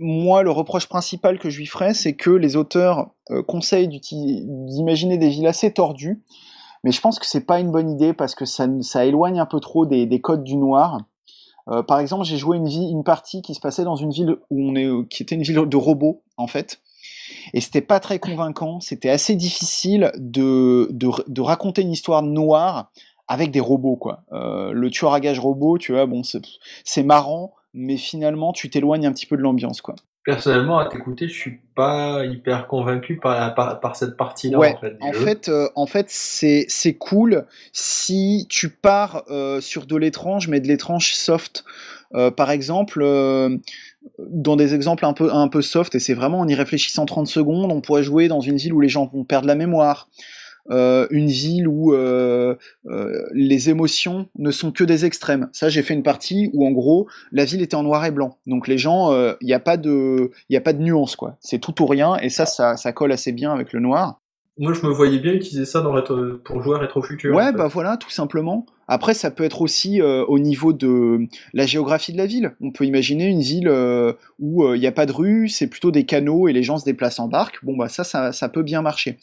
Moi, 0.00 0.42
le 0.42 0.50
reproche 0.50 0.86
principal 0.86 1.38
que 1.38 1.50
je 1.50 1.58
lui 1.58 1.66
ferais, 1.66 1.94
c'est 1.94 2.14
que 2.14 2.30
les 2.30 2.56
auteurs 2.56 3.10
conseillent 3.46 3.88
d'imaginer 3.88 5.18
des 5.18 5.28
villes 5.28 5.46
assez 5.46 5.72
tordues. 5.72 6.22
Mais 6.84 6.92
je 6.92 7.00
pense 7.00 7.18
que 7.18 7.26
c'est 7.26 7.46
pas 7.46 7.60
une 7.60 7.70
bonne 7.70 7.90
idée 7.90 8.12
parce 8.12 8.34
que 8.34 8.44
ça, 8.44 8.66
éloigne 9.04 9.38
un 9.38 9.46
peu 9.46 9.60
trop 9.60 9.86
des, 9.86 10.06
des 10.06 10.20
codes 10.20 10.44
du 10.44 10.56
noir. 10.56 10.98
Euh, 11.68 11.82
par 11.82 12.00
exemple, 12.00 12.24
j'ai 12.24 12.36
joué 12.36 12.56
une, 12.56 13.04
partie 13.04 13.42
qui 13.42 13.54
se 13.54 13.60
passait 13.60 13.84
dans 13.84 13.96
une 13.96 14.10
ville 14.10 14.36
où 14.50 14.60
on 14.60 14.74
est, 14.74 15.08
qui 15.08 15.22
était 15.22 15.36
une 15.36 15.42
ville 15.42 15.64
de 15.66 15.76
robots 15.76 16.22
en 16.36 16.48
fait, 16.48 16.80
et 17.54 17.60
c'était 17.60 17.80
pas 17.80 18.00
très 18.00 18.18
convaincant. 18.18 18.80
C'était 18.80 19.10
assez 19.10 19.36
difficile 19.36 20.10
de, 20.16 20.88
raconter 21.40 21.82
une 21.82 21.92
histoire 21.92 22.22
noire 22.22 22.90
avec 23.28 23.50
des 23.50 23.60
robots 23.60 23.96
quoi. 23.96 24.24
Euh, 24.32 24.72
le 24.72 24.90
tueur 24.90 25.14
à 25.14 25.20
gage 25.20 25.38
robot, 25.38 25.78
tu 25.78 25.92
vois, 25.92 26.06
bon, 26.06 26.22
c'est 26.84 27.02
marrant, 27.02 27.54
mais 27.74 27.96
finalement, 27.96 28.52
tu 28.52 28.68
t'éloignes 28.70 29.06
un 29.06 29.12
petit 29.12 29.26
peu 29.26 29.36
de 29.36 29.42
l'ambiance 29.42 29.80
quoi 29.80 29.94
personnellement, 30.24 30.78
à 30.78 30.86
t'écouter, 30.86 31.28
je 31.28 31.34
suis 31.34 31.60
pas 31.74 32.24
hyper 32.24 32.66
convaincu 32.66 33.16
par, 33.16 33.54
par, 33.54 33.96
cette 33.96 34.16
partie-là. 34.16 34.58
Ouais, 34.58 34.76
en 35.00 35.12
fait, 35.12 35.48
euh, 35.48 35.68
en 35.74 35.86
fait, 35.86 36.06
c'est 36.08 36.66
c'est 36.68 36.94
cool 36.94 37.46
si 37.72 38.46
tu 38.48 38.68
pars 38.68 39.24
euh, 39.30 39.60
sur 39.60 39.86
de 39.86 39.96
l'étrange, 39.96 40.48
mais 40.48 40.60
de 40.60 40.68
l'étrange 40.68 41.14
soft. 41.14 41.64
Euh, 42.14 42.30
par 42.30 42.50
exemple, 42.50 43.02
dans 44.18 44.56
des 44.56 44.74
exemples 44.74 45.06
un 45.06 45.14
peu 45.14 45.32
un 45.32 45.48
peu 45.48 45.62
soft, 45.62 45.94
et 45.94 45.98
c'est 45.98 46.14
vraiment 46.14 46.40
en 46.40 46.48
y 46.48 46.54
réfléchissant 46.54 47.06
30 47.06 47.26
secondes, 47.26 47.72
on 47.72 47.80
pourrait 47.80 48.02
jouer 48.02 48.28
dans 48.28 48.40
une 48.40 48.56
ville 48.56 48.74
où 48.74 48.80
les 48.80 48.90
gens 48.90 49.10
vont 49.12 49.24
perdre 49.24 49.46
la 49.46 49.54
mémoire. 49.54 50.08
Euh, 50.70 51.06
une 51.10 51.26
ville 51.26 51.66
où 51.66 51.92
euh, 51.92 52.54
euh, 52.86 53.26
les 53.32 53.68
émotions 53.68 54.28
ne 54.38 54.50
sont 54.50 54.70
que 54.70 54.84
des 54.84 55.04
extrêmes. 55.04 55.48
Ça, 55.52 55.68
j'ai 55.68 55.82
fait 55.82 55.94
une 55.94 56.04
partie 56.04 56.50
où 56.52 56.66
en 56.66 56.70
gros 56.70 57.08
la 57.32 57.44
ville 57.44 57.62
était 57.62 57.74
en 57.74 57.82
noir 57.82 58.04
et 58.04 58.10
blanc. 58.10 58.38
Donc 58.46 58.68
les 58.68 58.78
gens, 58.78 59.12
il 59.40 59.46
n'y 59.46 59.54
a 59.54 59.60
pas 59.60 59.76
de, 59.76 60.30
il 60.48 60.56
a 60.56 60.60
pas 60.60 60.72
de 60.72 60.82
nuance 60.82 61.16
quoi. 61.16 61.36
C'est 61.40 61.58
tout 61.58 61.82
ou 61.82 61.86
rien 61.86 62.16
et 62.16 62.28
ça, 62.28 62.46
ça, 62.46 62.76
ça 62.76 62.92
colle 62.92 63.12
assez 63.12 63.32
bien 63.32 63.52
avec 63.52 63.72
le 63.72 63.80
noir. 63.80 64.20
Moi, 64.58 64.74
je 64.74 64.86
me 64.86 64.92
voyais 64.92 65.18
bien 65.18 65.32
utiliser 65.32 65.64
ça 65.64 65.80
dans 65.80 65.98
pour 66.44 66.62
jouer 66.62 66.76
à 66.76 66.80
Rétro 66.80 67.02
Futur. 67.02 67.34
Ouais, 67.34 67.52
bah 67.52 67.68
voilà, 67.68 67.96
tout 67.96 68.10
simplement. 68.10 68.66
Après, 68.86 69.14
ça 69.14 69.30
peut 69.30 69.44
être 69.44 69.62
aussi 69.62 70.02
au 70.02 70.38
niveau 70.38 70.74
de 70.74 71.26
la 71.54 71.64
géographie 71.64 72.12
de 72.12 72.18
la 72.18 72.26
ville. 72.26 72.54
On 72.60 72.70
peut 72.70 72.84
imaginer 72.84 73.26
une 73.26 73.40
ville 73.40 73.70
où 74.38 74.74
il 74.74 74.78
n'y 74.78 74.86
a 74.86 74.92
pas 74.92 75.06
de 75.06 75.12
rue, 75.12 75.48
c'est 75.48 75.68
plutôt 75.68 75.90
des 75.90 76.04
canaux 76.04 76.48
et 76.48 76.52
les 76.52 76.62
gens 76.62 76.76
se 76.76 76.84
déplacent 76.84 77.18
en 77.18 77.28
barque. 77.28 77.64
Bon, 77.64 77.76
bah 77.76 77.88
ça, 77.88 78.04
ça, 78.04 78.32
ça 78.32 78.48
peut 78.50 78.62
bien 78.62 78.82
marcher. 78.82 79.18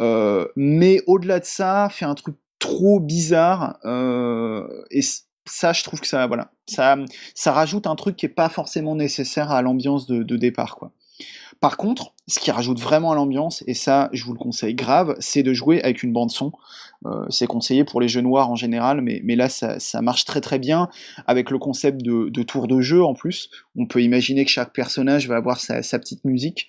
Euh, 0.00 0.46
mais 0.56 1.00
au-delà 1.06 1.40
de 1.40 1.44
ça, 1.44 1.88
fait 1.90 2.04
un 2.04 2.14
truc 2.14 2.36
trop 2.58 3.00
bizarre 3.00 3.78
euh, 3.84 4.66
et 4.90 5.00
ça, 5.44 5.72
je 5.72 5.82
trouve 5.82 6.00
que 6.00 6.06
ça, 6.06 6.26
voilà, 6.26 6.52
ça, 6.66 6.96
ça 7.34 7.52
rajoute 7.52 7.86
un 7.86 7.96
truc 7.96 8.16
qui 8.16 8.26
est 8.26 8.30
pas 8.30 8.48
forcément 8.48 8.94
nécessaire 8.94 9.50
à 9.50 9.62
l'ambiance 9.62 10.06
de, 10.06 10.36
départ, 10.36 10.76
quoi. 10.76 10.92
Par 11.60 11.76
contre, 11.76 12.14
ce 12.26 12.40
qui 12.40 12.50
rajoute 12.50 12.80
vraiment 12.80 13.12
à 13.12 13.14
l'ambiance, 13.14 13.62
et 13.68 13.74
ça, 13.74 14.08
je 14.12 14.24
vous 14.24 14.32
le 14.32 14.38
conseille 14.38 14.74
grave, 14.74 15.14
c'est 15.20 15.44
de 15.44 15.52
jouer 15.54 15.80
avec 15.82 16.02
une 16.02 16.12
bande 16.12 16.30
son. 16.30 16.50
Euh, 17.06 17.24
c'est 17.30 17.46
conseillé 17.46 17.84
pour 17.84 18.00
les 18.00 18.08
jeux 18.08 18.20
noirs 18.20 18.50
en 18.50 18.56
général, 18.56 19.00
mais, 19.00 19.20
mais 19.22 19.36
là, 19.36 19.48
ça, 19.48 19.78
ça, 19.78 20.02
marche 20.02 20.24
très 20.24 20.40
très 20.40 20.58
bien 20.58 20.88
avec 21.28 21.50
le 21.50 21.58
concept 21.58 22.02
de, 22.02 22.42
tour 22.42 22.66
de 22.66 22.80
jeu 22.80 23.04
en 23.04 23.14
plus. 23.14 23.48
On 23.76 23.86
peut 23.86 24.02
imaginer 24.02 24.44
que 24.44 24.50
chaque 24.50 24.72
personnage 24.72 25.28
va 25.28 25.36
avoir 25.36 25.60
sa 25.60 25.98
petite 26.00 26.24
musique. 26.24 26.68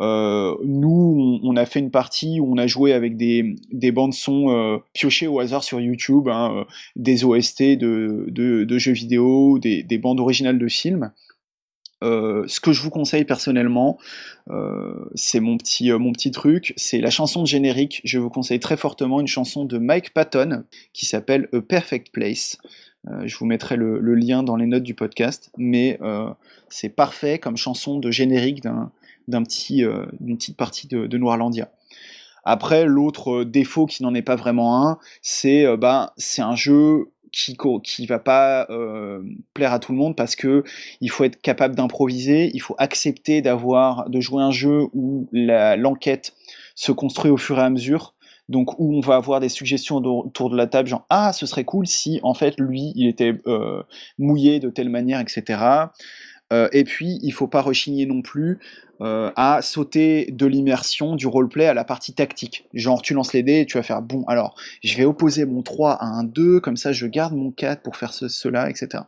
Euh, 0.00 0.56
nous, 0.64 1.40
on, 1.42 1.56
a 1.56 1.66
fait 1.66 1.78
une 1.78 1.90
partie 1.90 2.40
où 2.40 2.52
on 2.52 2.58
a 2.58 2.66
joué 2.66 2.92
avec 2.92 3.16
des, 3.16 3.56
des 3.70 3.92
bandes 3.92 4.14
son 4.14 4.50
euh, 4.50 4.78
piochées 4.92 5.28
au 5.28 5.38
hasard 5.38 5.62
sur 5.62 5.80
YouTube, 5.80 6.28
hein, 6.28 6.52
euh, 6.56 6.64
des 6.96 7.24
OST 7.24 7.62
de, 7.76 8.26
de, 8.28 8.78
jeux 8.78 8.92
vidéo, 8.92 9.58
des, 9.58 9.82
des 9.82 9.98
bandes 9.98 10.20
originales 10.20 10.58
de 10.58 10.68
films. 10.68 11.12
Ce 12.02 12.60
que 12.60 12.74
je 12.74 12.82
vous 12.82 12.90
conseille 12.90 13.24
personnellement, 13.24 13.96
c'est 15.14 15.40
mon 15.40 15.56
petit, 15.56 15.90
mon 15.90 16.12
petit 16.12 16.30
truc, 16.32 16.74
c'est 16.76 17.00
la 17.00 17.08
chanson 17.08 17.40
de 17.40 17.46
générique. 17.46 18.02
Je 18.04 18.18
vous 18.18 18.28
conseille 18.28 18.60
très 18.60 18.76
fortement 18.76 19.22
une 19.22 19.26
chanson 19.26 19.64
de 19.64 19.78
Mike 19.78 20.12
Patton 20.12 20.64
qui 20.92 21.06
s'appelle 21.06 21.48
A 21.54 21.62
Perfect 21.62 22.12
Place. 22.12 22.58
je 23.24 23.34
vous 23.38 23.46
mettrai 23.46 23.76
le, 23.76 24.14
lien 24.14 24.42
dans 24.42 24.56
les 24.56 24.66
notes 24.66 24.82
du 24.82 24.92
podcast, 24.92 25.50
mais 25.56 25.98
c'est 26.68 26.90
parfait 26.90 27.38
comme 27.38 27.56
chanson 27.56 27.98
de 27.98 28.10
générique 28.10 28.62
d'un 28.62 28.92
euh, 29.28 30.06
d'une 30.20 30.36
petite 30.36 30.56
partie 30.56 30.86
de, 30.88 31.18
Noirlandia. 31.18 31.70
Après, 32.44 32.84
l'autre 32.84 33.40
euh, 33.40 33.44
défaut 33.44 33.86
qui 33.86 34.02
n'en 34.02 34.14
est 34.14 34.22
pas 34.22 34.36
vraiment 34.36 34.86
un, 34.86 34.98
c'est 35.22 35.64
euh, 35.64 35.76
ben, 35.76 36.10
c'est 36.16 36.42
un 36.42 36.56
jeu 36.56 37.10
qui 37.32 37.56
qui 37.82 38.06
va 38.06 38.20
pas 38.20 38.68
plaire 39.54 39.72
à 39.72 39.80
tout 39.80 39.90
le 39.90 39.98
monde 39.98 40.14
parce 40.14 40.36
que 40.36 40.62
il 41.00 41.10
faut 41.10 41.24
être 41.24 41.42
capable 41.42 41.74
d'improviser, 41.74 42.52
il 42.54 42.60
faut 42.60 42.76
accepter 42.78 43.42
d'avoir 43.42 44.08
de 44.08 44.20
jouer 44.20 44.40
un 44.40 44.52
jeu 44.52 44.84
où 44.92 45.28
l'enquête 45.32 46.32
se 46.76 46.92
construit 46.92 47.32
au 47.32 47.36
fur 47.36 47.58
et 47.58 47.62
à 47.62 47.70
mesure. 47.70 48.14
Donc 48.48 48.78
où 48.78 48.94
on 48.94 49.00
va 49.00 49.16
avoir 49.16 49.40
des 49.40 49.48
suggestions 49.48 49.96
autour 49.96 50.48
de 50.48 50.56
la 50.56 50.68
table, 50.68 50.88
genre 50.88 51.06
ah 51.10 51.32
ce 51.32 51.44
serait 51.44 51.64
cool 51.64 51.88
si 51.88 52.20
en 52.22 52.34
fait 52.34 52.54
lui 52.56 52.92
il 52.94 53.08
était 53.08 53.34
mouillé 54.16 54.60
de 54.60 54.70
telle 54.70 54.88
manière, 54.88 55.18
etc. 55.18 55.58
et 56.52 56.84
puis 56.84 57.18
il 57.20 57.32
faut 57.32 57.48
pas 57.48 57.62
rechigner 57.62 58.06
non 58.06 58.22
plus 58.22 58.60
euh, 59.00 59.30
à 59.36 59.60
sauter 59.62 60.30
de 60.30 60.46
l'immersion 60.46 61.16
du 61.16 61.26
roleplay 61.26 61.66
à 61.66 61.74
la 61.74 61.84
partie 61.84 62.14
tactique. 62.14 62.68
Genre, 62.74 63.02
tu 63.02 63.14
lances 63.14 63.32
les 63.32 63.42
dés 63.42 63.60
et 63.60 63.66
tu 63.66 63.76
vas 63.76 63.82
faire 63.82 64.02
bon, 64.02 64.24
alors 64.26 64.54
je 64.82 64.96
vais 64.96 65.04
opposer 65.04 65.44
mon 65.46 65.62
3 65.62 65.92
à 65.92 66.06
un 66.06 66.24
2, 66.24 66.60
comme 66.60 66.76
ça 66.76 66.92
je 66.92 67.06
garde 67.06 67.34
mon 67.34 67.50
4 67.50 67.82
pour 67.82 67.96
faire 67.96 68.12
ce, 68.12 68.28
cela, 68.28 68.70
etc. 68.70 69.04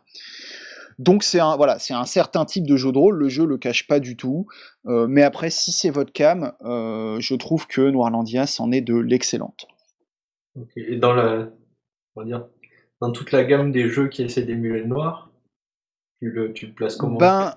Donc 0.99 1.23
c'est 1.23 1.39
un, 1.39 1.55
voilà, 1.55 1.77
c'est 1.79 1.93
un 1.93 2.05
certain 2.05 2.43
type 2.45 2.65
de 2.65 2.75
jeu 2.75 2.91
de 2.91 2.97
rôle, 2.97 3.17
le 3.17 3.29
jeu 3.29 3.45
le 3.45 3.57
cache 3.57 3.87
pas 3.87 3.99
du 3.99 4.17
tout, 4.17 4.47
euh, 4.87 5.05
mais 5.07 5.21
après, 5.21 5.49
si 5.49 5.71
c'est 5.71 5.91
votre 5.91 6.11
cam, 6.11 6.53
euh, 6.63 7.19
je 7.19 7.35
trouve 7.35 7.67
que 7.67 7.81
Noirlandia 7.81 8.47
s'en 8.47 8.71
est 8.71 8.81
de 8.81 8.95
l'excellente. 8.95 9.67
Et 10.75 10.95
dans 10.95 11.13
la, 11.13 11.49
on 12.15 12.21
va 12.21 12.25
dire, 12.25 12.47
dans 12.99 13.11
toute 13.11 13.31
la 13.31 13.43
gamme 13.43 13.71
des 13.71 13.89
jeux 13.89 14.07
qui 14.07 14.23
essaient 14.23 14.43
d'émuler 14.43 14.79
le 14.79 14.87
noir, 14.87 15.29
tu 16.19 16.31
le, 16.31 16.51
tu 16.53 16.65
le 16.65 16.73
places 16.73 16.95
comment? 16.95 17.17
Ben, 17.17 17.53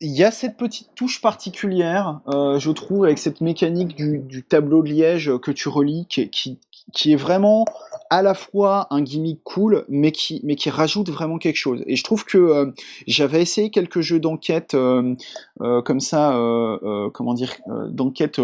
il 0.00 0.10
y 0.10 0.24
a 0.24 0.30
cette 0.30 0.56
petite 0.56 0.90
touche 0.94 1.20
particulière, 1.20 2.20
euh, 2.28 2.58
je 2.58 2.70
trouve, 2.70 3.04
avec 3.04 3.18
cette 3.18 3.40
mécanique 3.40 3.96
du, 3.96 4.42
tableau 4.42 4.82
de 4.82 4.88
liège 4.88 5.30
que 5.38 5.50
tu 5.50 5.68
relis, 5.68 6.06
qui, 6.06 7.12
est 7.12 7.16
vraiment 7.16 7.64
à 8.10 8.22
la 8.22 8.34
fois 8.34 8.86
un 8.90 9.02
gimmick 9.02 9.42
cool, 9.44 9.84
mais 9.88 10.12
qui, 10.12 10.40
mais 10.44 10.56
qui 10.56 10.68
rajoute 10.68 11.10
vraiment 11.10 11.38
quelque 11.38 11.56
chose. 11.56 11.82
Et 11.86 11.96
je 11.96 12.04
trouve 12.04 12.24
que 12.24 12.38
euh, 12.38 12.72
j'avais 13.06 13.40
essayé 13.40 13.70
quelques 13.70 14.00
jeux 14.00 14.20
d'enquête 14.20 14.74
euh, 14.74 15.14
comme 15.84 16.00
ça, 16.00 16.38
comment 17.12 17.34
dire, 17.34 17.54
d'enquête 17.88 18.40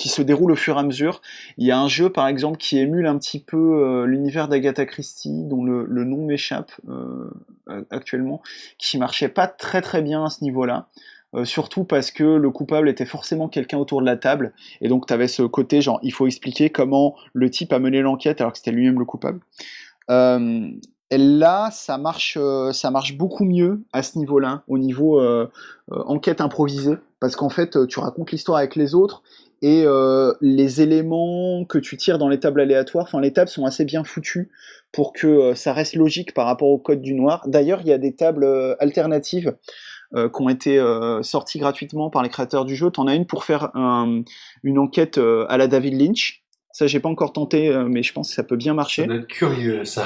qui 0.00 0.08
se 0.08 0.22
déroule 0.22 0.52
au 0.52 0.56
fur 0.56 0.76
et 0.76 0.80
à 0.80 0.82
mesure. 0.82 1.20
Il 1.58 1.66
y 1.66 1.70
a 1.70 1.78
un 1.78 1.86
jeu, 1.86 2.08
par 2.08 2.26
exemple, 2.26 2.56
qui 2.56 2.78
émule 2.78 3.06
un 3.06 3.18
petit 3.18 3.38
peu 3.38 3.58
euh, 3.58 4.06
l'univers 4.06 4.48
d'Agatha 4.48 4.86
Christie, 4.86 5.44
dont 5.44 5.62
le, 5.62 6.04
nom 6.04 6.24
m'échappe 6.24 6.72
euh, 6.88 7.30
actuellement, 7.90 8.40
qui 8.78 8.96
marchait 8.96 9.28
pas 9.28 9.46
très 9.46 9.82
très 9.82 10.00
bien 10.00 10.24
à 10.24 10.30
ce 10.30 10.42
niveau-là. 10.42 10.88
Euh, 11.34 11.44
surtout 11.44 11.84
parce 11.84 12.10
que 12.10 12.24
le 12.24 12.50
coupable 12.50 12.88
était 12.88 13.04
forcément 13.04 13.48
quelqu'un 13.48 13.76
autour 13.76 14.00
de 14.00 14.06
la 14.06 14.16
table, 14.16 14.54
et 14.80 14.88
donc 14.88 15.06
tu 15.06 15.12
avais 15.12 15.28
ce 15.28 15.42
côté 15.42 15.80
genre 15.80 16.00
il 16.02 16.12
faut 16.12 16.26
expliquer 16.26 16.70
comment 16.70 17.14
le 17.34 17.50
type 17.50 17.72
a 17.72 17.78
mené 17.78 18.00
l'enquête 18.00 18.40
alors 18.40 18.52
que 18.52 18.58
c'était 18.58 18.72
lui-même 18.72 18.98
le 18.98 19.04
coupable. 19.04 19.40
Là, 21.12 21.70
ça 21.72 21.98
marche, 21.98 22.38
ça 22.72 22.90
marche 22.90 23.16
beaucoup 23.16 23.44
mieux 23.44 23.82
à 23.92 24.02
ce 24.02 24.16
niveau-là, 24.18 24.62
au 24.66 24.78
niveau 24.78 25.20
enquête 25.90 26.40
improvisée, 26.40 26.96
parce 27.20 27.36
qu'en 27.36 27.48
fait, 27.48 27.86
tu 27.86 28.00
racontes 28.00 28.32
l'histoire 28.32 28.58
avec 28.58 28.74
les 28.76 28.94
autres 28.94 29.22
et 29.62 29.84
euh, 29.84 30.32
les 30.40 30.80
éléments 30.80 31.64
que 31.64 31.78
tu 31.78 31.96
tires 31.96 32.18
dans 32.18 32.28
les 32.28 32.40
tables 32.40 32.60
aléatoires, 32.60 33.04
enfin 33.04 33.20
les 33.20 33.32
tables 33.32 33.50
sont 33.50 33.66
assez 33.66 33.84
bien 33.84 34.04
foutues 34.04 34.50
pour 34.90 35.12
que 35.12 35.26
euh, 35.26 35.54
ça 35.54 35.72
reste 35.72 35.96
logique 35.96 36.32
par 36.32 36.46
rapport 36.46 36.68
au 36.68 36.78
code 36.78 37.02
du 37.02 37.14
noir. 37.14 37.44
D'ailleurs, 37.46 37.80
il 37.82 37.88
y 37.88 37.92
a 37.92 37.98
des 37.98 38.14
tables 38.14 38.44
euh, 38.44 38.74
alternatives 38.78 39.56
qui 40.12 40.42
ont 40.42 40.48
été 40.48 40.84
sorties 41.22 41.60
gratuitement 41.60 42.10
par 42.10 42.24
les 42.24 42.28
créateurs 42.28 42.64
du 42.64 42.74
jeu. 42.74 42.90
T'en 42.90 43.06
as 43.06 43.14
une 43.14 43.26
pour 43.26 43.44
faire 43.44 43.70
une 43.76 44.78
enquête 44.80 45.20
à 45.48 45.56
la 45.56 45.68
David 45.68 46.00
Lynch, 46.00 46.39
ça, 46.72 46.86
j'ai 46.86 47.00
pas 47.00 47.08
encore 47.08 47.32
tenté, 47.32 47.68
euh, 47.68 47.88
mais 47.88 48.02
je 48.02 48.12
pense 48.12 48.28
que 48.28 48.34
ça 48.34 48.44
peut 48.44 48.56
bien 48.56 48.74
marcher. 48.74 49.06
Ça 49.06 49.18
curieux, 49.28 49.84
ça. 49.84 50.04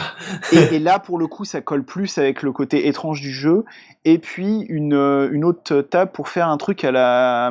et, 0.52 0.78
là, 0.78 0.98
pour 0.98 1.18
le 1.18 1.26
coup, 1.26 1.44
ça 1.44 1.60
colle 1.60 1.84
plus 1.84 2.16
avec 2.16 2.42
le 2.42 2.52
côté 2.52 2.88
étrange 2.88 3.20
du 3.20 3.30
jeu. 3.30 3.64
Et 4.06 4.18
puis, 4.18 4.60
une, 4.68 4.94
euh, 4.94 5.28
une 5.30 5.44
autre 5.44 5.82
table 5.82 6.12
pour 6.12 6.28
faire 6.28 6.48
un 6.48 6.56
truc 6.56 6.82
à 6.84 6.90
la. 6.90 7.50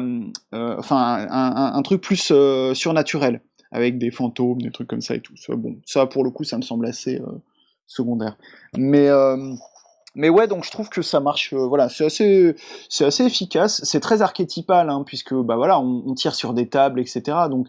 Euh, 0.53 0.75
enfin, 0.79 1.27
un, 1.29 1.73
un, 1.75 1.81
truc 1.83 2.01
plus 2.01 2.33
surnaturel, 2.73 3.41
avec 3.71 3.99
des 3.99 4.09
fantômes, 4.09 4.61
des 4.61 4.71
trucs 4.71 4.87
comme 4.87 5.01
ça 5.01 5.15
et 5.15 5.21
tout. 5.21 5.37
Ça, 5.37 5.55
bon, 5.55 5.77
ça, 5.85 6.07
pour 6.07 6.23
le 6.23 6.31
coup, 6.31 6.43
ça 6.43 6.57
me 6.57 6.63
semble 6.63 6.85
assez 6.87 7.21
secondaire. 7.87 8.37
Mais. 8.77 9.09
Mais 10.15 10.29
ouais, 10.29 10.47
donc 10.47 10.63
je 10.63 10.69
trouve 10.69 10.89
que 10.89 11.01
ça 11.01 11.19
marche. 11.19 11.55
voilà, 11.55 11.89
c'est 11.89 12.05
assez, 12.05 12.55
c'est 12.87 13.03
assez 13.03 13.25
efficace. 13.25 13.81
C'est 13.83 13.99
très 13.99 14.21
archétypal, 14.21 14.91
hein, 14.91 15.03
puisque 15.03 15.33
bah 15.33 15.55
voilà, 15.55 15.79
on, 15.79 16.03
on, 16.05 16.13
tire 16.13 16.35
sur 16.35 16.53
des 16.53 16.69
tables, 16.69 16.99
etc. 16.99 17.35
Donc 17.49 17.67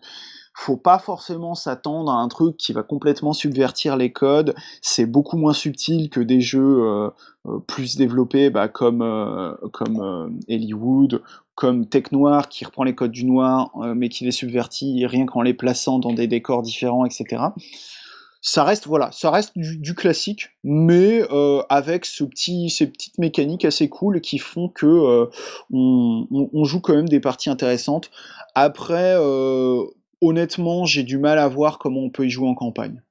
faut 0.55 0.77
pas 0.77 0.99
forcément 0.99 1.55
s'attendre 1.55 2.13
à 2.13 2.17
un 2.17 2.29
truc 2.29 2.57
qui 2.57 2.73
va 2.73 2.83
complètement 2.83 3.33
subvertir 3.33 3.97
les 3.97 4.13
codes. 4.13 4.55
C'est 4.83 5.07
beaucoup 5.07 5.37
moins 5.37 5.53
subtil 5.53 6.11
que 6.11 6.21
des 6.21 6.41
jeux 6.41 7.11
plus 7.67 7.97
développés, 7.97 8.51
bah, 8.51 8.69
comme 8.69 9.01
comme 9.73 10.39
Hollywood, 10.49 11.23
comme 11.57 11.87
Tech 11.87 12.13
Noir 12.13 12.49
qui 12.49 12.65
reprend 12.65 12.85
les 12.85 12.95
codes 12.95 13.11
du 13.11 13.25
noir, 13.25 13.73
mais 13.97 14.09
qui 14.09 14.25
les 14.25 14.31
subvertit 14.31 15.05
rien 15.07 15.27
qu'en 15.27 15.43
les 15.43 15.55
plaçant 15.55 15.99
dans 15.99 16.13
des 16.13 16.29
décors 16.29 16.63
différents, 16.63 17.05
etc 17.05 17.49
ça 18.47 18.63
reste 18.63 18.87
voilà, 18.87 19.11
ça 19.11 19.31
reste 19.31 19.53
du, 19.57 19.95
classique, 19.95 20.51
mais 20.63 21.25
euh, 21.33 21.63
avec 21.71 22.05
ce 22.05 22.25
petit, 22.25 22.69
ces 22.69 22.87
petites 22.87 23.17
mécaniques 23.17 23.65
assez 23.65 23.89
cool 23.89 24.21
qui 24.21 24.37
font 24.37 24.69
que 24.69 24.85
euh, 24.85 25.27
on, 25.73 26.65
joue 26.65 26.81
quand 26.81 26.95
même 26.95 27.09
des 27.09 27.21
parties 27.21 27.49
intéressantes. 27.49 28.11
Après, 28.55 29.15
euh, 29.17 29.85
honnêtement, 30.25 30.85
j'ai 30.85 31.03
du 31.03 31.19
mal 31.19 31.39
à 31.39 31.49
voir 31.49 31.79
comment 31.79 32.01
on 32.01 32.11
peut 32.11 32.27
y 32.27 32.31
jouer 32.31 32.49
en 32.49 32.55
campagne. 32.55 33.03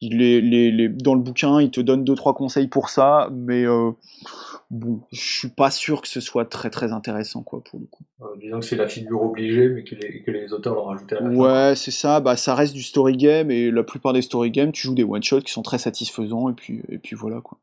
il 0.00 0.22
est, 0.22 0.40
les, 0.40 0.88
dans 0.88 1.14
le 1.14 1.20
bouquin, 1.20 1.60
il 1.60 1.70
te 1.70 1.80
donne 1.80 2.04
deux 2.04 2.14
trois 2.14 2.34
conseils 2.34 2.68
pour 2.68 2.88
ça, 2.88 3.28
mais 3.32 3.64
bon, 4.72 5.02
je 5.12 5.20
suis 5.20 5.48
pas 5.48 5.70
sûr 5.70 6.00
que 6.00 6.08
ce 6.08 6.20
soit 6.20 6.46
très 6.46 6.70
très 6.70 6.92
intéressant 6.92 7.42
quoi 7.42 7.62
pour 7.62 7.78
le 7.78 7.86
coup. 7.86 8.04
Euh, 8.22 8.24
disons 8.40 8.60
que 8.60 8.64
c'est 8.64 8.76
la 8.76 8.88
figure 8.88 9.22
obligée, 9.22 9.68
mais 9.68 9.84
que 9.84 9.94
les, 9.94 10.22
que 10.22 10.30
les 10.30 10.52
auteurs 10.52 10.74
l'ont 10.74 10.84
rajouté 10.84 11.16
à 11.16 11.20
la 11.20 11.28
Ouais, 11.28 11.76
c'est 11.76 11.90
ça. 11.90 12.20
Bah, 12.20 12.36
ça 12.36 12.54
reste 12.54 12.74
du 12.74 12.82
story 12.82 13.16
game 13.16 13.50
et 13.50 13.70
la 13.70 13.84
plupart 13.84 14.12
des 14.12 14.22
story 14.22 14.50
games, 14.50 14.72
tu 14.72 14.86
joues 14.86 14.94
des 14.94 15.04
one 15.04 15.22
shots 15.22 15.42
qui 15.42 15.52
sont 15.52 15.62
très 15.62 15.78
satisfaisants 15.78 16.48
et 16.48 16.54
puis 16.54 16.82
et 16.88 16.98
puis 16.98 17.14
voilà 17.14 17.40
quoi. 17.40 17.58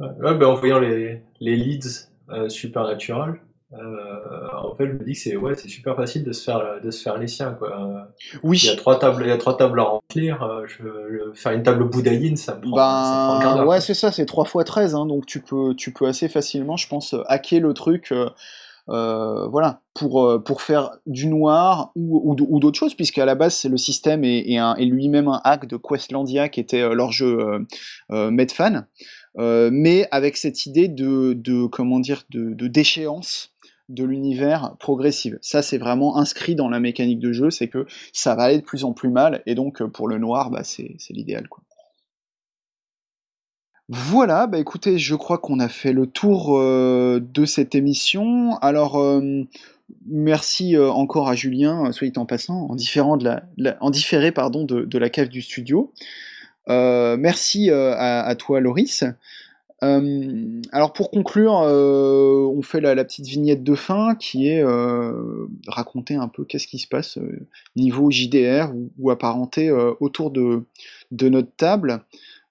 Ouais, 0.00 0.34
bah, 0.34 0.48
en 0.48 0.54
voyant 0.54 0.80
les, 0.80 1.22
les 1.40 1.56
leads 1.56 2.08
euh, 2.30 2.48
Supernatural, 2.48 3.30
euh, 3.30 3.49
en 3.72 4.74
fait, 4.74 4.86
je 4.86 4.92
me 4.92 5.04
dis 5.04 5.12
que 5.12 5.18
c'est 5.18 5.36
ouais, 5.36 5.54
c'est 5.54 5.68
super 5.68 5.94
facile 5.94 6.24
de 6.24 6.32
se 6.32 6.42
faire 6.42 6.80
de 6.82 6.90
se 6.90 7.02
faire 7.02 7.16
les 7.18 7.28
siens 7.28 7.52
quoi. 7.52 8.08
Oui. 8.42 8.58
Il 8.62 8.66
y 8.66 8.70
a 8.70 8.76
trois 8.76 8.98
tables, 8.98 9.22
il 9.24 9.28
y 9.28 9.32
a 9.32 9.38
trois 9.38 9.56
tables 9.56 9.78
à 9.78 9.84
remplir. 9.84 10.42
Euh, 10.42 10.66
je, 10.66 11.30
faire 11.34 11.52
une 11.52 11.62
table 11.62 11.84
boudaïne, 11.84 12.36
ça 12.36 12.56
me 12.56 12.62
prend. 12.62 13.38
Ben, 13.40 13.64
ouais, 13.64 13.80
c'est 13.80 13.94
ça, 13.94 14.10
c'est 14.10 14.26
3 14.26 14.44
x 14.44 14.64
13 14.64 14.94
hein, 14.94 15.06
donc 15.06 15.26
tu 15.26 15.40
peux 15.40 15.74
tu 15.74 15.92
peux 15.92 16.06
assez 16.06 16.28
facilement, 16.28 16.76
je 16.76 16.88
pense, 16.88 17.14
hacker 17.26 17.60
le 17.60 17.72
truc. 17.72 18.12
Euh, 18.88 19.46
voilà, 19.46 19.82
pour, 19.94 20.42
pour 20.44 20.62
faire 20.62 20.90
du 21.06 21.28
noir 21.28 21.92
ou, 21.94 22.34
ou, 22.36 22.58
d'autres 22.58 22.78
choses, 22.78 22.94
puisqu'à 22.94 23.24
la 23.24 23.36
base, 23.36 23.54
c'est 23.54 23.68
le 23.68 23.76
système 23.76 24.24
et, 24.24 24.58
lui-même 24.80 25.28
un 25.28 25.40
hack 25.44 25.66
de 25.66 25.76
Questlandia 25.76 26.48
qui 26.48 26.58
était 26.58 26.92
leur 26.92 27.12
jeu 27.12 27.66
Medfan, 28.08 28.86
mais 29.36 30.08
avec 30.10 30.36
cette 30.36 30.66
idée 30.66 30.88
de, 30.88 31.34
de 31.34 31.66
comment 31.66 32.00
dire, 32.00 32.24
de, 32.30 32.52
de 32.52 32.66
déchéance 32.66 33.52
de 33.90 34.04
l'univers 34.04 34.76
progressive. 34.78 35.38
Ça, 35.42 35.62
c'est 35.62 35.78
vraiment 35.78 36.16
inscrit 36.16 36.54
dans 36.54 36.68
la 36.68 36.80
mécanique 36.80 37.18
de 37.18 37.32
jeu, 37.32 37.50
c'est 37.50 37.68
que 37.68 37.86
ça 38.12 38.34
va 38.34 38.44
aller 38.44 38.58
de 38.58 38.64
plus 38.64 38.84
en 38.84 38.92
plus 38.92 39.10
mal, 39.10 39.42
et 39.46 39.54
donc 39.54 39.82
pour 39.82 40.08
le 40.08 40.18
noir, 40.18 40.50
bah, 40.50 40.64
c'est 40.64 40.96
l'idéal. 41.10 41.48
Voilà, 43.92 44.46
bah 44.46 44.58
écoutez, 44.60 44.98
je 44.98 45.16
crois 45.16 45.38
qu'on 45.38 45.58
a 45.58 45.68
fait 45.68 45.92
le 45.92 46.06
tour 46.06 46.56
euh, 46.56 47.18
de 47.20 47.44
cette 47.44 47.74
émission. 47.74 48.56
Alors, 48.58 49.00
euh, 49.00 49.42
merci 50.06 50.76
euh, 50.76 50.92
encore 50.92 51.28
à 51.28 51.34
Julien, 51.34 51.90
soit 51.90 52.16
en 52.16 52.24
passant, 52.24 52.68
en, 52.70 52.76
différé 52.76 53.02
de, 53.16 54.98
la 54.98 55.10
cave 55.10 55.28
du 55.28 55.42
studio. 55.42 55.92
merci 56.68 57.68
à, 57.70 58.32
toi, 58.38 58.60
Loris. 58.60 59.02
Euh, 59.82 60.60
alors 60.72 60.92
pour 60.92 61.10
conclure, 61.10 61.60
euh, 61.62 62.46
on 62.54 62.60
fait 62.62 62.80
la, 62.80 62.94
petite 63.04 63.26
vignette 63.26 63.62
de 63.62 63.74
fin 63.74 64.14
qui 64.14 64.48
est 64.48 64.62
euh, 64.62 65.46
raconter 65.66 66.16
un 66.16 66.28
peu 66.28 66.44
qu'est-ce 66.44 66.66
qui 66.66 66.78
se 66.78 66.86
passe 66.86 67.18
niveau 67.76 68.10
JDR 68.10 68.72
ou, 68.98 69.10
apparenté 69.10 69.70
autour 70.00 70.30
de, 70.30 70.64
de, 71.12 71.28
notre 71.28 71.54
table. 71.56 72.02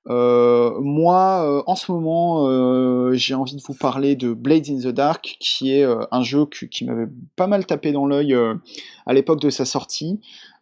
Moi, 0.06 1.64
en 1.68 1.76
ce 1.76 1.92
moment, 1.92 3.14
j'ai 3.14 3.34
envie 3.36 3.56
de 3.56 3.62
vous 3.62 3.74
parler 3.74 4.16
de 4.16 4.34
Blades 4.34 4.70
in 4.70 4.80
the 4.80 4.94
Dark, 4.94 5.38
qui 5.40 5.74
est 5.74 5.86
un 6.12 6.24
jeu 6.24 6.46
qui 6.46 6.86
m'avait 6.86 7.10
pas 7.36 7.48
mal 7.48 7.66
tapé 7.66 7.92
dans 7.92 8.06
l'œil 8.06 8.36
à 9.06 9.14
l'époque 9.14 9.42
de 9.42 9.50
sa 9.50 9.66
sortie. 9.66 10.20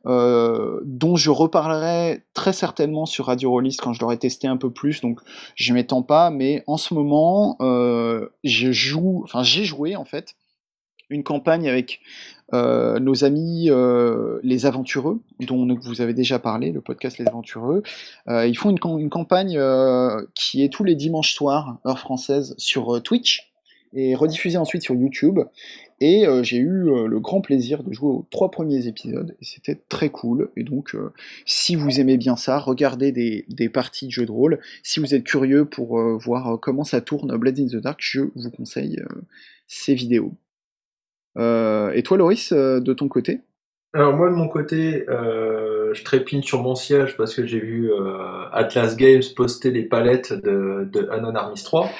Euh, 0.07 0.79
dont 0.85 1.17
je 1.17 1.29
reparlerai 1.29 2.23
très 2.33 2.53
certainement 2.53 3.05
sur 3.05 3.25
Radio 3.25 3.51
Rollist 3.51 3.81
quand 3.81 3.91
je 3.91 3.99
l'aurai 3.99 4.17
testé 4.17 4.47
un 4.47 4.55
peu 4.55 4.71
plus, 4.71 5.01
donc 5.01 5.19
je 5.55 5.73
m'étends 5.73 6.01
pas, 6.01 6.29
mais 6.29 6.63
en 6.65 6.77
ce 6.77 6.93
moment, 6.93 7.57
euh, 7.59 8.29
je 8.45 8.71
joue, 8.71 9.21
enfin 9.25 9.43
j'ai 9.43 9.65
joué 9.65 9.97
en 9.97 10.05
fait 10.05 10.35
une 11.09 11.23
campagne 11.23 11.67
avec 11.67 11.99
euh, 12.53 12.99
nos 12.99 13.23
amis 13.23 13.69
les 14.43 14.65
aventureux, 14.65 15.19
dont 15.39 15.67
vous 15.81 16.01
avez 16.01 16.13
déjà 16.13 16.39
parlé, 16.39 16.71
le 16.71 16.81
podcast 16.81 17.17
Les 17.17 17.27
Aventureux. 17.27 17.83
ils 18.27 18.57
font 18.57 18.69
une, 18.69 19.09
campagne 19.09 19.59
qui 20.35 20.63
est 20.63 20.69
tous 20.69 20.83
les 20.83 20.95
dimanches 20.95 21.33
soirs, 21.33 21.79
heure 21.85 21.99
française, 21.99 22.55
sur 22.57 23.01
Twitch 23.01 23.51
et 23.93 24.15
rediffusée 24.15 24.57
ensuite 24.57 24.83
sur 24.83 24.95
YouTube. 24.95 25.39
Et 25.99 26.27
euh, 26.27 26.43
j'ai 26.43 26.57
eu 26.57 26.89
euh, 26.89 27.07
le 27.07 27.19
grand 27.19 27.41
plaisir 27.41 27.83
de 27.83 27.91
jouer 27.91 28.09
aux 28.09 28.27
trois 28.29 28.51
premiers 28.51 28.87
épisodes, 28.87 29.35
et 29.41 29.45
c'était 29.45 29.75
très 29.75 30.09
cool. 30.09 30.51
Et 30.55 30.63
donc, 30.63 30.93
euh, 30.93 31.11
si 31.45 31.75
vous 31.75 31.99
aimez 31.99 32.17
bien 32.17 32.35
ça, 32.35 32.59
regardez 32.59 33.11
des, 33.11 33.45
des, 33.49 33.69
parties 33.69 34.05
de 34.05 34.11
jeux 34.11 34.25
de 34.25 34.31
rôle. 34.31 34.59
Si 34.83 34.99
vous 34.99 35.15
êtes 35.15 35.23
curieux 35.23 35.65
pour 35.65 35.99
voir 36.19 36.59
comment 36.59 36.83
ça 36.83 37.01
tourne 37.01 37.35
Blades 37.37 37.59
in 37.59 37.67
the 37.67 37.81
Dark, 37.81 37.99
je 37.99 38.21
vous 38.35 38.51
conseille 38.51 39.01
ces 39.67 39.95
vidéos. 39.95 40.33
Et 41.37 42.03
toi, 42.03 42.17
Loris, 42.17 42.51
de 42.53 42.93
ton 42.93 43.07
côté 43.07 43.41
Alors 43.93 44.15
moi, 44.15 44.29
de 44.29 44.35
mon 44.35 44.47
côté, 44.47 45.05
je 45.07 46.03
trépigne 46.03 46.41
sur 46.41 46.61
mon 46.61 46.75
siège 46.75 47.15
parce 47.17 47.35
que 47.35 47.45
j'ai 47.45 47.59
vu 47.59 47.91
Atlas 48.51 48.95
Games 48.97 49.21
poster 49.35 49.71
les 49.71 49.83
palettes 49.83 50.33
de, 50.33 50.87
de 50.91 51.09
Anon 51.11 51.35
Armies 51.35 51.63
3. 51.63 51.89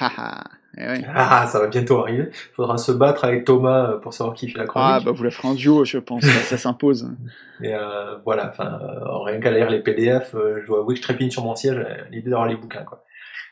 Eh 0.80 1.04
ah, 1.12 1.46
ça 1.46 1.58
va 1.58 1.66
bientôt 1.66 1.98
arriver. 1.98 2.28
Il 2.30 2.54
faudra 2.54 2.78
se 2.78 2.92
battre 2.92 3.24
avec 3.24 3.44
Thomas 3.44 3.90
euh, 3.90 3.98
pour 3.98 4.14
savoir 4.14 4.36
qui 4.36 4.48
fait 4.48 4.58
la 4.58 4.66
chronique. 4.66 4.88
Ah, 4.88 5.00
bah 5.04 5.10
vous 5.10 5.24
la 5.24 5.30
ferez 5.30 5.48
en 5.48 5.54
duo, 5.54 5.84
je 5.84 5.98
pense. 5.98 6.24
ça, 6.24 6.56
s'impose. 6.56 7.10
Et 7.62 7.74
euh, 7.74 8.16
voilà, 8.24 8.50
enfin, 8.50 8.78
euh, 8.80 9.18
rien 9.24 9.40
qu'à 9.40 9.50
lire 9.50 9.70
les 9.70 9.80
PDF, 9.80 10.34
je 10.34 10.66
dois 10.66 10.80
avouer 10.80 10.94
que 10.94 10.98
je 10.98 11.02
trépine 11.02 11.30
sur 11.30 11.42
mon 11.42 11.56
siège 11.56 11.84
l'idée 12.12 12.30
d'avoir 12.30 12.48
les 12.48 12.56
bouquins. 12.56 12.84
Quoi. 12.84 13.04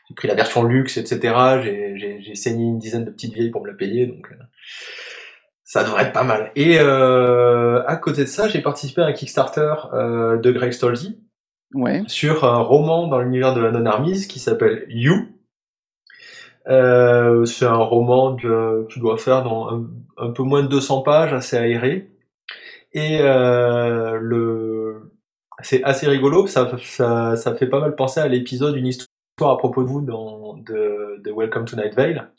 J'ai 0.07 0.15
pris 0.15 0.29
la 0.29 0.35
version 0.35 0.63
luxe, 0.63 0.95
etc. 0.97 1.59
J'ai 1.63 2.35
saigné 2.35 2.63
une 2.63 2.79
dizaine 2.79 3.03
de 3.03 3.11
petites 3.11 3.33
vieilles 3.33 3.51
pour 3.51 3.61
me 3.61 3.67
la 3.67 3.73
payer, 3.75 4.05
donc 4.07 4.29
ça 5.69 5.83
devrait 5.83 6.05
être 6.05 6.13
pas 6.13 6.23
mal. 6.23 6.51
Et 6.55 6.79
à 6.79 7.95
côté 8.01 8.21
de 8.21 8.29
ça, 8.29 8.47
j'ai 8.47 8.61
participé 8.61 9.01
à 9.01 9.07
un 9.07 9.13
Kickstarter 9.13 9.73
de 9.93 10.51
Greg 10.51 10.71
Stolzy 10.71 11.19
ouais. 11.73 12.03
sur 12.07 12.45
un 12.45 12.59
roman 12.59 13.07
dans 13.07 13.19
l'univers 13.19 13.53
de 13.53 13.61
la 13.61 13.71
non-armise 13.71 14.27
qui 14.27 14.39
s'appelle 14.39 14.85
You 14.87 15.27
euh, 16.69 17.45
c'est 17.45 17.65
un 17.65 17.77
roman 17.77 18.35
que 18.35 18.85
tu 18.89 18.99
dois 18.99 19.17
faire 19.17 19.43
dans 19.43 19.85
un, 20.17 20.31
peu 20.31 20.43
moins 20.43 20.63
de 20.63 20.67
200 20.67 21.01
pages, 21.01 21.33
assez 21.33 21.55
aéré. 21.55 22.11
Et 22.93 23.19
euh, 23.21 24.17
le, 24.21 25.11
c'est 25.61 25.83
assez 25.83 26.07
rigolo, 26.07 26.47
ça, 26.47 26.71
ça, 26.83 27.35
ça, 27.35 27.55
fait 27.55 27.67
pas 27.67 27.79
mal 27.79 27.95
penser 27.95 28.19
à 28.19 28.27
l'épisode 28.27 28.73
d'une 28.73 28.87
histoire 28.87 29.07
à 29.51 29.57
propos 29.57 29.83
de 29.83 29.87
vous 29.87 30.01
dans, 30.01 30.55
de, 30.57 31.21
de 31.23 31.31
Welcome 31.31 31.65
to 31.65 31.77
Night 31.77 31.95
Vale 31.95 32.31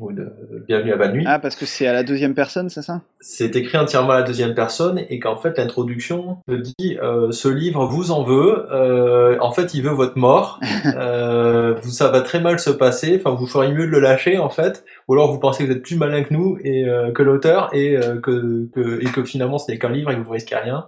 ou 0.00 0.12
de 0.12 0.32
Bienvenue 0.66 0.92
à 0.92 1.08
Nuit. 1.08 1.24
Ah, 1.26 1.38
parce 1.38 1.56
que 1.56 1.66
c'est 1.66 1.86
à 1.86 1.92
la 1.92 2.02
deuxième 2.02 2.34
personne, 2.34 2.68
c'est 2.68 2.82
ça? 2.82 3.02
C'est 3.20 3.56
écrit 3.56 3.78
entièrement 3.78 4.12
à 4.12 4.20
la 4.20 4.22
deuxième 4.22 4.54
personne 4.54 5.00
et 5.08 5.18
qu'en 5.18 5.36
fait 5.36 5.58
l'introduction 5.58 6.38
te 6.46 6.54
dit 6.54 6.98
euh, 7.02 7.30
ce 7.32 7.48
livre 7.48 7.86
vous 7.86 8.10
en 8.10 8.22
veut, 8.22 8.66
euh, 8.72 9.36
en 9.40 9.52
fait 9.52 9.74
il 9.74 9.82
veut 9.82 9.90
votre 9.90 10.18
mort, 10.18 10.60
euh, 10.96 11.76
ça 11.82 12.08
va 12.08 12.20
très 12.20 12.40
mal 12.40 12.58
se 12.58 12.70
passer, 12.70 13.20
enfin 13.20 13.34
vous 13.34 13.46
feriez 13.46 13.72
mieux 13.72 13.86
de 13.86 13.92
le 13.92 14.00
lâcher 14.00 14.38
en 14.38 14.50
fait, 14.50 14.84
ou 15.08 15.14
alors 15.14 15.32
vous 15.32 15.38
pensez 15.38 15.64
que 15.64 15.70
vous 15.70 15.76
êtes 15.76 15.82
plus 15.82 15.96
malin 15.96 16.22
que 16.22 16.32
nous 16.32 16.58
et 16.62 16.84
que 17.14 17.22
l'auteur 17.22 17.70
et 17.72 17.98
que, 18.22 18.68
que, 18.72 19.02
et 19.02 19.10
que 19.10 19.24
finalement 19.24 19.58
ce 19.58 19.70
n'est 19.70 19.78
qu'un 19.78 19.90
livre 19.90 20.10
et 20.10 20.16
que 20.16 20.20
vous 20.20 20.32
risquez 20.32 20.56
rien, 20.56 20.86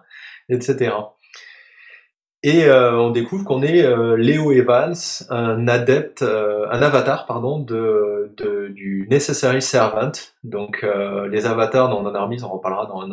etc. 0.49 0.93
Et 2.43 2.65
euh, 2.65 2.99
on 2.99 3.11
découvre 3.11 3.45
qu'on 3.45 3.63
est 3.63 3.83
euh, 3.83 4.17
Léo 4.17 4.51
Evans, 4.53 4.95
un 5.29 5.69
adepte, 5.69 6.23
euh, 6.23 6.67
un 6.71 6.81
avatar 6.81 7.27
pardon 7.27 7.59
de, 7.59 8.33
de, 8.39 8.69
du 8.69 9.07
Necessary 9.11 9.61
Servant. 9.61 10.13
Donc 10.43 10.87
les 11.31 11.45
avatars 11.45 11.91
dans 11.91 12.03
Non-Armise, 12.03 12.45
on 12.45 12.49
reparlera 12.49 12.87
dans, 12.87 13.07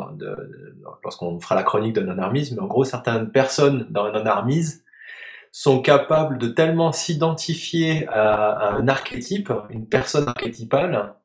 lorsqu'on 1.03 1.39
fera 1.41 1.55
la 1.55 1.63
chronique 1.63 1.93
de 1.93 2.01
Non-Armise, 2.01 2.53
mais 2.53 2.61
en 2.61 2.67
gros 2.67 2.86
certaines 2.86 3.30
personnes 3.30 3.88
dans 3.89 4.09
Non-Armise 4.11 4.86
sont 5.51 5.82
capables 5.82 6.38
de 6.38 6.47
tellement 6.47 6.93
s'identifier 6.93 8.07
à, 8.07 8.75
un 8.75 8.88
archétype, 8.88 9.51
une 9.69 9.88
personne 9.88 10.28
archétypale, 10.28 11.15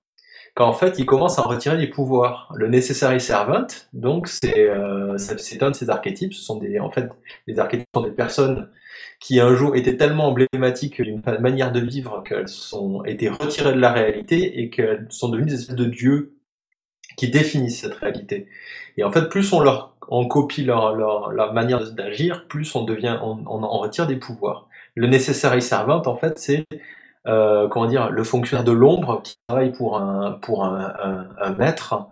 qu'en 0.54 0.72
fait, 0.72 0.98
il 0.98 1.06
commence 1.06 1.38
à 1.38 1.46
en 1.46 1.48
retirer 1.48 1.76
des 1.76 1.86
pouvoirs. 1.86 2.52
Le 2.54 2.68
Necessary 2.68 3.20
Servant, 3.20 3.66
donc, 3.92 4.28
c'est 4.28 4.68
euh, 4.68 5.16
un 5.16 5.70
de 5.70 5.74
ces 5.74 5.90
archétypes. 5.90 6.34
Ce 6.34 6.42
sont 6.42 6.58
des, 6.58 6.78
en 6.78 6.90
fait, 6.90 7.08
les 7.46 7.58
archétypes 7.58 7.88
sont 7.94 8.02
des 8.02 8.10
personnes 8.10 8.68
qui 9.20 9.40
un 9.40 9.54
jour 9.54 9.76
étaient 9.76 9.96
tellement 9.96 10.28
emblématiques 10.28 11.00
d'une 11.00 11.22
manière 11.40 11.72
de 11.72 11.80
vivre 11.80 12.22
qu'elles 12.26 12.48
sont 12.48 13.04
été 13.04 13.28
retirées 13.28 13.72
de 13.72 13.80
la 13.80 13.92
réalité 13.92 14.60
et 14.60 14.68
qu'elles 14.68 15.06
sont 15.10 15.28
devenues 15.28 15.48
des 15.48 15.54
espèces 15.54 15.76
de 15.76 15.84
dieux 15.84 16.36
qui 17.16 17.30
définissent 17.30 17.80
cette 17.80 17.94
réalité. 17.94 18.48
Et 18.96 19.04
en 19.04 19.12
fait, 19.12 19.28
plus 19.28 19.52
on 19.52 19.60
leur 19.60 19.92
on 20.08 20.26
copie 20.26 20.64
leur, 20.64 20.94
leur, 20.94 21.52
manière 21.52 21.90
d'agir, 21.92 22.46
plus 22.48 22.74
on 22.74 22.82
devient, 22.82 23.18
on, 23.22 23.38
on, 23.46 23.62
en 23.62 23.78
retire 23.78 24.06
des 24.06 24.16
pouvoirs. 24.16 24.68
Le 24.94 25.06
necessary 25.06 25.62
servant, 25.62 26.02
en 26.04 26.16
fait, 26.16 26.38
c'est 26.38 26.64
euh, 27.26 27.68
comment 27.68 27.86
dire, 27.86 28.10
le 28.10 28.24
fonctionnaire 28.24 28.64
de 28.64 28.72
l'ombre 28.72 29.22
qui 29.22 29.36
travaille 29.48 29.72
pour 29.72 29.98
un, 29.98 30.32
pour 30.42 30.64
un, 30.64 31.28
un, 31.40 31.52
maître 31.54 32.06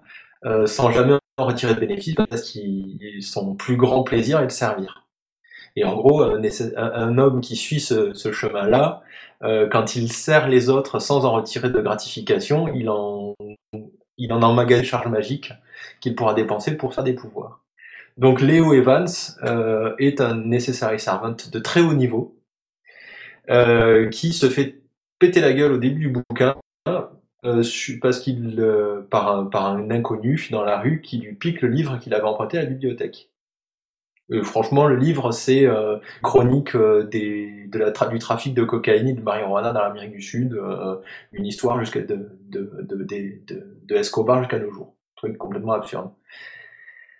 euh, 0.45 0.67
sans 0.67 0.91
jamais 0.91 1.15
en 1.37 1.47
retirer 1.47 1.75
de 1.75 1.81
bénéfice 1.81 2.15
parce 2.15 2.43
qu'il 2.43 3.23
son 3.23 3.55
plus 3.55 3.77
grand 3.77 4.03
plaisir 4.03 4.41
est 4.41 4.47
de 4.47 4.53
servir. 4.53 5.07
Et 5.77 5.85
en 5.85 5.95
gros, 5.95 6.23
un, 6.23 7.19
homme 7.19 7.41
qui 7.41 7.57
suit 7.57 7.81
ce, 7.81 8.13
ce 8.13 8.33
chemin-là, 8.33 9.03
euh, 9.43 9.69
quand 9.69 9.97
il 9.97 10.13
sert 10.13 10.49
les 10.49 10.69
autres 10.69 10.99
sans 10.99 11.25
en 11.25 11.33
retirer 11.33 11.71
de 11.71 11.81
gratification, 11.81 12.69
il 12.75 12.91
en, 12.91 13.35
il 14.19 14.33
en 14.33 14.43
emmagasine 14.43 14.85
charge 14.85 15.07
magique 15.07 15.53
qu'il 16.01 16.15
pourra 16.15 16.35
dépenser 16.35 16.77
pour 16.77 16.95
faire 16.95 17.05
des 17.05 17.15
pouvoirs. 17.15 17.65
Donc 18.17 18.41
Léo 18.41 18.75
Evans 18.75 19.07
euh, 19.45 19.95
est 19.99 20.21
un 20.21 20.35
necessary 20.35 21.01
servant 21.01 21.37
de 21.51 21.59
très 21.59 21.81
haut 21.81 21.95
niveau 21.95 22.37
euh, 23.49 24.09
qui 24.09 24.33
se 24.33 24.51
fait 24.51 24.80
péter 25.21 25.41
la 25.41 25.53
gueule 25.53 25.73
au 25.73 25.79
début 25.79 26.01
du 26.01 26.09
bouquin 26.09 26.57
euh, 26.89 27.62
parce 28.03 28.18
qu'il 28.18 28.62
par, 29.11 29.37
un, 29.37 29.47
par 29.47 29.66
un 29.66 29.91
inconnu 29.91 30.49
dans 30.51 30.64
la 30.64 30.81
rue 30.81 31.01
qui 31.01 31.18
lui 31.18 31.35
pique 31.35 31.62
le 31.62 31.68
livre 31.68 31.99
qu'il 31.99 32.12
avait 32.14 32.25
emprunté 32.25 32.59
à 32.59 32.62
la 32.62 32.66
bibliothèque. 32.66 33.31
franchement, 34.43 34.89
le 34.89 34.97
livre, 34.97 35.31
c'est 35.31 35.66
chronique 36.23 36.77
des, 36.77 37.66
de 37.68 37.79
la 37.79 37.91
du 38.09 38.18
trafic 38.18 38.55
de 38.55 38.64
cocaïne 38.64 39.09
et 39.09 39.12
de 39.12 39.23
marijuana 39.23 39.73
dans 39.73 39.83
l'Amérique 39.83 40.12
du 40.12 40.23
Sud, 40.23 40.61
une 41.33 41.47
histoire 41.47 41.79
jusqu'à 41.79 42.01
de, 42.01 42.39
de, 42.49 42.71
de, 42.83 43.07
de, 43.87 43.95
Escobar 43.95 44.41
jusqu'à 44.41 44.59
nos 44.59 44.71
jours. 44.71 44.97
Un 45.16 45.29
truc 45.29 45.39
complètement 45.39 45.73
absurde. 45.73 46.11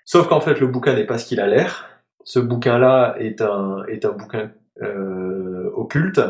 Sauf 0.05 0.29
qu'en 0.29 0.41
fait, 0.41 0.59
le 0.59 0.67
bouquin 0.67 0.95
n'est 0.95 1.07
pas 1.07 1.19
ce 1.19 1.27
qu'il 1.27 1.41
a 1.41 1.47
l'air. 1.47 2.03
Ce 2.25 2.41
bouquin-là 2.41 3.15
est 3.19 3.41
un, 3.41 3.85
est 3.87 4.05
un 4.05 4.11
bouquin 4.11 4.51
euh, 4.83 5.71
occulte 5.75 6.21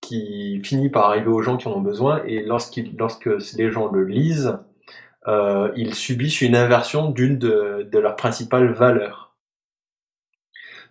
qui 0.00 0.60
finit 0.62 0.88
par 0.88 1.06
arriver 1.06 1.28
aux 1.28 1.42
gens 1.42 1.56
qui 1.56 1.66
en 1.68 1.72
ont 1.72 1.80
besoin, 1.80 2.22
et 2.26 2.44
lorsque 2.44 2.76
les 3.56 3.70
gens 3.70 3.90
le 3.90 4.04
lisent, 4.04 4.58
euh, 5.26 5.72
ils 5.76 5.94
subissent 5.94 6.40
une 6.40 6.54
inversion 6.54 7.10
d'une 7.10 7.38
de, 7.38 7.88
de 7.90 7.98
leurs 7.98 8.16
principales 8.16 8.72
valeurs. 8.72 9.34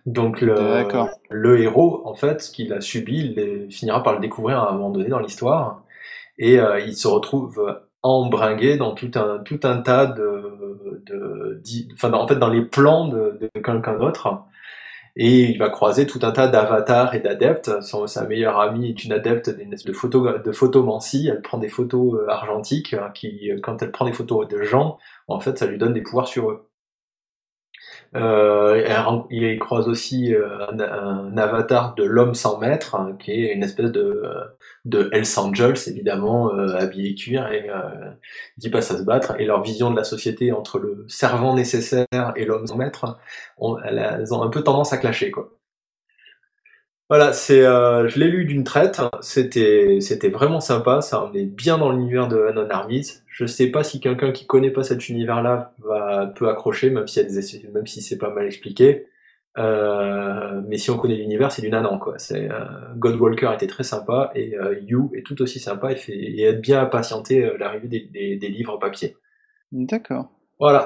Donc 0.04 0.40
le, 0.40 0.54
le 1.30 1.60
héros, 1.60 2.02
en 2.04 2.14
fait, 2.14 2.42
ce 2.42 2.50
qu'il 2.50 2.72
a 2.72 2.80
subi, 2.80 3.34
il 3.36 3.72
finira 3.72 4.02
par 4.02 4.12
le 4.14 4.20
découvrir 4.20 4.58
à 4.58 4.70
un 4.70 4.72
moment 4.72 4.90
donné 4.90 5.08
dans 5.08 5.18
l'histoire, 5.18 5.82
et 6.38 6.60
euh, 6.60 6.78
il 6.80 6.94
se 6.94 7.08
retrouve 7.08 7.80
embringué 8.02 8.76
dans 8.76 8.92
tout 8.94 9.10
un, 9.14 9.38
tout 9.38 9.60
un 9.64 9.78
tas 9.78 10.06
de, 10.06 11.00
de, 11.06 11.62
enfin, 11.94 12.12
en 12.12 12.28
fait, 12.28 12.36
dans 12.36 12.50
les 12.50 12.62
plans 12.62 13.08
de, 13.08 13.38
de 13.40 13.50
quelqu'un 13.60 13.96
d'autre. 13.98 14.44
Et 15.18 15.44
il 15.50 15.58
va 15.58 15.70
croiser 15.70 16.06
tout 16.06 16.18
un 16.22 16.30
tas 16.30 16.46
d'avatars 16.46 17.14
et 17.14 17.20
d'adeptes. 17.20 17.70
Sa 17.80 18.26
meilleure 18.26 18.60
amie 18.60 18.90
est 18.90 19.04
une 19.04 19.12
adepte 19.12 19.48
de, 19.50 19.92
photo, 19.92 20.38
de 20.38 20.52
photomancie. 20.52 21.28
Elle 21.28 21.40
prend 21.40 21.56
des 21.58 21.70
photos 21.70 22.14
euh, 22.14 22.28
argentiques 22.28 22.92
hein, 22.92 23.10
qui, 23.14 23.50
quand 23.62 23.82
elle 23.82 23.92
prend 23.92 24.04
des 24.04 24.12
photos 24.12 24.46
de 24.46 24.62
gens, 24.62 24.98
en 25.26 25.40
fait, 25.40 25.58
ça 25.58 25.66
lui 25.66 25.78
donne 25.78 25.94
des 25.94 26.02
pouvoirs 26.02 26.28
sur 26.28 26.50
eux. 26.50 26.68
Euh, 28.14 29.26
il 29.30 29.58
croise 29.58 29.88
aussi 29.88 30.34
euh, 30.34 30.66
un, 30.70 31.36
avatar 31.36 31.94
de 31.94 32.04
l'homme 32.04 32.34
sans 32.34 32.58
maître, 32.58 32.94
hein, 32.94 33.16
qui 33.18 33.32
est 33.32 33.52
une 33.52 33.62
espèce 33.62 33.92
de, 33.92 34.22
de 34.86 35.10
Hells 35.12 35.38
Angels, 35.38 35.76
évidemment, 35.88 36.54
euh, 36.54 36.76
habillé 36.76 37.14
cuir, 37.14 37.52
et 37.52 37.68
euh, 37.68 38.10
qui 38.60 38.70
passe 38.70 38.90
à 38.92 38.98
se 38.98 39.02
battre. 39.02 39.34
Et 39.38 39.44
leur 39.44 39.62
vision 39.62 39.90
de 39.90 39.96
la 39.96 40.04
société 40.04 40.52
entre 40.52 40.78
le 40.78 41.04
servant 41.08 41.54
nécessaire 41.54 42.06
et 42.36 42.44
l'homme 42.44 42.66
sans 42.66 42.76
maître, 42.76 43.18
elles 43.84 44.34
ont 44.34 44.42
un 44.42 44.48
peu 44.48 44.62
tendance 44.62 44.92
à 44.92 44.98
clasher, 44.98 45.30
quoi. 45.30 45.52
Voilà, 47.08 47.32
c'est, 47.32 47.64
euh, 47.64 48.08
je 48.08 48.18
l'ai 48.18 48.26
lu 48.28 48.44
d'une 48.44 48.64
traite. 48.64 49.00
C'était, 49.20 49.98
c'était 50.00 50.28
vraiment 50.28 50.60
sympa. 50.60 51.00
Ça 51.02 51.24
on 51.24 51.32
est 51.34 51.44
bien 51.44 51.78
dans 51.78 51.92
l'univers 51.92 52.26
de 52.26 52.36
Anon 52.46 52.68
Armies. 52.68 53.12
Je 53.28 53.46
sais 53.46 53.68
pas 53.68 53.84
si 53.84 54.00
quelqu'un 54.00 54.32
qui 54.32 54.44
connaît 54.46 54.72
pas 54.72 54.82
cet 54.82 55.08
univers-là 55.08 55.72
va 55.84 56.26
peut 56.34 56.48
accrocher, 56.48 56.90
même 56.90 57.06
si 57.06 57.24
même 57.72 57.86
si 57.86 58.02
c'est 58.02 58.18
pas 58.18 58.30
mal 58.30 58.46
expliqué. 58.46 59.06
Euh, 59.58 60.60
mais 60.66 60.76
si 60.76 60.90
on 60.90 60.98
connaît 60.98 61.16
l'univers, 61.16 61.50
c'est 61.50 61.62
du 61.62 61.70
nanan 61.70 61.98
quoi. 61.98 62.18
C'est 62.18 62.50
euh, 62.50 62.64
Godwalker 62.96 63.52
était 63.54 63.66
très 63.66 63.84
sympa 63.84 64.30
et 64.34 64.54
euh, 64.54 64.78
You 64.82 65.10
est 65.14 65.26
tout 65.26 65.40
aussi 65.40 65.60
sympa 65.60 65.92
et, 65.92 65.96
fait, 65.96 66.12
et 66.12 66.42
aide 66.42 66.60
bien 66.60 66.80
à 66.80 66.86
patienter 66.86 67.52
l'arrivée 67.58 67.88
des, 67.88 68.00
des, 68.00 68.36
des, 68.36 68.48
livres 68.48 68.76
papier. 68.78 69.16
D'accord. 69.72 70.30
Voilà. 70.58 70.84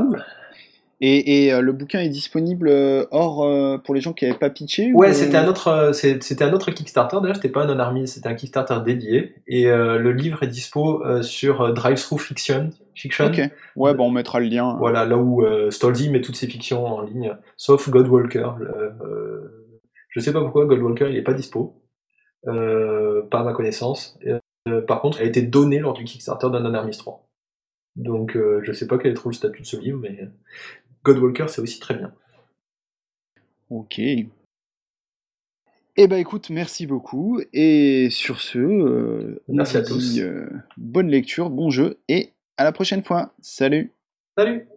Et, 1.02 1.46
et 1.46 1.52
euh, 1.52 1.62
le 1.62 1.72
bouquin 1.72 2.00
est 2.00 2.10
disponible 2.10 2.68
euh, 2.68 3.06
hors 3.10 3.42
euh, 3.42 3.78
pour 3.78 3.94
les 3.94 4.02
gens 4.02 4.12
qui 4.12 4.26
n'avaient 4.26 4.38
pas 4.38 4.50
pitché 4.50 4.92
Ouais, 4.92 5.14
c'était 5.14 5.38
un 5.38 5.48
autre, 5.48 5.92
c'était 5.94 6.44
un 6.44 6.52
autre 6.52 6.70
Kickstarter. 6.70 7.16
D'ailleurs, 7.22 7.36
c'était 7.36 7.48
pas 7.48 7.64
un 7.64 7.74
non 7.74 8.06
c'était 8.06 8.28
un 8.28 8.34
Kickstarter 8.34 8.80
dédié. 8.84 9.34
Et 9.46 9.64
le 9.64 10.12
livre 10.12 10.42
est 10.42 10.48
dispo 10.48 11.02
sur 11.22 11.72
Drive-Thru 11.72 12.18
Fiction. 12.18 12.70
Fiction. 12.94 13.26
Ok. 13.26 13.40
Ouais, 13.76 13.94
bon, 13.94 14.08
on 14.08 14.10
mettra 14.10 14.40
le 14.40 14.46
lien. 14.46 14.76
Voilà, 14.78 15.06
là 15.06 15.16
où 15.16 15.42
Stolzy 15.70 16.10
met 16.10 16.20
toutes 16.20 16.36
ses 16.36 16.46
fictions 16.46 16.84
en 16.84 17.02
ligne, 17.02 17.34
sauf 17.56 17.88
Godwalker. 17.88 18.50
je 20.10 20.20
sais 20.20 20.32
pas 20.32 20.40
pourquoi 20.40 20.66
Godwalker 20.66 21.08
il 21.08 21.16
est 21.16 21.22
pas 21.22 21.34
dispo, 21.34 21.82
pas 22.44 23.40
à 23.40 23.42
ma 23.42 23.52
connaissance. 23.52 24.18
par 24.86 25.00
contre, 25.00 25.20
il 25.20 25.24
a 25.24 25.26
été 25.26 25.40
donné 25.40 25.78
lors 25.78 25.94
du 25.94 26.04
Kickstarter 26.04 26.50
d'un 26.50 26.74
Armies 26.74 26.96
3. 26.96 27.26
Donc, 27.96 28.36
je 28.62 28.72
sais 28.72 28.86
pas 28.86 28.98
quel 28.98 29.12
est 29.12 29.14
trop 29.14 29.30
le 29.30 29.34
statut 29.34 29.62
de 29.62 29.66
ce 29.66 29.76
livre, 29.76 29.98
mais 29.98 30.28
Godwalker, 31.04 31.46
c'est 31.48 31.60
aussi 31.60 31.80
très 31.80 31.94
bien. 31.94 32.12
Ok. 33.70 33.98
Eh 35.96 36.06
ben 36.06 36.16
écoute, 36.16 36.50
merci 36.50 36.86
beaucoup. 36.86 37.40
Et 37.52 38.08
sur 38.10 38.40
ce, 38.40 38.58
euh, 38.58 39.42
merci 39.48 39.76
à 39.76 39.82
tous. 39.82 40.18
Euh, 40.18 40.48
bonne 40.76 41.08
lecture, 41.08 41.50
bon 41.50 41.70
jeu 41.70 41.98
et 42.08 42.32
à 42.56 42.64
la 42.64 42.72
prochaine 42.72 43.02
fois. 43.02 43.34
Salut. 43.40 43.92
Salut. 44.36 44.69